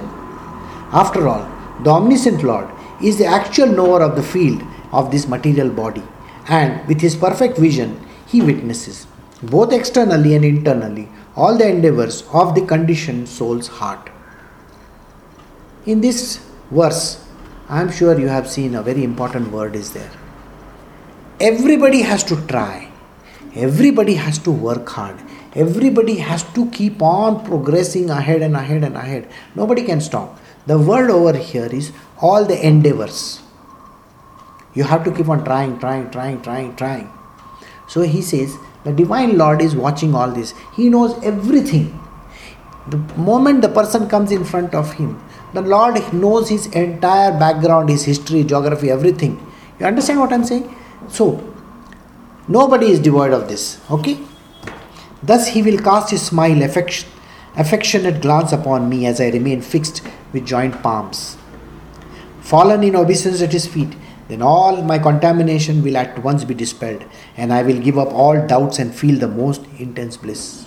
After 0.91 1.27
all, 1.27 1.49
the 1.83 1.89
omniscient 1.89 2.43
Lord 2.43 2.69
is 3.01 3.17
the 3.17 3.25
actual 3.25 3.67
knower 3.67 4.01
of 4.01 4.15
the 4.15 4.23
field 4.23 4.61
of 4.91 5.11
this 5.11 5.27
material 5.27 5.69
body, 5.69 6.03
and 6.47 6.87
with 6.87 7.01
his 7.01 7.15
perfect 7.15 7.57
vision, 7.57 7.99
he 8.27 8.41
witnesses, 8.41 9.07
both 9.41 9.73
externally 9.73 10.35
and 10.35 10.45
internally, 10.45 11.09
all 11.35 11.57
the 11.57 11.67
endeavors 11.67 12.23
of 12.31 12.55
the 12.55 12.65
conditioned 12.65 13.27
soul's 13.27 13.67
heart. 13.67 14.09
In 15.85 16.01
this 16.01 16.37
verse, 16.71 17.25
I 17.67 17.81
am 17.81 17.91
sure 17.91 18.17
you 18.19 18.27
have 18.27 18.49
seen 18.49 18.75
a 18.75 18.83
very 18.83 19.03
important 19.03 19.51
word 19.51 19.75
is 19.75 19.93
there. 19.93 20.11
Everybody 21.39 22.03
has 22.03 22.23
to 22.25 22.35
try, 22.47 22.91
everybody 23.55 24.13
has 24.13 24.37
to 24.39 24.51
work 24.51 24.87
hard, 24.87 25.19
everybody 25.55 26.17
has 26.17 26.43
to 26.53 26.69
keep 26.71 27.01
on 27.01 27.45
progressing 27.45 28.09
ahead 28.09 28.41
and 28.41 28.55
ahead 28.55 28.83
and 28.83 28.95
ahead. 28.95 29.29
Nobody 29.55 29.83
can 29.83 30.01
stop. 30.01 30.39
The 30.65 30.77
world 30.79 31.09
over 31.09 31.37
here 31.37 31.65
is 31.65 31.91
all 32.19 32.45
the 32.45 32.65
endeavors. 32.65 33.41
You 34.73 34.83
have 34.83 35.03
to 35.03 35.11
keep 35.11 35.29
on 35.29 35.43
trying, 35.43 35.79
trying, 35.79 36.09
trying, 36.09 36.41
trying, 36.41 36.75
trying. 36.75 37.09
So 37.87 38.01
he 38.01 38.21
says, 38.21 38.55
the 38.83 38.91
Divine 38.91 39.37
Lord 39.37 39.61
is 39.61 39.75
watching 39.75 40.15
all 40.15 40.31
this. 40.31 40.53
He 40.75 40.89
knows 40.89 41.21
everything. 41.23 41.99
The 42.87 42.97
moment 43.17 43.61
the 43.61 43.69
person 43.69 44.09
comes 44.09 44.31
in 44.31 44.43
front 44.43 44.73
of 44.73 44.93
him, 44.93 45.23
the 45.53 45.61
Lord 45.61 46.01
knows 46.13 46.49
his 46.49 46.65
entire 46.67 47.31
background, 47.37 47.89
his 47.89 48.03
history, 48.03 48.43
geography, 48.43 48.89
everything. 48.89 49.39
You 49.79 49.85
understand 49.85 50.19
what 50.19 50.33
I'm 50.33 50.43
saying? 50.43 50.75
So, 51.07 51.53
nobody 52.47 52.91
is 52.91 52.99
devoid 52.99 53.31
of 53.31 53.47
this. 53.47 53.79
Okay? 53.89 54.17
Thus, 55.23 55.47
he 55.47 55.61
will 55.61 55.77
cast 55.77 56.11
his 56.11 56.21
smile, 56.21 56.61
affection, 56.61 57.09
affectionate 57.55 58.21
glance 58.21 58.51
upon 58.51 58.89
me 58.89 59.05
as 59.05 59.21
I 59.21 59.29
remain 59.29 59.61
fixed 59.61 60.01
with 60.33 60.45
joint 60.45 60.81
palms. 60.83 61.37
Fallen 62.41 62.83
in 62.83 62.95
obeisance 62.95 63.41
at 63.41 63.53
his 63.53 63.65
feet, 63.65 63.95
then 64.27 64.41
all 64.41 64.81
my 64.83 64.99
contamination 64.99 65.81
will 65.81 65.95
at 65.95 66.21
once 66.23 66.43
be 66.43 66.53
dispelled, 66.53 67.05
and 67.37 67.53
I 67.53 67.63
will 67.63 67.79
give 67.79 67.97
up 67.97 68.11
all 68.13 68.45
doubts 68.47 68.79
and 68.79 68.93
feel 68.93 69.17
the 69.17 69.27
most 69.27 69.65
intense 69.79 70.17
bliss. 70.17 70.65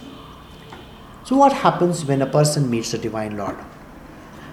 So, 1.25 1.37
what 1.37 1.53
happens 1.53 2.05
when 2.05 2.23
a 2.23 2.27
person 2.27 2.71
meets 2.71 2.93
the 2.93 2.99
Divine 2.99 3.37
Lord? 3.37 3.57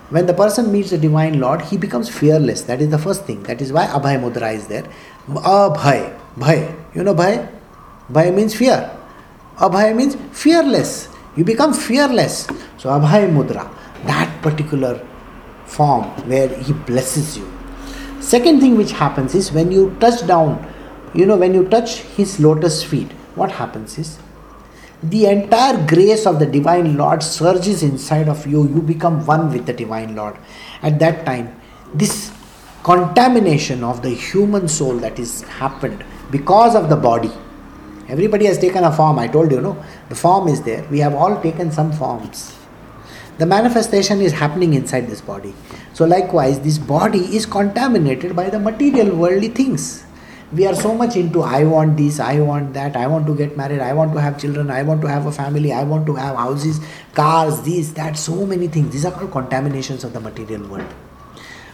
When 0.10 0.26
the 0.26 0.34
person 0.34 0.72
meets 0.72 0.90
the 0.90 0.98
Divine 0.98 1.40
Lord, 1.40 1.62
he 1.62 1.78
becomes 1.78 2.10
fearless. 2.10 2.64
That 2.64 2.82
is 2.82 2.90
the 2.90 2.98
first 2.98 3.26
thing. 3.26 3.44
That 3.44 3.62
is 3.62 3.72
why 3.72 3.86
Abhay 3.88 4.20
Mudra 4.20 4.54
is 4.54 4.68
there. 4.68 4.84
Abhay. 5.28 6.20
Bhay. 6.36 6.76
You 6.94 7.04
know 7.04 7.16
Bhay? 7.16 7.50
Bhay 8.12 8.34
means 8.34 8.54
fear. 8.54 8.92
Abhay 9.58 9.96
means 9.96 10.16
fearless. 10.32 11.10
You 11.36 11.44
become 11.44 11.74
fearless. 11.74 12.46
So 12.78 12.90
Abhay 12.90 13.30
Mudra, 13.32 13.70
that 14.06 14.42
particular 14.42 15.06
form 15.66 16.04
where 16.28 16.50
he 16.50 16.74
blesses 16.74 17.38
you. 17.38 17.52
Second 18.20 18.62
thing 18.62 18.78
which 18.78 18.92
happens 18.92 19.36
is 19.36 19.52
when 19.52 19.72
you 19.72 19.96
touch 20.00 20.26
down, 20.26 20.72
you 21.14 21.26
know, 21.26 21.38
when 21.38 21.54
you 21.54 21.68
touch 21.68 22.00
his 22.18 22.40
lotus 22.40 22.84
feet, 22.84 23.12
what 23.36 23.52
happens 23.52 23.98
is 23.98 24.20
the 25.04 25.26
entire 25.26 25.86
grace 25.86 26.26
of 26.26 26.40
the 26.40 26.46
divine 26.46 26.96
lord 26.96 27.22
surges 27.22 27.84
inside 27.84 28.30
of 28.30 28.48
you 28.48 28.68
you 28.70 28.82
become 28.82 29.26
one 29.26 29.52
with 29.52 29.66
the 29.66 29.74
divine 29.74 30.16
lord 30.16 30.38
at 30.82 30.98
that 30.98 31.26
time 31.26 31.54
this 31.94 32.32
contamination 32.84 33.84
of 33.84 34.02
the 34.02 34.10
human 34.10 34.66
soul 34.68 34.94
that 34.96 35.20
is 35.20 35.42
happened 35.64 36.06
because 36.32 36.74
of 36.74 36.88
the 36.88 36.96
body 36.96 37.32
everybody 38.10 38.46
has 38.46 38.58
taken 38.58 38.84
a 38.84 38.92
form 38.92 39.20
i 39.20 39.28
told 39.28 39.52
you 39.52 39.62
no? 39.62 39.84
The 40.10 40.16
form 40.16 40.48
is 40.48 40.62
there. 40.62 40.84
We 40.90 41.00
have 41.00 41.14
all 41.14 41.42
taken 41.42 41.72
some 41.72 41.92
forms. 41.92 42.56
The 43.38 43.46
manifestation 43.48 44.22
is 44.22 44.32
happening 44.32 44.74
inside 44.76 45.08
this 45.08 45.22
body. 45.22 45.54
So 45.94 46.06
likewise 46.06 46.60
this 46.60 46.78
body 46.78 47.36
is 47.36 47.46
contaminated 47.46 48.36
by 48.36 48.50
the 48.50 48.60
material 48.60 49.16
worldly 49.16 49.50
things. 49.50 50.04
We 50.52 50.68
are 50.68 50.76
so 50.76 50.94
much 50.94 51.16
into 51.16 51.42
I 51.42 51.64
want 51.64 51.98
this, 51.98 52.20
I 52.20 52.40
want 52.40 52.76
that, 52.76 52.96
I 52.96 53.08
want 53.08 53.26
to 53.26 53.36
get 53.36 53.58
married, 53.58 53.80
I 53.80 53.94
want 53.94 54.14
to 54.14 54.22
have 54.22 54.40
children, 54.40 54.70
I 54.70 54.84
want 54.84 55.02
to 55.02 55.08
have 55.08 55.26
a 55.26 55.32
family, 55.32 55.74
I 55.74 55.84
want 55.84 56.06
to 56.06 56.14
have 56.14 56.36
houses, 56.36 56.80
cars, 57.16 57.60
this, 57.64 57.92
that, 57.94 58.18
so 58.18 58.46
many 58.46 58.68
things. 58.68 58.92
These 58.94 59.06
are 59.06 59.12
called 59.12 59.32
contaminations 59.32 60.04
of 60.04 60.14
the 60.14 60.20
material 60.20 60.68
world. 60.68 60.94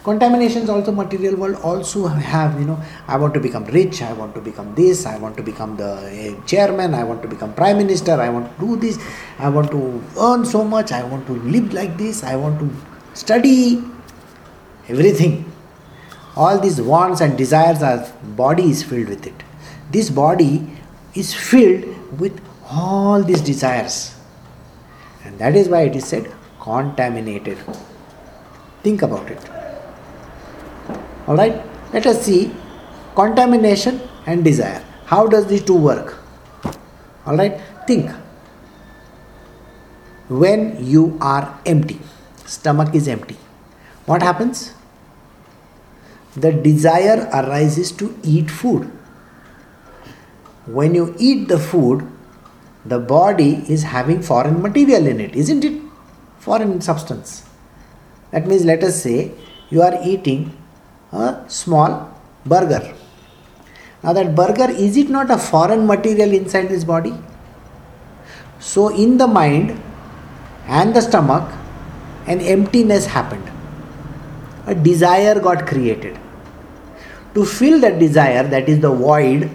Contaminations 0.03 0.69
also 0.69 0.93
material 0.93 1.35
world 1.35 1.57
also 1.57 2.07
have, 2.07 2.57
you 2.57 2.65
know, 2.65 2.81
I 3.05 3.17
want 3.17 3.33
to 3.33 3.39
become 3.41 3.65
rich, 3.65 4.01
I 4.01 4.13
want 4.13 4.33
to 4.35 4.39
become 4.41 4.73
this, 4.73 5.05
I 5.05 5.17
want 5.17 5.35
to 5.35 5.43
become 5.43 5.75
the 5.75 5.91
uh, 5.91 6.45
chairman, 6.45 6.93
I 6.93 7.03
want 7.03 7.21
to 7.23 7.27
become 7.27 7.53
prime 7.53 7.77
minister, 7.77 8.13
I 8.13 8.29
want 8.29 8.49
to 8.57 8.65
do 8.65 8.75
this, 8.77 8.97
I 9.37 9.49
want 9.49 9.71
to 9.71 10.01
earn 10.17 10.45
so 10.45 10.63
much, 10.63 10.93
I 10.93 11.03
want 11.03 11.27
to 11.27 11.33
live 11.33 11.73
like 11.73 11.97
this, 11.97 12.23
I 12.23 12.37
want 12.37 12.59
to 12.59 12.73
study, 13.13 13.83
everything. 14.87 15.51
All 16.37 16.57
these 16.57 16.81
wants 16.81 17.19
and 17.19 17.37
desires 17.37 17.83
our 17.83 18.09
body 18.37 18.69
is 18.69 18.83
filled 18.83 19.09
with 19.09 19.27
it. 19.27 19.43
This 19.91 20.09
body 20.09 20.77
is 21.13 21.33
filled 21.33 21.83
with 22.17 22.39
all 22.69 23.21
these 23.21 23.41
desires. 23.41 24.15
And 25.25 25.37
that 25.39 25.57
is 25.57 25.67
why 25.67 25.81
it 25.81 25.95
is 25.97 26.05
said 26.05 26.33
contaminated. 26.61 27.57
Think 28.81 29.01
about 29.01 29.29
it 29.29 29.58
all 31.29 31.37
right 31.41 31.61
let 31.93 32.09
us 32.13 32.21
see 32.29 32.39
contamination 33.19 34.01
and 34.25 34.43
desire 34.49 34.81
how 35.11 35.21
does 35.35 35.47
these 35.53 35.63
two 35.69 35.79
work 35.89 36.17
all 37.25 37.37
right 37.43 37.61
think 37.87 38.11
when 40.43 40.65
you 40.93 41.05
are 41.35 41.45
empty 41.75 41.99
stomach 42.57 42.99
is 43.01 43.07
empty 43.15 43.37
what 44.11 44.27
happens 44.31 44.73
the 46.35 46.51
desire 46.51 47.27
arises 47.33 47.91
to 47.93 48.17
eat 48.23 48.51
food. 48.51 48.83
When 50.67 50.93
you 50.93 51.15
eat 51.17 51.47
the 51.47 51.57
food, 51.57 52.07
the 52.85 52.99
body 52.99 53.63
is 53.67 53.83
having 53.83 54.21
foreign 54.21 54.61
material 54.61 55.07
in 55.07 55.19
it, 55.19 55.35
isn't 55.35 55.65
it? 55.65 55.81
Foreign 56.37 56.81
substance. 56.81 57.45
That 58.31 58.47
means, 58.47 58.63
let 58.63 58.83
us 58.83 59.01
say 59.01 59.31
you 59.69 59.81
are 59.81 59.97
eating 60.03 60.55
a 61.11 61.43
small 61.47 62.11
burger. 62.45 62.93
Now, 64.03 64.13
that 64.13 64.35
burger 64.35 64.69
is 64.69 64.95
it 64.97 65.09
not 65.09 65.29
a 65.29 65.37
foreign 65.37 65.85
material 65.85 66.33
inside 66.33 66.69
this 66.69 66.83
body? 66.83 67.13
So, 68.59 68.89
in 68.89 69.17
the 69.17 69.27
mind 69.27 69.81
and 70.67 70.95
the 70.95 71.01
stomach, 71.01 71.51
an 72.27 72.39
emptiness 72.39 73.05
happened 73.05 73.49
a 74.69 74.75
desire 74.75 75.39
got 75.39 75.65
created. 75.65 76.17
To 77.33 77.45
fill 77.45 77.79
that 77.81 77.99
desire, 77.99 78.43
that 78.43 78.69
is 78.69 78.79
the 78.81 78.91
void, 78.91 79.49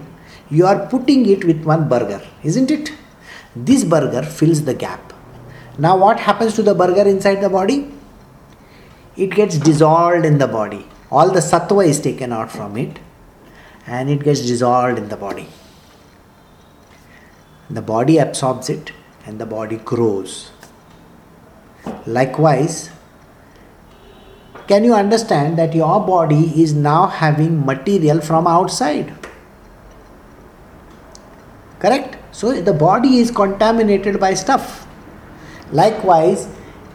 you 0.51 0.67
are 0.67 0.87
putting 0.87 1.27
it 1.27 1.45
with 1.45 1.65
one 1.65 1.89
burger, 1.89 2.23
isn't 2.43 2.71
it? 2.71 2.93
This 3.55 3.85
burger 3.85 4.23
fills 4.23 4.65
the 4.65 4.75
gap. 4.75 5.13
Now, 5.79 5.97
what 5.97 6.21
happens 6.21 6.55
to 6.55 6.63
the 6.63 6.75
burger 6.75 7.09
inside 7.09 7.41
the 7.41 7.49
body? 7.49 7.93
It 9.17 9.31
gets 9.31 9.59
dissolved 9.59 10.25
in 10.25 10.39
the 10.39 10.49
body. 10.49 10.87
All 11.11 11.31
the 11.31 11.41
sattva 11.41 11.87
is 11.87 12.01
taken 12.01 12.33
out 12.33 12.51
from 12.51 12.77
it 12.77 12.99
and 13.87 14.11
it 14.11 14.25
gets 14.25 14.41
dissolved 14.41 14.99
in 14.99 15.09
the 15.09 15.17
body. 15.17 15.49
The 17.71 17.83
body 17.83 18.19
absorbs 18.19 18.69
it 18.69 18.93
and 19.27 19.41
the 19.41 19.47
body 19.47 19.77
grows. 19.77 20.51
Likewise, 22.07 22.91
can 24.67 24.85
you 24.85 24.95
understand 24.95 25.59
that 25.59 25.75
your 25.75 26.01
body 26.07 26.63
is 26.63 26.73
now 26.73 27.07
having 27.07 27.65
material 27.65 28.21
from 28.21 28.47
outside? 28.47 29.13
Correct? 31.79 32.17
So 32.33 32.61
the 32.61 32.73
body 32.73 33.19
is 33.19 33.31
contaminated 33.31 34.19
by 34.19 34.35
stuff. 34.35 34.87
Likewise, 35.71 36.49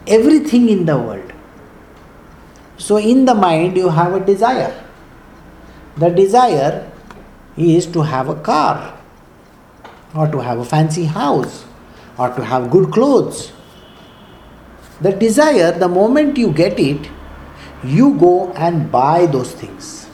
everything 0.06 0.68
in 0.68 0.84
the 0.84 0.98
world. 0.98 1.29
So 2.80 2.96
in 2.96 3.26
the 3.26 3.34
mind, 3.34 3.76
you 3.76 3.90
have 3.90 4.14
a 4.14 4.24
desire. 4.24 4.72
The 5.98 6.08
desire 6.08 6.90
is 7.56 7.86
to 7.86 8.00
have 8.00 8.30
a 8.30 8.34
car, 8.36 8.98
or 10.14 10.26
to 10.28 10.38
have 10.38 10.58
a 10.58 10.64
fancy 10.64 11.04
house, 11.04 11.66
or 12.16 12.30
to 12.30 12.42
have 12.42 12.70
good 12.70 12.90
clothes. 12.90 13.52
The 15.02 15.12
desire, 15.12 15.72
the 15.78 15.88
moment 15.88 16.38
you 16.38 16.52
get 16.52 16.80
it, 16.80 17.10
you 17.84 18.14
go 18.18 18.52
and 18.52 18.90
buy 18.90 19.26
those 19.26 19.52
things. 19.52 20.08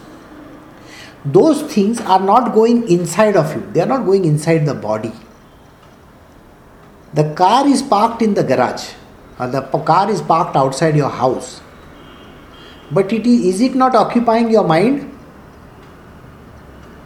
Those 1.24 1.62
things 1.72 2.00
are 2.00 2.20
not 2.20 2.52
going 2.52 2.88
inside 2.88 3.36
of 3.36 3.54
you, 3.54 3.62
they 3.72 3.80
are 3.80 3.92
not 3.94 4.06
going 4.06 4.24
inside 4.24 4.66
the 4.66 4.74
body. 4.74 5.12
The 7.14 7.32
car 7.34 7.66
is 7.68 7.80
parked 7.80 8.22
in 8.22 8.34
the 8.34 8.42
garage, 8.42 8.90
or 9.38 9.46
the 9.46 9.62
car 9.62 10.10
is 10.10 10.20
parked 10.20 10.56
outside 10.56 10.96
your 10.96 11.10
house. 11.10 11.60
But 12.90 13.12
it 13.12 13.26
is, 13.26 13.54
is 13.54 13.60
it 13.60 13.74
not 13.74 13.94
occupying 13.94 14.50
your 14.50 14.64
mind? 14.64 15.12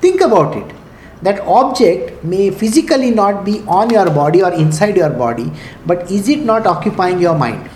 Think 0.00 0.20
about 0.20 0.56
it. 0.56 0.74
That 1.22 1.40
object 1.40 2.24
may 2.24 2.50
physically 2.50 3.10
not 3.10 3.44
be 3.44 3.60
on 3.68 3.90
your 3.90 4.06
body 4.10 4.42
or 4.42 4.52
inside 4.52 4.96
your 4.96 5.10
body, 5.10 5.52
but 5.84 6.10
is 6.10 6.28
it 6.28 6.40
not 6.40 6.66
occupying 6.66 7.20
your 7.20 7.34
mind? 7.34 7.68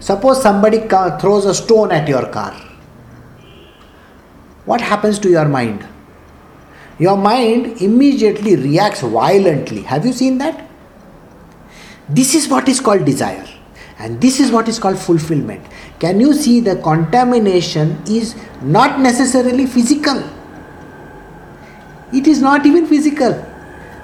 Suppose 0.00 0.42
somebody 0.42 0.78
throws 0.78 1.44
a 1.44 1.54
stone 1.54 1.92
at 1.92 2.08
your 2.08 2.26
car. 2.28 2.54
What 4.64 4.80
happens 4.80 5.18
to 5.18 5.30
your 5.30 5.46
mind? 5.46 5.86
Your 6.98 7.16
mind 7.16 7.82
immediately 7.82 8.56
reacts 8.56 9.00
violently. 9.02 9.82
Have 9.82 10.06
you 10.06 10.12
seen 10.12 10.38
that? 10.38 10.66
This 12.08 12.34
is 12.34 12.48
what 12.48 12.68
is 12.68 12.80
called 12.80 13.04
desire, 13.04 13.46
and 13.98 14.20
this 14.20 14.40
is 14.40 14.50
what 14.50 14.68
is 14.68 14.78
called 14.78 14.98
fulfillment. 14.98 15.64
Can 15.98 16.20
you 16.20 16.34
see 16.34 16.60
the 16.60 16.76
contamination 16.76 18.02
is 18.06 18.34
not 18.62 19.00
necessarily 19.00 19.66
physical? 19.66 20.22
It 22.12 22.26
is 22.26 22.40
not 22.40 22.66
even 22.66 22.86
physical. 22.86 23.32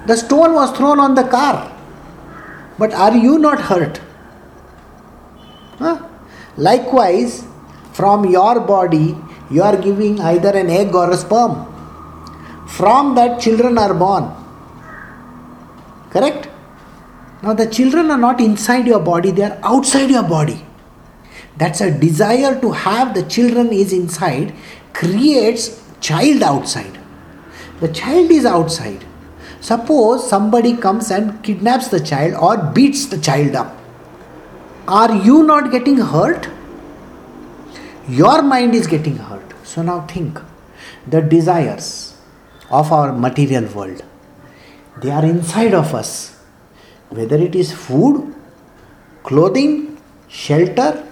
The 0.07 0.17
stone 0.17 0.53
was 0.53 0.75
thrown 0.77 0.99
on 0.99 1.15
the 1.15 1.23
car, 1.23 1.71
but 2.77 2.93
are 2.93 3.15
you 3.15 3.37
not 3.37 3.59
hurt? 3.59 3.99
Huh? 5.77 6.07
Likewise, 6.57 7.45
from 7.93 8.25
your 8.25 8.59
body, 8.59 9.17
you 9.49 9.61
are 9.61 9.77
giving 9.77 10.19
either 10.21 10.49
an 10.49 10.69
egg 10.69 10.95
or 10.95 11.11
a 11.11 11.17
sperm. 11.17 11.67
From 12.67 13.15
that, 13.15 13.39
children 13.41 13.77
are 13.77 13.93
born. 13.93 14.31
Correct? 16.09 16.50
Now, 17.43 17.53
the 17.53 17.65
children 17.65 18.11
are 18.11 18.17
not 18.17 18.39
inside 18.39 18.87
your 18.87 18.99
body, 18.99 19.31
they 19.31 19.43
are 19.43 19.59
outside 19.63 20.09
your 20.09 20.23
body. 20.23 20.65
That's 21.57 21.81
a 21.81 21.91
desire 21.91 22.59
to 22.61 22.71
have 22.71 23.13
the 23.13 23.23
children 23.23 23.71
is 23.73 23.91
inside, 23.93 24.53
creates 24.93 25.81
child 25.99 26.43
outside. 26.43 26.97
The 27.79 27.87
child 27.87 28.31
is 28.31 28.45
outside. 28.45 29.05
Suppose 29.59 30.27
somebody 30.27 30.75
comes 30.75 31.11
and 31.11 31.43
kidnaps 31.43 31.87
the 31.89 31.99
child 31.99 32.33
or 32.35 32.57
beats 32.71 33.05
the 33.07 33.17
child 33.19 33.55
up 33.55 33.77
are 34.87 35.15
you 35.15 35.43
not 35.43 35.71
getting 35.71 35.97
hurt? 35.97 36.49
Your 38.09 38.41
mind 38.41 38.75
is 38.75 38.87
getting 38.87 39.17
hurt. 39.17 39.53
So 39.63 39.81
now 39.81 40.01
think 40.01 40.39
the 41.07 41.21
desires 41.21 42.17
of 42.69 42.91
our 42.91 43.13
material 43.13 43.65
world, 43.73 44.03
they 45.01 45.11
are 45.11 45.23
inside 45.23 45.73
of 45.73 45.93
us. 45.93 46.37
Whether 47.11 47.37
it 47.37 47.55
is 47.55 47.73
food, 47.73 48.33
clothing, 49.23 49.97
shelter, 50.29 51.05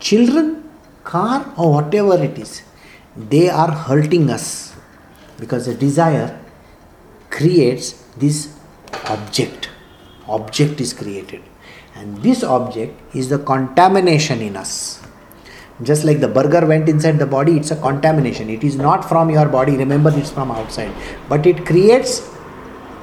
children, 0.00 0.68
car, 1.04 1.52
or 1.56 1.72
whatever 1.74 2.22
it 2.22 2.38
is, 2.38 2.62
they 3.16 3.48
are 3.48 3.70
hurting 3.70 4.30
us 4.30 4.74
because 5.38 5.66
the 5.66 5.74
desire 5.74 6.40
creates 7.30 7.92
this 8.16 8.56
object. 9.08 9.70
Object 10.28 10.80
is 10.80 10.92
created 10.92 11.42
and 11.94 12.22
this 12.22 12.42
object 12.42 13.00
is 13.14 13.28
the 13.28 13.38
contamination 13.38 14.40
in 14.40 14.56
us. 14.56 15.00
Just 15.82 16.04
like 16.04 16.20
the 16.20 16.28
burger 16.28 16.66
went 16.66 16.88
inside 16.88 17.18
the 17.18 17.26
body, 17.26 17.56
it's 17.56 17.70
a 17.70 17.76
contamination. 17.76 18.48
It 18.48 18.64
is 18.64 18.76
not 18.76 19.08
from 19.08 19.30
your 19.30 19.48
body, 19.48 19.76
remember, 19.76 20.16
it's 20.16 20.30
from 20.30 20.50
outside. 20.50 20.92
But 21.28 21.46
it 21.46 21.66
creates 21.66 22.28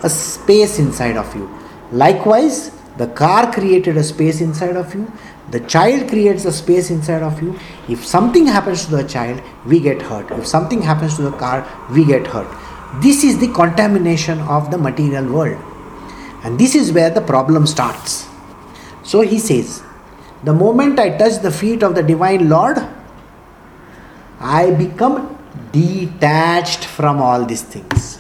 a 0.04 0.10
space 0.10 0.80
inside 0.80 1.18
of 1.18 1.34
you. 1.36 1.50
Likewise, 1.92 2.72
the 2.98 3.08
car 3.08 3.52
created 3.52 3.98
a 3.98 4.04
space 4.04 4.42
inside 4.42 4.76
of 4.76 4.94
you, 4.94 5.12
the 5.52 5.60
child 5.62 6.08
creates 6.08 6.46
a 6.46 6.52
space 6.52 6.90
inside 6.90 7.22
of 7.22 7.42
you. 7.42 7.60
If 7.90 8.06
something 8.06 8.46
happens 8.46 8.86
to 8.86 8.92
the 8.96 9.04
child, 9.04 9.42
we 9.66 9.82
get 9.82 10.02
hurt. 10.02 10.32
If 10.32 10.48
something 10.48 10.82
happens 10.82 11.18
to 11.18 11.24
the 11.24 11.32
car, 11.32 11.68
we 11.92 12.06
get 12.06 12.26
hurt. 12.26 12.48
This 13.02 13.24
is 13.24 13.40
the 13.40 13.50
contamination 13.50 14.40
of 14.40 14.72
the 14.72 14.78
material 14.78 15.26
world. 15.26 15.62
And 16.44 16.58
this 16.58 16.74
is 16.74 16.92
where 16.94 17.10
the 17.10 17.22
problem 17.22 17.68
starts. 17.68 18.28
So 19.04 19.22
he 19.22 19.40
says, 19.40 19.84
The 20.44 20.54
moment 20.54 21.00
I 21.00 21.18
touch 21.18 21.42
the 21.42 21.52
feet 21.52 21.84
of 21.84 21.96
the 21.96 22.04
Divine 22.04 22.48
Lord, 22.48 22.78
I 24.40 24.72
become 24.72 25.38
detached 25.72 26.86
from 26.86 27.22
all 27.22 27.46
these 27.46 27.62
things. 27.62 28.20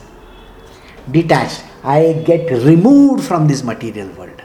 Detached. 1.10 1.64
I 1.84 2.24
get 2.26 2.52
removed 2.64 3.24
from 3.24 3.48
this 3.48 3.64
material 3.64 4.10
world. 4.10 4.42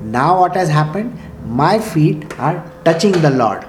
Now, 0.00 0.40
what 0.40 0.54
has 0.54 0.68
happened? 0.68 1.18
My 1.44 1.78
feet 1.78 2.38
are 2.38 2.70
touching 2.84 3.12
the 3.12 3.30
Lord. 3.30 3.66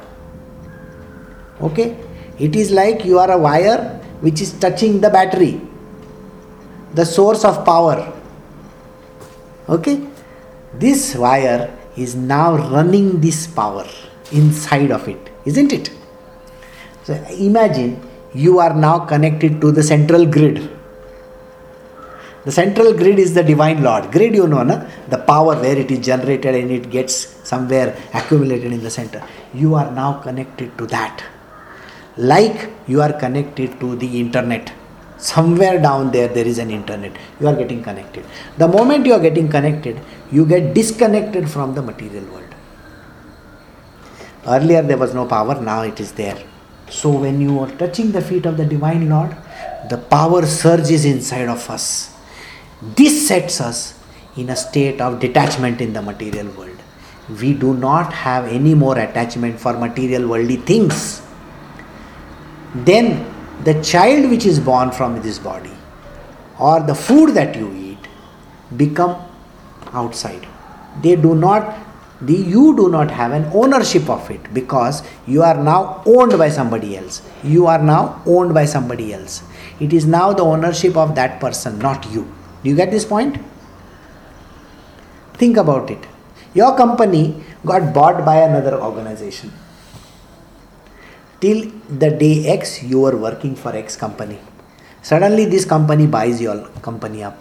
Okay? 1.62 1.98
It 2.40 2.56
is 2.56 2.72
like 2.72 3.06
you 3.06 3.20
are 3.20 3.32
a 3.32 3.38
wire 3.38 4.02
which 4.22 4.42
is 4.42 4.54
touching 4.54 5.02
the 5.02 5.10
battery, 5.10 5.62
the 6.94 7.06
source 7.06 7.44
of 7.46 7.66
power. 7.66 8.14
Okay? 9.70 10.08
This 10.74 11.16
wire 11.16 11.76
is 11.96 12.16
now 12.16 12.56
running 12.56 13.22
this 13.22 13.48
power 13.48 13.88
inside 14.32 14.92
of 14.92 15.08
it, 15.08 15.30
isn't 15.46 15.72
it? 15.72 15.90
So 17.04 17.14
imagine 17.40 18.02
you 18.34 18.60
are 18.60 18.74
now 18.74 19.00
connected 19.00 19.62
to 19.62 19.72
the 19.72 19.84
central 19.84 20.26
grid. 20.26 20.75
The 22.46 22.52
central 22.52 22.94
grid 22.94 23.18
is 23.18 23.34
the 23.34 23.44
divine 23.44 23.82
Lord. 23.82 24.12
Grid, 24.12 24.36
you 24.36 24.48
know, 24.48 24.62
na? 24.62 24.86
the 25.10 25.18
power 25.18 25.56
where 25.60 25.78
it 25.78 25.90
is 25.90 26.06
generated 26.06 26.54
and 26.54 26.72
it 26.72 26.92
gets 26.92 27.16
somewhere 27.44 27.98
accumulated 28.14 28.72
in 28.72 28.84
the 28.84 28.90
center. 28.92 29.24
You 29.54 29.74
are 29.74 29.92
now 29.92 30.20
connected 30.20 30.78
to 30.78 30.86
that. 30.88 31.24
Like 32.18 32.70
you 32.88 33.02
are 33.02 33.14
connected 33.14 33.80
to 33.80 33.96
the 33.96 34.20
internet. 34.20 34.72
Somewhere 35.18 35.82
down 35.82 36.12
there, 36.12 36.28
there 36.28 36.46
is 36.46 36.60
an 36.60 36.70
internet. 36.70 37.14
You 37.40 37.48
are 37.48 37.56
getting 37.56 37.82
connected. 37.82 38.26
The 38.58 38.68
moment 38.68 39.06
you 39.06 39.14
are 39.14 39.20
getting 39.20 39.50
connected, 39.50 40.00
you 40.32 40.46
get 40.46 40.74
disconnected 40.76 41.50
from 41.50 41.74
the 41.74 41.82
material 41.82 42.26
world. 42.26 42.44
Earlier, 44.48 44.84
there 44.84 44.98
was 44.98 45.16
no 45.16 45.26
power, 45.26 45.60
now 45.60 45.82
it 45.82 46.00
is 46.00 46.12
there. 46.12 46.38
So, 46.90 47.10
when 47.10 47.42
you 47.42 47.60
are 47.60 47.72
touching 47.72 48.12
the 48.12 48.22
feet 48.22 48.46
of 48.46 48.58
the 48.58 48.66
Divine 48.66 49.10
Lord, 49.10 49.36
the 49.90 49.98
power 49.98 50.46
surges 50.46 51.06
inside 51.06 51.48
of 51.48 51.68
us. 51.70 52.15
This 52.94 53.28
sets 53.28 53.60
us 53.60 54.00
in 54.38 54.50
a 54.50 54.56
state 54.56 55.02
of 55.02 55.20
detachment 55.20 55.82
in 55.82 55.94
the 55.94 56.02
material 56.02 56.48
world. 56.52 56.78
We 57.42 57.54
do 57.54 57.74
not 57.74 58.14
have 58.14 58.46
any 58.46 58.76
more 58.76 58.98
attachment 58.98 59.60
for 59.60 59.74
material 59.74 60.28
worldly 60.28 60.58
things. 60.58 61.22
Then, 62.76 63.32
the 63.64 63.82
child 63.82 64.30
which 64.30 64.46
is 64.46 64.60
born 64.60 64.92
from 64.92 65.22
this 65.24 65.40
body 65.40 65.74
or 66.60 66.80
the 66.82 66.94
food 66.94 67.34
that 67.34 67.56
you 67.56 67.74
eat 67.74 67.98
become 68.78 69.20
outside. 69.94 70.46
They 71.02 71.16
do 71.16 71.34
not 71.34 71.86
the 72.22 72.34
you 72.34 72.76
do 72.76 72.90
not 72.90 73.12
have 73.12 73.32
an 73.34 73.46
ownership 73.54 74.10
of 74.10 74.30
it 74.32 74.54
because 74.54 75.04
you 75.28 75.44
are 75.44 75.62
now 75.62 76.02
owned 76.06 76.38
by 76.38 76.48
somebody 76.48 76.96
else 76.96 77.22
you 77.44 77.68
are 77.68 77.82
now 77.82 78.22
owned 78.26 78.54
by 78.54 78.64
somebody 78.64 79.14
else 79.14 79.44
it 79.82 79.92
is 79.92 80.06
now 80.06 80.32
the 80.32 80.42
ownership 80.42 80.96
of 80.96 81.14
that 81.16 81.42
person 81.42 81.78
not 81.80 82.10
you 82.12 82.26
do 82.66 82.72
you 82.72 82.78
get 82.82 82.92
this 82.96 83.06
point 83.14 83.38
think 85.44 85.62
about 85.64 85.94
it 85.96 86.10
your 86.62 86.72
company 86.82 87.24
got 87.72 87.94
bought 88.00 88.26
by 88.26 88.36
another 88.48 88.74
organization 88.90 89.54
till 91.46 91.62
the 92.04 92.10
day 92.26 92.34
x 92.58 92.76
you 92.92 93.00
were 93.06 93.16
working 93.28 93.56
for 93.64 93.76
x 93.86 93.98
company 94.04 94.40
suddenly 95.12 95.46
this 95.56 95.66
company 95.76 96.08
buys 96.18 96.42
your 96.48 96.58
company 96.90 97.24
up 97.30 97.38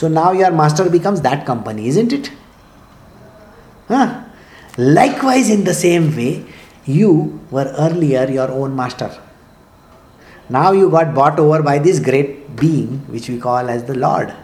so 0.00 0.08
now 0.08 0.30
your 0.40 0.50
master 0.62 0.88
becomes 0.96 1.20
that 1.28 1.46
company 1.52 1.86
isn't 1.92 2.12
it 2.18 2.30
Huh? 3.88 4.24
Likewise, 4.78 5.50
in 5.50 5.64
the 5.64 5.74
same 5.74 6.16
way, 6.16 6.44
you 6.86 7.40
were 7.50 7.72
earlier 7.78 8.28
your 8.30 8.50
own 8.50 8.74
master. 8.74 9.10
Now 10.48 10.72
you 10.72 10.90
got 10.90 11.14
bought 11.14 11.38
over 11.38 11.62
by 11.62 11.78
this 11.78 12.00
great 12.00 12.56
being, 12.56 13.00
which 13.08 13.28
we 13.28 13.38
call 13.38 13.68
as 13.68 13.84
the 13.84 13.94
Lord. 13.94 14.34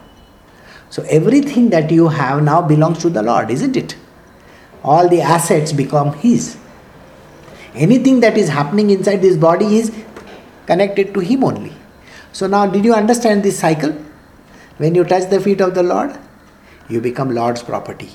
So 0.91 1.05
everything 1.05 1.71
that 1.71 1.91
you 1.91 2.09
have 2.09 2.43
now 2.43 2.61
belongs 2.61 2.99
to 2.99 3.11
the 3.11 3.23
Lord, 3.23 3.51
isn't 3.51 3.77
it? 3.77 3.97
All 4.83 5.09
the 5.09 5.21
assets 5.21 5.73
become 5.73 6.13
His. 6.15 6.57
Anything 7.75 8.21
that 8.21 8.37
is 8.37 8.49
happening 8.49 8.91
inside 8.91 9.23
this 9.23 9.37
body 9.37 9.79
is 9.79 9.93
connected 10.67 11.15
to 11.15 11.21
Him 11.21 11.45
only. 11.45 11.73
So 12.33 12.49
now, 12.49 12.67
did 12.67 12.85
you 12.85 12.93
understand 12.93 13.45
this 13.45 13.59
cycle? 13.59 13.93
When 14.79 14.95
you 14.95 15.05
touch 15.05 15.31
the 15.31 15.41
feet 15.41 15.61
of 15.61 15.75
the 15.75 15.83
Lord, 15.83 16.19
you 16.89 17.01
become 17.01 17.35
Lord's 17.35 17.63
property. 17.63 18.11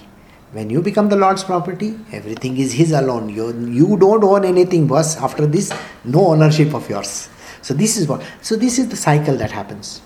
When 0.52 0.70
you 0.70 0.82
become 0.82 1.10
the 1.10 1.16
Lord's 1.16 1.44
property, 1.44 1.98
everything 2.12 2.58
is 2.58 2.74
His 2.74 2.92
alone. 2.92 3.30
You, 3.30 3.58
you 3.70 3.98
don't 3.98 4.24
own 4.24 4.44
anything, 4.44 4.88
boss. 4.88 5.16
After 5.18 5.46
this, 5.46 5.74
no 6.04 6.28
ownership 6.28 6.74
of 6.74 6.90
yours. 6.90 7.30
So 7.62 7.74
this 7.74 7.96
is 7.98 8.08
what. 8.08 8.22
So 8.42 8.56
this 8.56 8.80
is 8.80 8.90
the 8.90 8.96
cycle 8.96 9.38
that 9.38 9.52
happens. 9.52 10.02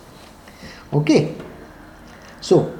Okay. 0.93 1.35
So 2.41 2.77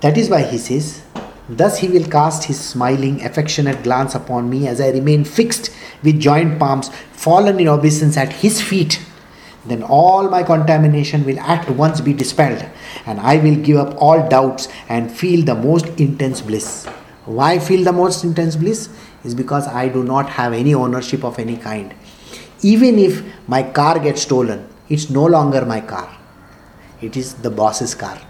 that 0.00 0.16
is 0.16 0.28
why 0.28 0.42
he 0.42 0.58
says, 0.58 1.02
Thus 1.48 1.78
he 1.78 1.88
will 1.88 2.08
cast 2.08 2.44
his 2.44 2.58
smiling, 2.58 3.24
affectionate 3.24 3.82
glance 3.82 4.14
upon 4.14 4.48
me 4.48 4.66
as 4.66 4.80
I 4.80 4.90
remain 4.90 5.24
fixed 5.24 5.70
with 6.02 6.18
joined 6.18 6.58
palms, 6.58 6.90
fallen 7.12 7.60
in 7.60 7.68
obeisance 7.68 8.16
at 8.16 8.32
his 8.32 8.62
feet 8.62 9.00
then 9.66 9.82
all 9.82 10.28
my 10.28 10.42
contamination 10.42 11.24
will 11.24 11.40
at 11.40 11.68
once 11.70 12.00
be 12.00 12.12
dispelled, 12.12 12.64
and 13.06 13.18
I 13.20 13.36
will 13.36 13.56
give 13.56 13.78
up 13.78 13.94
all 13.98 14.28
doubts 14.28 14.68
and 14.88 15.10
feel 15.10 15.44
the 15.44 15.54
most 15.54 15.86
intense 15.98 16.42
bliss. 16.42 16.86
Why 17.24 17.58
feel 17.58 17.84
the 17.84 17.92
most 17.92 18.24
intense 18.24 18.56
bliss? 18.56 18.90
Is 19.24 19.34
because 19.34 19.66
I 19.66 19.88
do 19.88 20.04
not 20.04 20.28
have 20.28 20.52
any 20.52 20.74
ownership 20.74 21.24
of 21.24 21.38
any 21.38 21.56
kind. 21.56 21.94
Even 22.60 22.98
if 22.98 23.22
my 23.48 23.62
car 23.62 23.98
gets 23.98 24.20
stolen, 24.20 24.68
it's 24.90 25.08
no 25.08 25.24
longer 25.24 25.64
my 25.64 25.80
car. 25.80 26.14
It 27.00 27.16
is 27.16 27.34
the 27.34 27.50
boss's 27.50 27.94
car, 27.94 28.20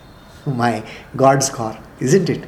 my 0.62 0.84
God's 1.16 1.50
car, 1.50 1.78
isn't 2.00 2.28
it? 2.28 2.44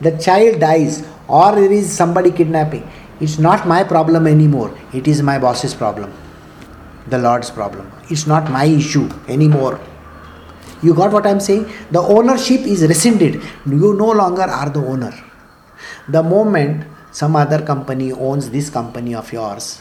The 0.00 0.16
child 0.18 0.60
dies, 0.60 1.06
or 1.28 1.54
there 1.54 1.72
is 1.72 1.90
somebody 1.90 2.30
kidnapping. 2.30 2.88
It's 3.20 3.38
not 3.38 3.66
my 3.66 3.82
problem 3.82 4.26
anymore, 4.26 4.76
it 4.92 5.08
is 5.08 5.22
my 5.22 5.38
boss's 5.38 5.74
problem 5.74 6.12
the 7.08 7.18
Lord's 7.18 7.50
problem. 7.50 7.90
It's 8.10 8.26
not 8.26 8.50
my 8.50 8.64
issue 8.64 9.08
anymore. 9.28 9.80
You 10.82 10.94
got 10.94 11.12
what 11.12 11.26
I'm 11.26 11.40
saying? 11.40 11.70
The 11.90 12.00
ownership 12.00 12.60
is 12.60 12.82
rescinded. 12.82 13.42
You 13.64 13.94
no 13.94 14.10
longer 14.10 14.42
are 14.42 14.70
the 14.70 14.80
owner. 14.80 15.14
The 16.08 16.22
moment 16.22 16.86
some 17.12 17.36
other 17.36 17.62
company 17.62 18.12
owns 18.12 18.50
this 18.50 18.68
company 18.70 19.14
of 19.14 19.32
yours, 19.32 19.80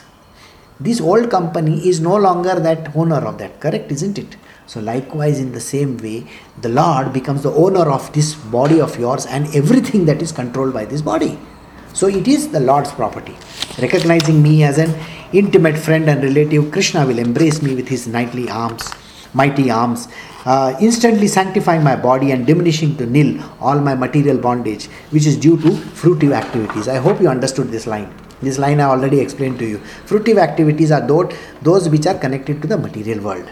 this 0.79 1.01
old 1.01 1.29
company 1.29 1.87
is 1.87 1.99
no 1.99 2.15
longer 2.15 2.59
that 2.59 2.95
owner 2.95 3.25
of 3.25 3.37
that, 3.39 3.59
correct, 3.59 3.91
isn't 3.91 4.17
it? 4.17 4.37
So, 4.67 4.79
likewise, 4.79 5.39
in 5.39 5.51
the 5.51 5.59
same 5.59 5.97
way, 5.97 6.25
the 6.61 6.69
Lord 6.69 7.13
becomes 7.13 7.43
the 7.43 7.51
owner 7.51 7.89
of 7.91 8.11
this 8.13 8.33
body 8.33 8.81
of 8.81 8.97
yours 8.97 9.25
and 9.27 9.53
everything 9.55 10.05
that 10.05 10.21
is 10.21 10.31
controlled 10.31 10.73
by 10.73 10.85
this 10.85 11.01
body. 11.01 11.37
So, 11.93 12.07
it 12.07 12.27
is 12.27 12.49
the 12.49 12.59
Lord's 12.59 12.91
property. 12.91 13.37
Recognizing 13.79 14.41
me 14.41 14.63
as 14.63 14.79
an 14.79 14.93
intimate 15.33 15.77
friend 15.77 16.09
and 16.09 16.23
relative, 16.23 16.71
Krishna 16.71 17.05
will 17.05 17.19
embrace 17.19 17.61
me 17.61 17.75
with 17.75 17.87
his 17.87 18.07
knightly 18.07 18.49
arms, 18.49 18.91
mighty 19.33 19.69
arms, 19.69 20.07
uh, 20.45 20.75
instantly 20.81 21.27
sanctifying 21.27 21.83
my 21.83 21.95
body 21.95 22.31
and 22.31 22.47
diminishing 22.47 22.95
to 22.97 23.05
nil 23.05 23.43
all 23.59 23.79
my 23.79 23.93
material 23.93 24.37
bondage, 24.37 24.85
which 25.11 25.25
is 25.25 25.37
due 25.37 25.57
to 25.57 25.69
fruitive 25.69 26.33
activities. 26.33 26.87
I 26.87 26.97
hope 26.97 27.21
you 27.21 27.27
understood 27.27 27.69
this 27.69 27.85
line. 27.85 28.13
This 28.41 28.57
line 28.57 28.79
I 28.79 28.85
already 28.85 29.19
explained 29.19 29.59
to 29.59 29.65
you. 29.65 29.77
Fruitive 30.05 30.37
activities 30.37 30.91
are 30.91 31.05
those, 31.05 31.33
those 31.61 31.89
which 31.89 32.05
are 32.07 32.17
connected 32.17 32.61
to 32.61 32.67
the 32.67 32.77
material 32.77 33.23
world. 33.23 33.49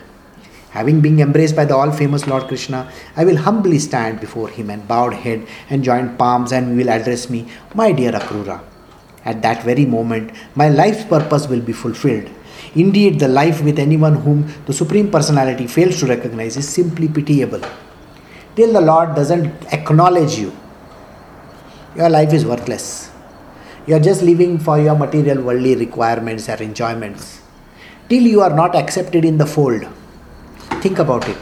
Having 0.73 1.01
been 1.01 1.19
embraced 1.19 1.55
by 1.55 1.65
the 1.65 1.75
all 1.75 1.91
famous 1.91 2.25
Lord 2.25 2.47
Krishna, 2.47 2.91
I 3.15 3.25
will 3.25 3.37
humbly 3.37 3.77
stand 3.77 4.19
before 4.19 4.49
him 4.49 4.71
and 4.71 4.87
bowed 4.87 5.13
head 5.13 5.45
and 5.69 5.83
joined 5.83 6.17
palms 6.17 6.51
and 6.51 6.71
he 6.71 6.77
will 6.83 6.89
address 6.89 7.29
me, 7.29 7.47
My 7.75 7.91
dear 7.91 8.11
Akrura. 8.11 8.59
At 9.23 9.43
that 9.43 9.61
very 9.63 9.85
moment, 9.85 10.31
my 10.55 10.69
life's 10.69 11.03
purpose 11.03 11.47
will 11.47 11.61
be 11.61 11.73
fulfilled. 11.73 12.27
Indeed, 12.73 13.19
the 13.19 13.27
life 13.27 13.63
with 13.63 13.77
anyone 13.77 14.15
whom 14.15 14.51
the 14.65 14.73
Supreme 14.73 15.11
Personality 15.11 15.67
fails 15.67 15.99
to 15.99 16.07
recognize 16.07 16.57
is 16.57 16.67
simply 16.67 17.07
pitiable. 17.07 17.61
Till 18.55 18.73
the 18.73 18.81
Lord 18.81 19.13
doesn't 19.13 19.71
acknowledge 19.71 20.39
you, 20.39 20.57
your 21.95 22.09
life 22.09 22.33
is 22.33 22.47
worthless. 22.47 23.11
You 23.85 23.95
are 23.97 23.99
just 23.99 24.23
living 24.23 24.57
for 24.57 24.79
your 24.79 24.95
material 24.95 25.43
worldly 25.43 25.75
requirements 25.75 26.49
or 26.49 26.55
enjoyments. 26.55 27.41
Till 28.09 28.23
you 28.23 28.41
are 28.41 28.55
not 28.55 28.75
accepted 28.75 29.23
in 29.23 29.37
the 29.37 29.45
fold. 29.45 29.85
Think 30.81 30.99
about 30.99 31.27
it. 31.29 31.37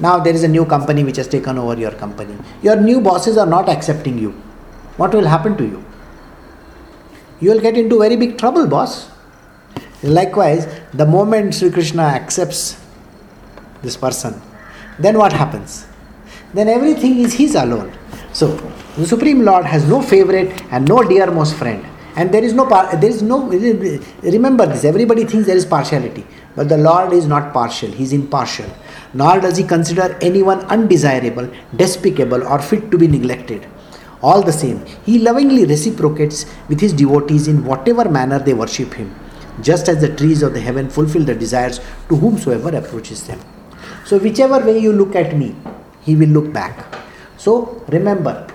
Now 0.00 0.18
there 0.18 0.34
is 0.34 0.42
a 0.42 0.48
new 0.48 0.64
company 0.66 1.04
which 1.04 1.16
has 1.16 1.28
taken 1.28 1.58
over 1.58 1.78
your 1.78 1.92
company. 1.92 2.36
Your 2.62 2.76
new 2.76 3.00
bosses 3.00 3.36
are 3.38 3.46
not 3.46 3.68
accepting 3.68 4.18
you. 4.18 4.30
What 4.96 5.12
will 5.14 5.26
happen 5.26 5.56
to 5.56 5.64
you? 5.64 5.84
you 7.40 7.50
will 7.50 7.60
get 7.60 7.76
into 7.76 7.98
very 7.98 8.16
big 8.16 8.38
trouble, 8.38 8.66
boss. 8.66 9.10
Likewise, 10.02 10.66
the 10.92 11.06
moment 11.06 11.54
Sri 11.54 11.70
Krishna 11.70 12.02
accepts 12.02 12.80
this 13.82 13.96
person, 13.96 14.40
then 14.98 15.18
what 15.18 15.32
happens? 15.32 15.86
Then 16.52 16.68
everything 16.68 17.18
is 17.18 17.34
his 17.34 17.54
alone. 17.54 17.92
So, 18.32 18.56
the 18.96 19.06
Supreme 19.06 19.44
Lord 19.44 19.64
has 19.64 19.88
no 19.88 20.00
favorite 20.00 20.62
and 20.70 20.88
no 20.88 20.98
dearmost 20.98 21.54
friend. 21.54 21.84
And 22.16 22.32
there 22.32 22.44
is 22.44 22.52
no, 22.52 22.66
par- 22.66 22.96
there 22.96 23.10
is 23.10 23.22
no, 23.22 23.48
remember 24.22 24.66
this, 24.66 24.84
everybody 24.84 25.24
thinks 25.24 25.46
there 25.46 25.56
is 25.56 25.66
partiality. 25.66 26.24
But 26.56 26.68
the 26.68 26.78
Lord 26.78 27.12
is 27.12 27.26
not 27.26 27.52
partial, 27.52 27.90
He 27.90 28.04
is 28.04 28.12
impartial. 28.12 28.66
Nor 29.12 29.40
does 29.40 29.56
He 29.56 29.64
consider 29.64 30.16
anyone 30.20 30.60
undesirable, 30.66 31.50
despicable, 31.76 32.46
or 32.46 32.60
fit 32.60 32.90
to 32.90 32.98
be 32.98 33.08
neglected. 33.08 33.66
All 34.22 34.42
the 34.42 34.52
same, 34.52 34.84
He 35.04 35.18
lovingly 35.18 35.66
reciprocates 35.66 36.46
with 36.68 36.80
His 36.80 36.92
devotees 36.92 37.48
in 37.48 37.64
whatever 37.64 38.08
manner 38.08 38.38
they 38.38 38.54
worship 38.54 38.94
Him, 38.94 39.14
just 39.60 39.88
as 39.88 40.00
the 40.00 40.14
trees 40.14 40.42
of 40.42 40.54
the 40.54 40.60
heaven 40.60 40.88
fulfill 40.88 41.24
the 41.24 41.34
desires 41.34 41.80
to 42.08 42.16
whomsoever 42.16 42.76
approaches 42.76 43.26
them. 43.26 43.40
So, 44.04 44.18
whichever 44.18 44.64
way 44.64 44.78
you 44.78 44.92
look 44.92 45.14
at 45.16 45.36
me, 45.36 45.54
He 46.02 46.16
will 46.16 46.28
look 46.28 46.52
back. 46.52 46.94
So, 47.36 47.84
remember, 47.88 48.46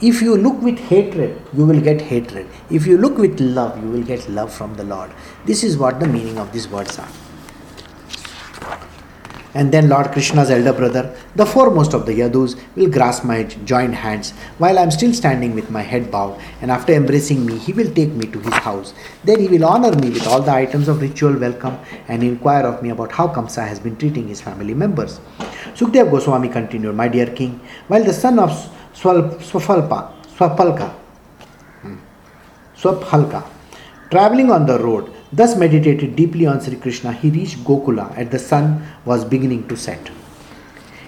if 0.00 0.22
you 0.22 0.36
look 0.36 0.60
with 0.62 0.78
hatred, 0.78 1.40
you 1.52 1.66
will 1.66 1.80
get 1.80 2.00
hatred. 2.00 2.46
If 2.70 2.86
you 2.86 2.98
look 2.98 3.18
with 3.18 3.40
love, 3.40 3.82
you 3.82 3.90
will 3.90 4.04
get 4.04 4.28
love 4.28 4.52
from 4.52 4.74
the 4.74 4.84
Lord. 4.84 5.10
This 5.44 5.64
is 5.64 5.76
what 5.76 5.98
the 5.98 6.06
meaning 6.06 6.38
of 6.38 6.52
these 6.52 6.68
words 6.68 6.98
are. 6.98 7.08
And 9.54 9.72
then 9.72 9.88
Lord 9.88 10.12
Krishna's 10.12 10.50
elder 10.50 10.72
brother, 10.72 11.16
the 11.34 11.46
foremost 11.46 11.94
of 11.94 12.06
the 12.06 12.12
Yadus, 12.12 12.60
will 12.76 12.88
grasp 12.88 13.24
my 13.24 13.42
joined 13.42 13.94
hands 13.94 14.30
while 14.58 14.78
I 14.78 14.82
am 14.82 14.90
still 14.92 15.12
standing 15.12 15.54
with 15.54 15.68
my 15.68 15.82
head 15.82 16.12
bowed, 16.12 16.38
and 16.60 16.70
after 16.70 16.92
embracing 16.92 17.44
me, 17.44 17.58
he 17.58 17.72
will 17.72 17.92
take 17.92 18.10
me 18.10 18.26
to 18.28 18.38
his 18.38 18.54
house. 18.54 18.94
There 19.24 19.38
he 19.38 19.48
will 19.48 19.64
honor 19.64 19.96
me 19.96 20.10
with 20.10 20.28
all 20.28 20.42
the 20.42 20.52
items 20.52 20.86
of 20.86 21.00
ritual 21.00 21.36
welcome 21.36 21.76
and 22.06 22.22
inquire 22.22 22.66
of 22.66 22.82
me 22.82 22.90
about 22.90 23.10
how 23.10 23.26
Kamsa 23.26 23.66
has 23.66 23.80
been 23.80 23.96
treating 23.96 24.28
his 24.28 24.40
family 24.40 24.74
members. 24.74 25.18
Sukdev 25.74 26.10
Goswami 26.10 26.50
continued, 26.50 26.94
My 26.94 27.08
dear 27.08 27.26
king, 27.26 27.60
while 27.88 28.04
the 28.04 28.12
son 28.12 28.38
of 28.38 28.52
Swapalpa, 29.00 30.12
Swapalka, 30.36 30.90
hmm, 31.82 31.98
Swaphalka, 32.76 33.44
traveling 34.10 34.50
on 34.50 34.66
the 34.66 34.76
road, 34.80 35.12
thus 35.32 35.56
meditated 35.56 36.16
deeply 36.16 36.46
on 36.46 36.60
Sri 36.60 36.74
Krishna, 36.74 37.12
he 37.12 37.30
reached 37.30 37.58
Gokula 37.58 38.12
as 38.16 38.28
the 38.30 38.40
sun 38.40 38.84
was 39.04 39.24
beginning 39.24 39.68
to 39.68 39.76
set. 39.76 40.10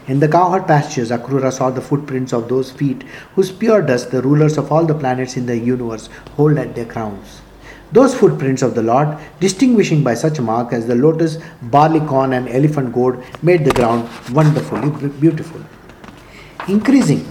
In 0.07 0.21
the 0.21 0.29
cowherd 0.29 0.69
pastures, 0.69 1.11
Akrura 1.11 1.53
saw 1.53 1.71
the 1.71 1.81
footprints 1.81 2.33
of 2.33 2.49
those 2.49 2.71
feet 2.71 3.03
whose 3.35 3.51
pure 3.51 3.83
dust 3.83 4.13
the 4.13 4.23
rulers 4.23 4.57
of 4.57 4.71
all 4.71 4.87
the 4.87 4.95
planets 4.95 5.37
in 5.37 5.47
the 5.47 5.59
universe 5.59 6.09
hold 6.37 6.59
at 6.59 6.77
their 6.77 6.87
crowns. 6.87 7.41
Those 7.91 8.15
footprints 8.15 8.63
of 8.63 8.77
the 8.77 8.85
Lord, 8.85 9.19
distinguishing 9.41 10.05
by 10.05 10.15
such 10.15 10.39
mark 10.39 10.73
as 10.73 10.87
the 10.87 10.95
lotus, 10.95 11.39
barley 11.63 12.01
corn, 12.01 12.35
and 12.35 12.49
elephant 12.49 12.93
goad, 12.93 13.21
made 13.43 13.65
the 13.65 13.73
ground 13.73 14.09
wonderfully 14.33 15.09
beautiful. 15.09 15.61
Increasing 16.69 17.29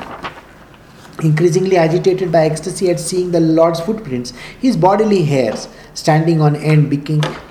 Increasingly 1.21 1.75
agitated 1.75 2.31
by 2.31 2.45
ecstasy 2.45 2.89
at 2.89 2.99
seeing 2.99 3.31
the 3.31 3.41
Lord's 3.41 3.81
footprints, 3.81 4.31
his 4.61 4.77
bodily 4.77 5.25
hairs 5.25 5.67
standing 5.93 6.39
on 6.39 6.55
end 6.55 6.89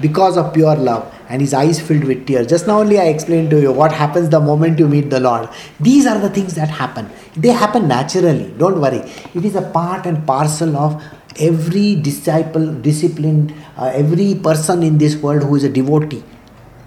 because 0.00 0.38
of 0.38 0.54
pure 0.54 0.74
love, 0.74 1.14
and 1.28 1.42
his 1.42 1.52
eyes 1.52 1.78
filled 1.78 2.04
with 2.04 2.26
tears. 2.26 2.46
Just 2.46 2.66
now 2.66 2.80
only 2.80 2.98
I 2.98 3.08
explained 3.08 3.50
to 3.50 3.60
you 3.60 3.70
what 3.70 3.92
happens 3.92 4.30
the 4.30 4.40
moment 4.40 4.78
you 4.78 4.88
meet 4.88 5.10
the 5.10 5.20
Lord. 5.20 5.50
These 5.80 6.06
are 6.06 6.18
the 6.18 6.30
things 6.30 6.54
that 6.54 6.68
happen. 6.68 7.10
They 7.36 7.48
happen 7.48 7.88
naturally. 7.88 8.50
Don't 8.56 8.80
worry. 8.80 9.00
It 9.34 9.44
is 9.44 9.54
a 9.54 9.62
part 9.62 10.06
and 10.06 10.26
parcel 10.26 10.76
of 10.76 11.02
every 11.38 11.94
disciple, 11.96 12.72
disciplined, 12.72 13.54
uh, 13.76 13.92
every 13.94 14.34
person 14.34 14.82
in 14.82 14.96
this 14.96 15.16
world 15.16 15.42
who 15.42 15.56
is 15.56 15.64
a 15.64 15.68
devotee. 15.68 16.24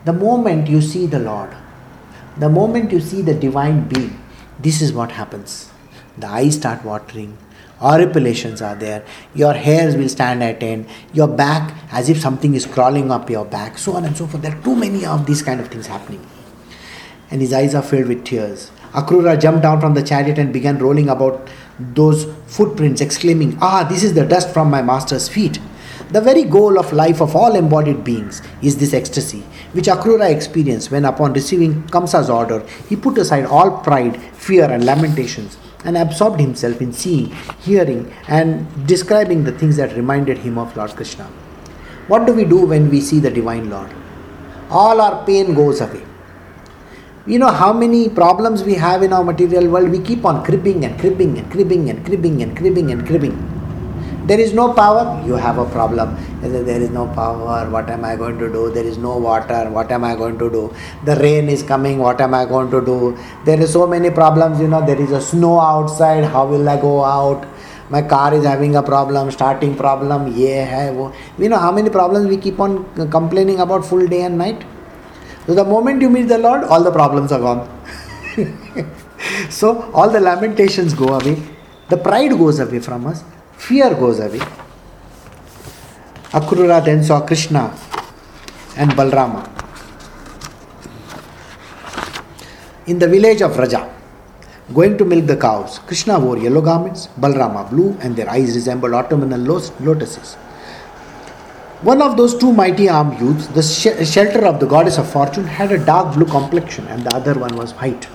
The 0.06 0.14
moment 0.14 0.68
you 0.68 0.82
see 0.82 1.06
the 1.06 1.20
Lord, 1.20 1.56
the 2.38 2.50
moment 2.50 2.92
you 2.92 3.00
see 3.00 3.22
the 3.22 3.36
divine 3.36 3.88
being, 3.88 4.20
this 4.60 4.82
is 4.82 4.94
what 4.94 5.12
happens 5.12 5.71
the 6.18 6.28
eyes 6.28 6.56
start 6.56 6.84
watering. 6.84 7.38
Horripilations 7.80 8.62
are 8.62 8.76
there. 8.76 9.04
Your 9.34 9.54
hairs 9.54 9.96
will 9.96 10.10
stand 10.10 10.44
at 10.44 10.62
end. 10.62 10.88
Your 11.14 11.28
back 11.28 11.76
as 11.92 12.10
if 12.10 12.20
something 12.20 12.54
is 12.54 12.68
crawling 12.68 13.12
up 13.12 13.30
your 13.30 13.46
back. 13.46 13.80
So 13.80 13.96
on 13.96 14.06
and 14.06 14.16
so 14.16 14.28
forth. 14.28 14.44
There 14.44 14.56
are 14.56 14.62
too 14.62 14.76
many 14.76 15.04
of 15.06 15.26
these 15.26 15.42
kind 15.42 15.60
of 15.60 15.70
things 15.70 15.88
happening. 15.88 16.26
And 17.32 17.42
his 17.42 17.54
eyes 17.54 17.74
are 17.74 17.82
filled 17.82 18.08
with 18.08 18.24
tears. 18.24 18.70
Akrura 18.94 19.40
jumped 19.40 19.64
down 19.64 19.80
from 19.80 19.94
the 19.96 20.04
chariot 20.04 20.38
and 20.38 20.54
began 20.54 20.78
rolling 20.78 21.10
about 21.10 21.50
those 21.80 22.26
footprints 22.46 23.02
exclaiming 23.02 23.58
ah 23.62 23.84
this 23.84 24.04
is 24.04 24.14
the 24.14 24.26
dust 24.26 24.54
from 24.54 24.70
my 24.70 24.82
master's 24.82 25.28
feet. 25.30 25.60
The 26.12 26.20
very 26.20 26.44
goal 26.44 26.78
of 26.78 26.92
life 26.92 27.22
of 27.22 27.36
all 27.38 27.56
embodied 27.56 28.04
beings 28.04 28.42
is 28.62 28.78
this 28.78 28.94
ecstasy, 28.94 29.44
which 29.72 29.86
Akrura 29.86 30.30
experienced 30.30 30.92
when, 30.92 31.06
upon 31.06 31.32
receiving 31.32 31.84
Kamsa's 31.84 32.30
order, 32.30 32.66
he 32.90 32.98
put 32.98 33.18
aside 33.18 33.46
all 33.46 33.80
pride, 33.82 34.22
fear, 34.34 34.70
and 34.70 34.86
lamentations 34.86 35.58
and 35.84 35.98
absorbed 35.98 36.40
himself 36.40 36.82
in 36.82 36.94
seeing, 36.94 37.32
hearing, 37.60 38.14
and 38.28 38.88
describing 38.88 39.44
the 39.44 39.52
things 39.52 39.78
that 39.78 39.96
reminded 39.96 40.38
him 40.38 40.58
of 40.58 40.76
Lord 40.78 40.92
Krishna. 40.92 41.26
What 42.08 42.26
do 42.26 42.34
we 42.34 42.46
do 42.46 42.66
when 42.66 42.90
we 42.90 43.02
see 43.02 43.20
the 43.20 43.32
Divine 43.32 43.70
Lord? 43.70 43.92
All 44.70 45.02
our 45.02 45.26
pain 45.26 45.54
goes 45.54 45.82
away. 45.82 46.04
You 47.28 47.38
know 47.38 47.52
how 47.52 47.72
many 47.72 48.10
problems 48.10 48.64
we 48.64 48.74
have 48.76 49.04
in 49.04 49.14
our 49.14 49.24
material 49.24 49.70
world? 49.70 49.90
We 49.90 50.00
keep 50.00 50.26
on 50.26 50.44
cribbing 50.44 50.86
and 50.86 51.00
cribbing 51.00 51.38
and 51.38 51.52
cribbing 51.52 51.90
and 51.90 52.04
cribbing 52.06 52.42
and 52.42 52.58
cribbing 52.58 52.92
and 52.92 53.06
cribbing. 53.06 53.38
There 54.26 54.40
is 54.40 54.54
no 54.54 54.74
power, 54.74 55.24
you 55.26 55.34
have 55.34 55.58
a 55.58 55.66
problem. 55.66 56.18
There 56.42 56.82
is 56.82 56.90
no 56.90 57.08
power, 57.08 57.70
what 57.70 57.90
am 57.90 58.04
I 58.04 58.16
going 58.16 58.40
to 58.40 58.52
do? 58.52 58.72
There 58.72 58.84
is 58.84 58.98
no 58.98 59.18
water, 59.18 59.70
what 59.70 59.92
am 59.92 60.04
I 60.04 60.16
going 60.16 60.40
to 60.40 60.50
do? 60.50 60.74
The 61.06 61.16
rain 61.18 61.50
is 61.50 61.62
coming, 61.62 62.00
what 62.00 62.20
am 62.20 62.34
I 62.34 62.46
going 62.46 62.72
to 62.72 62.84
do? 62.84 63.18
There 63.46 63.60
is 63.62 63.72
so 63.72 63.86
many 63.86 64.10
problems, 64.10 64.60
you 64.60 64.68
know, 64.68 64.84
there 64.86 65.00
is 65.00 65.12
a 65.12 65.22
snow 65.22 65.60
outside, 65.60 66.24
how 66.26 66.48
will 66.48 66.68
I 66.68 66.82
go 66.82 67.04
out? 67.04 67.48
My 67.90 68.02
car 68.02 68.34
is 68.34 68.44
having 68.46 68.76
a 68.76 68.82
problem, 68.82 69.30
starting 69.30 69.76
problem, 69.76 70.34
yeah, 70.36 70.66
hai, 70.66 70.92
wo. 70.92 71.14
You 71.38 71.50
know 71.50 71.60
how 71.60 71.72
many 71.72 71.90
problems 71.90 72.28
we 72.28 72.38
keep 72.38 72.60
on 72.60 72.86
complaining 73.12 73.60
about 73.60 73.86
full 73.86 74.08
day 74.08 74.24
and 74.24 74.38
night? 74.38 74.64
So 75.46 75.54
the 75.54 75.66
moment 75.66 76.02
you 76.02 76.10
meet 76.10 76.28
the 76.28 76.38
Lord, 76.38 76.64
all 76.64 76.84
the 76.84 76.92
problems 76.92 77.32
are 77.32 77.40
gone. 77.40 77.70
so 79.50 79.92
all 79.92 80.10
the 80.10 80.20
lamentations 80.20 80.94
go 80.94 81.10
away, 81.20 81.42
the 81.90 81.98
pride 81.98 82.32
goes 82.32 82.60
away 82.60 82.80
from 82.80 83.06
us 83.06 83.24
fear 83.62 83.94
goes 83.94 84.20
away. 84.20 84.42
Akrura 86.32 86.84
then 86.84 87.04
saw 87.04 87.20
Krishna 87.26 87.78
and 88.78 88.92
Balrama 88.92 89.50
in 92.88 93.00
the 93.00 93.08
village 93.08 93.42
of 93.42 93.52
Vraja 93.52 93.90
going 94.74 94.98
to 94.98 95.04
milk 95.04 95.26
the 95.28 95.36
cows. 95.36 95.80
Krishna 95.80 96.18
wore 96.18 96.38
yellow 96.38 96.62
garments, 96.62 97.10
Balrama 97.20 97.70
blue, 97.70 97.98
and 98.00 98.16
their 98.16 98.30
eyes 98.30 98.56
resembled 98.56 98.94
autumnal 98.94 99.40
lotuses. 99.40 100.36
One 101.82 102.02
of 102.02 102.16
those 102.16 102.38
two 102.38 102.54
mighty 102.54 102.88
armed 102.88 103.20
youths, 103.20 103.48
the 103.48 103.62
sh- 103.64 104.08
shelter 104.10 104.46
of 104.46 104.60
the 104.62 104.68
goddess 104.68 104.98
of 104.98 105.12
fortune, 105.12 105.46
had 105.46 105.72
a 105.72 105.84
dark 105.84 106.16
blue 106.16 106.26
complexion, 106.26 106.88
and 106.88 107.04
the 107.04 107.14
other 107.14 107.34
one 107.34 107.58
was 107.58 107.74
white. 107.74 108.08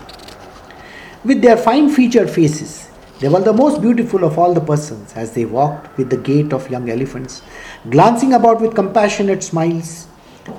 With 1.24 1.42
their 1.42 1.56
fine 1.56 1.90
featured 1.90 2.30
faces, 2.30 2.85
they 3.18 3.28
were 3.28 3.40
the 3.40 3.52
most 3.52 3.80
beautiful 3.80 4.24
of 4.24 4.38
all 4.38 4.52
the 4.52 4.60
persons 4.60 5.14
as 5.14 5.32
they 5.32 5.46
walked 5.46 5.96
with 5.96 6.10
the 6.10 6.18
gait 6.18 6.52
of 6.52 6.70
young 6.70 6.90
elephants, 6.90 7.40
glancing 7.88 8.34
about 8.34 8.60
with 8.60 8.74
compassionate 8.74 9.42
smiles. 9.42 10.06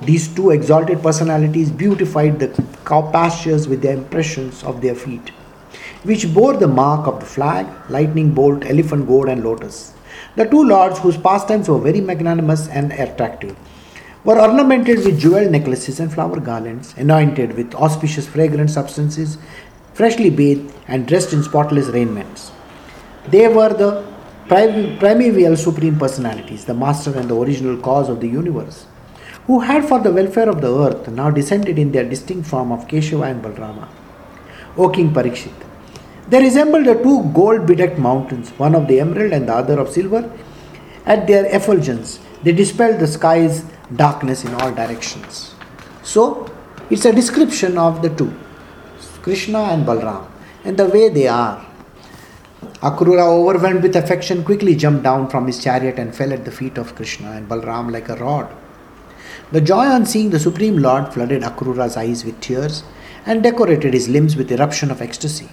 These 0.02 0.30
two 0.30 0.50
exalted 0.50 1.04
personalities 1.04 1.70
beautified 1.70 2.40
the 2.40 2.50
cow 2.84 3.12
pastures 3.12 3.68
with 3.68 3.84
their 3.84 3.94
impressions 3.94 4.64
of 4.64 4.82
their 4.82 4.96
feet, 4.96 5.30
which 6.04 6.34
bore 6.34 6.58
the 6.58 6.68
mark 6.68 7.06
of 7.06 7.20
the 7.20 7.28
flag, 7.28 7.68
lightning 7.90 8.32
bolt, 8.32 8.66
elephant 8.66 9.08
goad, 9.08 9.30
and 9.30 9.44
lotus. 9.44 9.94
The 10.36 10.46
two 10.46 10.64
lords, 10.64 10.98
whose 11.00 11.18
pastimes 11.18 11.70
were 11.70 11.80
very 11.80 12.02
magnanimous 12.02 12.68
and 12.70 12.92
attractive, 12.92 13.56
were 14.24 14.40
ornamented 14.42 15.06
with 15.06 15.20
jeweled 15.20 15.52
necklaces 15.52 16.00
and 16.00 16.14
flower 16.14 16.40
garlands, 16.40 16.94
anointed 16.98 17.56
with 17.56 17.74
auspicious 17.76 18.28
fragrant 18.28 18.70
substances, 18.70 19.38
freshly 19.98 20.30
bathed 20.30 20.72
and 20.88 21.08
dressed 21.08 21.34
in 21.34 21.42
spotless 21.42 21.88
raiments. 21.88 22.52
They 23.30 23.48
were 23.48 23.74
the 23.74 23.90
primeval 24.48 25.58
supreme 25.58 25.98
personalities, 25.98 26.66
the 26.66 26.74
master 26.74 27.18
and 27.18 27.28
the 27.30 27.36
original 27.36 27.78
cause 27.78 28.08
of 28.08 28.22
the 28.22 28.28
universe, 28.28 28.86
who 29.48 29.60
had 29.62 29.88
for 29.90 30.00
the 30.00 30.12
welfare 30.12 30.50
of 30.50 30.62
the 30.62 30.72
earth 30.86 31.08
now 31.08 31.32
descended 31.32 31.80
in 31.80 31.92
their 31.92 32.08
distinct 32.08 32.48
form 32.48 32.72
of 32.72 32.88
Keshava 32.88 33.32
and 33.32 33.44
Balrama. 33.44 33.88
O 34.78 34.90
King 34.90 35.12
Parikshit, 35.12 35.66
they 36.30 36.42
resembled 36.42 36.86
the 36.86 36.94
two 36.94 37.24
gold 37.34 37.66
bedecked 37.66 37.98
mountains, 37.98 38.52
one 38.52 38.76
of 38.76 38.88
the 38.88 39.00
emerald 39.00 39.34
and 39.34 39.50
the 39.50 39.54
other 39.54 39.80
of 39.80 39.90
silver. 39.90 40.32
At 41.08 41.26
their 41.26 41.46
effulgence, 41.46 42.20
they 42.44 42.52
dispelled 42.52 43.00
the 43.00 43.08
sky's 43.08 43.64
darkness 43.96 44.44
in 44.44 44.54
all 44.56 44.72
directions. 44.72 45.56
So, 46.04 46.54
it's 46.92 47.06
a 47.06 47.14
description 47.14 47.78
of 47.78 48.02
the 48.04 48.10
two. 48.10 48.32
Krishna 49.28 49.60
and 49.74 49.86
Balram, 49.86 50.26
and 50.64 50.78
the 50.78 50.86
way 50.88 51.10
they 51.10 51.28
are. 51.28 51.66
Akrura, 52.82 53.26
overwhelmed 53.28 53.84
with 53.84 53.98
affection, 53.98 54.42
quickly 54.42 54.74
jumped 54.74 55.04
down 55.04 55.28
from 55.28 55.48
his 55.48 55.62
chariot 55.62 56.00
and 56.00 56.16
fell 56.16 56.32
at 56.32 56.46
the 56.46 56.52
feet 56.60 56.78
of 56.78 56.96
Krishna 56.96 57.32
and 57.32 57.50
Balram 57.50 57.92
like 57.92 58.08
a 58.08 58.16
rod. 58.16 58.48
The 59.52 59.60
joy 59.60 59.86
on 59.88 60.06
seeing 60.06 60.30
the 60.30 60.40
Supreme 60.40 60.78
Lord 60.78 61.14
flooded 61.14 61.42
Akrura's 61.42 61.98
eyes 61.98 62.24
with 62.24 62.40
tears 62.40 62.86
and 63.26 63.44
decorated 63.44 63.94
his 63.94 64.08
limbs 64.08 64.38
with 64.38 64.50
eruption 64.50 64.92
of 64.92 65.02
ecstasy. 65.02 65.50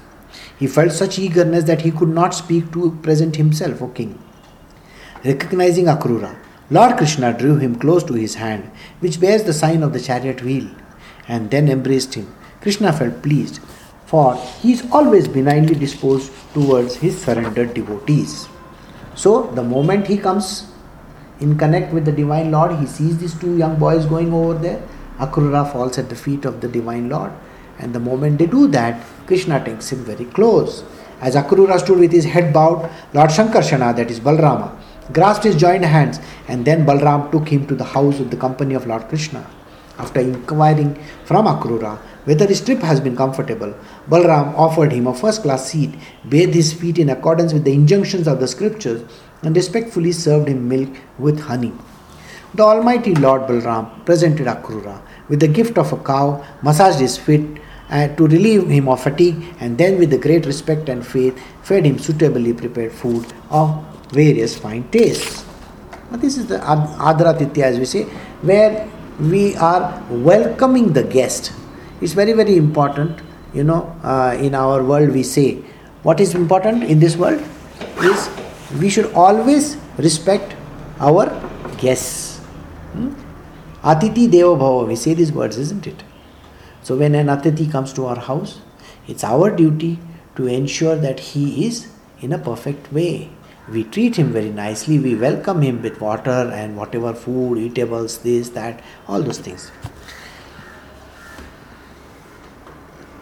He 0.56 0.68
felt 0.68 0.92
such 0.92 1.18
eagerness 1.18 1.64
that 1.64 1.80
he 1.80 1.90
could 1.90 2.10
not 2.10 2.32
speak 2.32 2.70
to 2.74 2.96
present 3.02 3.34
himself, 3.34 3.82
O 3.82 3.88
king. 3.88 4.22
Recognizing 5.24 5.86
Akrura, 5.86 6.36
Lord 6.70 6.96
Krishna 6.96 7.36
drew 7.36 7.56
him 7.56 7.74
close 7.74 8.04
to 8.04 8.14
his 8.14 8.36
hand, 8.36 8.70
which 9.00 9.20
bears 9.20 9.42
the 9.42 9.52
sign 9.52 9.82
of 9.82 9.92
the 9.92 10.00
chariot 10.00 10.44
wheel, 10.44 10.68
and 11.26 11.50
then 11.50 11.68
embraced 11.68 12.14
him. 12.14 12.32
Krishna 12.64 12.94
felt 12.94 13.22
pleased, 13.22 13.60
for 14.06 14.36
he 14.62 14.72
is 14.72 14.82
always 14.90 15.28
benignly 15.28 15.74
disposed 15.74 16.32
towards 16.54 16.94
his 16.96 17.22
surrendered 17.22 17.74
devotees. 17.74 18.48
So, 19.14 19.50
the 19.58 19.62
moment 19.62 20.06
he 20.06 20.16
comes 20.16 20.72
in 21.40 21.58
connect 21.58 21.92
with 21.92 22.06
the 22.06 22.12
Divine 22.12 22.50
Lord, 22.50 22.78
he 22.78 22.86
sees 22.86 23.18
these 23.18 23.38
two 23.38 23.58
young 23.58 23.78
boys 23.78 24.06
going 24.06 24.32
over 24.32 24.54
there. 24.54 24.82
Akrura 25.18 25.70
falls 25.70 25.98
at 25.98 26.08
the 26.08 26.16
feet 26.16 26.46
of 26.46 26.62
the 26.62 26.68
Divine 26.68 27.10
Lord, 27.10 27.32
and 27.78 27.94
the 27.94 28.00
moment 28.00 28.38
they 28.38 28.46
do 28.46 28.66
that, 28.68 28.98
Krishna 29.26 29.62
takes 29.62 29.92
him 29.92 30.02
very 30.02 30.24
close. 30.24 30.84
As 31.20 31.34
Akrura 31.34 31.78
stood 31.78 31.98
with 31.98 32.12
his 32.12 32.24
head 32.24 32.54
bowed, 32.54 32.90
Lord 33.12 33.28
Shankarshana, 33.28 33.94
that 33.94 34.10
is 34.10 34.20
Balrama, 34.20 34.74
grasped 35.12 35.44
his 35.44 35.56
joined 35.56 35.84
hands, 35.84 36.18
and 36.48 36.64
then 36.64 36.86
Balram 36.86 37.30
took 37.30 37.46
him 37.46 37.66
to 37.66 37.74
the 37.74 37.84
house 37.84 38.20
of 38.20 38.30
the 38.30 38.38
company 38.38 38.72
of 38.72 38.86
Lord 38.86 39.06
Krishna. 39.10 39.46
After 39.98 40.20
inquiring 40.20 40.94
from 41.24 41.46
Akrura 41.46 41.98
whether 42.24 42.46
his 42.46 42.60
trip 42.60 42.80
has 42.80 43.00
been 43.00 43.16
comfortable, 43.16 43.74
Balram 44.08 44.54
offered 44.54 44.92
him 44.92 45.06
a 45.06 45.14
first 45.14 45.42
class 45.42 45.70
seat, 45.70 45.94
bathed 46.28 46.54
his 46.54 46.72
feet 46.72 46.98
in 46.98 47.10
accordance 47.10 47.52
with 47.52 47.64
the 47.64 47.72
injunctions 47.72 48.26
of 48.26 48.40
the 48.40 48.48
scriptures, 48.48 49.02
and 49.42 49.54
respectfully 49.54 50.12
served 50.12 50.48
him 50.48 50.68
milk 50.68 50.88
with 51.18 51.40
honey. 51.40 51.72
The 52.54 52.62
Almighty 52.62 53.14
Lord 53.14 53.42
Balram 53.42 54.06
presented 54.06 54.46
Akrura 54.46 55.02
with 55.28 55.40
the 55.40 55.48
gift 55.48 55.76
of 55.76 55.92
a 55.92 55.96
cow, 55.98 56.44
massaged 56.62 57.00
his 57.00 57.16
feet 57.18 57.60
uh, 57.90 58.08
to 58.08 58.26
relieve 58.26 58.68
him 58.68 58.88
of 58.88 59.02
fatigue, 59.02 59.42
and 59.60 59.76
then, 59.76 59.98
with 59.98 60.10
the 60.10 60.18
great 60.18 60.46
respect 60.46 60.88
and 60.88 61.06
faith, 61.06 61.38
fed 61.62 61.84
him 61.84 61.98
suitably 61.98 62.52
prepared 62.52 62.92
food 62.92 63.26
of 63.50 63.84
various 64.10 64.56
fine 64.56 64.88
tastes. 64.90 65.44
Now, 66.10 66.16
this 66.18 66.38
is 66.38 66.46
the 66.46 66.58
Adratitya, 66.58 67.64
as 67.64 67.78
we 67.78 67.84
say, 67.84 68.04
where 68.42 68.88
we 69.20 69.56
are 69.56 70.02
welcoming 70.10 70.92
the 70.92 71.02
guest. 71.02 71.52
It's 72.00 72.12
very, 72.12 72.32
very 72.32 72.56
important. 72.56 73.20
You 73.52 73.64
know, 73.64 73.96
uh, 74.02 74.36
in 74.38 74.54
our 74.54 74.82
world, 74.82 75.10
we 75.10 75.22
say 75.22 75.56
what 76.02 76.20
is 76.20 76.34
important 76.34 76.84
in 76.84 76.98
this 76.98 77.16
world 77.16 77.42
is 78.00 78.28
we 78.80 78.90
should 78.90 79.12
always 79.14 79.76
respect 79.98 80.56
our 81.00 81.26
guests. 81.78 82.38
Hmm? 82.92 83.14
Atiti 83.82 84.30
Deva 84.30 84.56
Bhava, 84.56 84.88
we 84.88 84.96
say 84.96 85.14
these 85.14 85.32
words, 85.32 85.58
isn't 85.58 85.86
it? 85.86 86.02
So, 86.82 86.96
when 86.96 87.14
an 87.14 87.28
Atiti 87.28 87.70
comes 87.70 87.92
to 87.94 88.06
our 88.06 88.18
house, 88.18 88.60
it's 89.06 89.24
our 89.24 89.54
duty 89.54 89.98
to 90.36 90.46
ensure 90.46 90.96
that 90.96 91.20
he 91.20 91.66
is 91.66 91.88
in 92.20 92.32
a 92.32 92.38
perfect 92.38 92.92
way 92.92 93.30
we 93.68 93.84
treat 93.84 94.16
him 94.16 94.32
very 94.32 94.50
nicely, 94.50 94.98
we 94.98 95.14
welcome 95.14 95.62
him 95.62 95.80
with 95.80 96.00
water 96.00 96.50
and 96.52 96.76
whatever 96.76 97.14
food, 97.14 97.58
eatables, 97.58 98.18
this, 98.18 98.50
that, 98.50 98.82
all 99.08 99.22
those 99.22 99.38
things. 99.38 99.70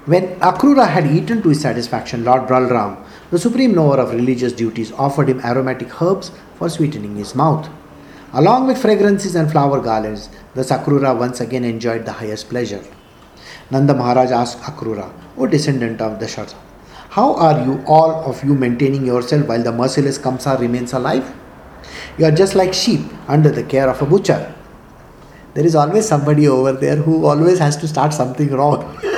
When 0.04 0.40
Akrura 0.40 0.88
had 0.88 1.06
eaten 1.06 1.42
to 1.42 1.50
his 1.50 1.60
satisfaction, 1.60 2.24
Lord 2.24 2.48
Balram, 2.48 2.96
the 3.30 3.38
supreme 3.38 3.72
knower 3.72 3.98
of 3.98 4.12
religious 4.12 4.52
duties, 4.52 4.90
offered 4.90 5.28
him 5.28 5.38
aromatic 5.44 6.02
herbs 6.02 6.32
for 6.56 6.68
sweetening 6.68 7.14
his 7.14 7.36
mouth. 7.36 7.68
Along 8.32 8.66
with 8.66 8.82
fragrances 8.82 9.36
and 9.36 9.48
flower 9.48 9.80
garlands, 9.80 10.28
the 10.54 10.62
Akrura 10.62 11.16
once 11.16 11.40
again 11.40 11.62
enjoyed 11.64 12.04
the 12.04 12.10
highest 12.10 12.48
pleasure. 12.48 12.82
Nanda 13.70 13.94
Maharaj 13.94 14.32
asked 14.32 14.58
Akrura, 14.62 15.12
O 15.38 15.46
descendant 15.46 16.00
of 16.00 16.18
Dasharatha, 16.18 16.56
how 17.10 17.36
are 17.36 17.64
you, 17.64 17.84
all 17.86 18.24
of 18.28 18.42
you, 18.42 18.56
maintaining 18.56 19.06
yourself 19.06 19.46
while 19.46 19.62
the 19.62 19.70
merciless 19.70 20.18
Kamsa 20.18 20.58
remains 20.58 20.94
alive? 20.94 21.32
You 22.18 22.24
are 22.24 22.32
just 22.32 22.56
like 22.56 22.74
sheep 22.74 23.02
under 23.28 23.50
the 23.52 23.62
care 23.62 23.88
of 23.88 24.02
a 24.02 24.06
butcher. 24.06 24.52
There 25.54 25.64
is 25.64 25.76
always 25.76 26.08
somebody 26.08 26.48
over 26.48 26.72
there 26.72 26.96
who 26.96 27.24
always 27.24 27.60
has 27.60 27.76
to 27.76 27.86
start 27.86 28.12
something 28.12 28.50
wrong. 28.50 28.98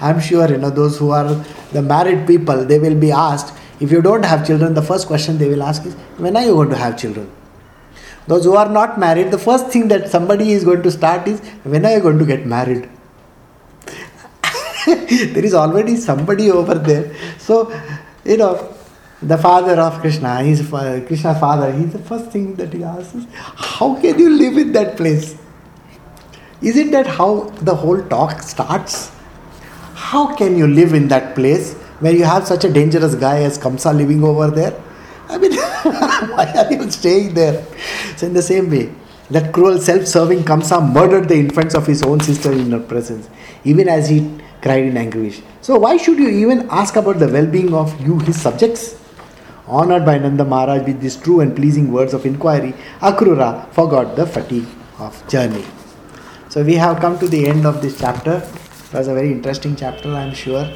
I'm 0.00 0.20
sure 0.20 0.48
you 0.48 0.58
know 0.58 0.70
those 0.70 0.98
who 0.98 1.10
are 1.10 1.44
the 1.72 1.82
married 1.82 2.26
people, 2.26 2.64
they 2.64 2.78
will 2.78 2.98
be 2.98 3.12
asked 3.12 3.54
if 3.80 3.92
you 3.92 4.02
don't 4.02 4.24
have 4.24 4.46
children, 4.46 4.74
the 4.74 4.82
first 4.82 5.06
question 5.06 5.38
they 5.38 5.48
will 5.48 5.62
ask 5.62 5.84
is, 5.86 5.94
When 6.16 6.36
are 6.36 6.44
you 6.44 6.52
going 6.52 6.70
to 6.70 6.76
have 6.76 6.98
children? 6.98 7.30
Those 8.26 8.44
who 8.44 8.56
are 8.56 8.68
not 8.68 8.98
married, 8.98 9.30
the 9.30 9.38
first 9.38 9.68
thing 9.68 9.88
that 9.88 10.10
somebody 10.10 10.52
is 10.52 10.64
going 10.64 10.82
to 10.82 10.90
start 10.90 11.28
is, 11.28 11.40
When 11.62 11.86
are 11.86 11.92
you 11.92 12.00
going 12.00 12.18
to 12.18 12.26
get 12.26 12.44
married? 12.44 12.88
there 14.86 15.44
is 15.44 15.54
already 15.54 15.96
somebody 15.96 16.50
over 16.50 16.74
there. 16.74 17.14
So, 17.38 17.72
you 18.24 18.36
know, 18.36 18.74
the 19.22 19.38
father 19.38 19.80
of 19.80 20.00
Krishna, 20.00 20.42
he's 20.42 20.72
uh, 20.72 21.04
Krishna's 21.06 21.38
father, 21.38 21.72
he's 21.72 21.92
the 21.92 21.98
first 22.00 22.30
thing 22.32 22.56
that 22.56 22.72
he 22.72 22.82
asks 22.82 23.14
is, 23.14 23.26
How 23.32 23.94
can 24.00 24.18
you 24.18 24.30
live 24.30 24.56
in 24.58 24.72
that 24.72 24.96
place? 24.96 25.36
Isn't 26.60 26.90
that 26.90 27.06
how 27.06 27.44
the 27.62 27.76
whole 27.76 28.02
talk 28.08 28.42
starts? 28.42 29.12
How 29.98 30.34
can 30.36 30.56
you 30.56 30.66
live 30.68 30.94
in 30.94 31.08
that 31.08 31.34
place 31.34 31.74
where 31.98 32.14
you 32.14 32.24
have 32.24 32.46
such 32.46 32.64
a 32.64 32.72
dangerous 32.72 33.16
guy 33.16 33.42
as 33.42 33.58
Kamsa 33.58 33.94
living 33.94 34.22
over 34.22 34.48
there? 34.48 34.80
I 35.28 35.38
mean, 35.38 35.52
why 36.34 36.52
are 36.56 36.72
you 36.72 36.88
staying 36.90 37.34
there? 37.34 37.66
So, 38.16 38.28
in 38.28 38.32
the 38.32 38.40
same 38.40 38.70
way, 38.70 38.92
that 39.30 39.52
cruel 39.52 39.78
self 39.78 40.06
serving 40.06 40.44
Kamsa 40.44 40.80
murdered 40.92 41.28
the 41.28 41.34
infants 41.34 41.74
of 41.74 41.84
his 41.86 42.04
own 42.04 42.20
sister 42.20 42.52
in 42.52 42.70
her 42.70 42.78
presence, 42.78 43.28
even 43.64 43.88
as 43.88 44.08
he 44.08 44.20
cried 44.62 44.84
in 44.84 44.96
anguish. 44.96 45.42
So, 45.62 45.76
why 45.78 45.96
should 45.96 46.18
you 46.18 46.28
even 46.28 46.68
ask 46.70 46.94
about 46.94 47.18
the 47.18 47.28
well 47.28 47.46
being 47.46 47.74
of 47.74 48.00
you, 48.00 48.20
his 48.20 48.40
subjects? 48.40 48.94
Honored 49.66 50.06
by 50.06 50.16
Nanda 50.16 50.44
Maharaj 50.44 50.86
with 50.86 51.00
these 51.00 51.16
true 51.16 51.40
and 51.40 51.54
pleasing 51.56 51.92
words 51.92 52.14
of 52.14 52.24
inquiry, 52.24 52.72
Akrura 53.00 53.68
forgot 53.72 54.14
the 54.14 54.26
fatigue 54.26 54.68
of 55.00 55.28
journey. 55.28 55.64
So, 56.48 56.62
we 56.62 56.74
have 56.74 57.00
come 57.00 57.18
to 57.18 57.26
the 57.26 57.46
end 57.48 57.66
of 57.66 57.82
this 57.82 57.98
chapter. 57.98 58.48
It 58.88 58.94
was 58.94 59.06
a 59.08 59.12
very 59.12 59.32
interesting 59.32 59.76
chapter, 59.76 60.14
I 60.14 60.22
am 60.22 60.32
sure. 60.32 60.66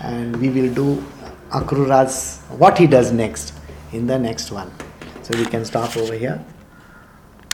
And 0.00 0.36
we 0.36 0.50
will 0.50 0.72
do 0.72 1.04
Akrura's 1.50 2.38
what 2.58 2.78
he 2.78 2.86
does 2.86 3.10
next 3.10 3.54
in 3.92 4.06
the 4.06 4.16
next 4.16 4.52
one. 4.52 4.70
So, 5.22 5.36
we 5.36 5.44
can 5.46 5.64
stop 5.64 5.96
over 5.96 6.14
here. 6.14 6.40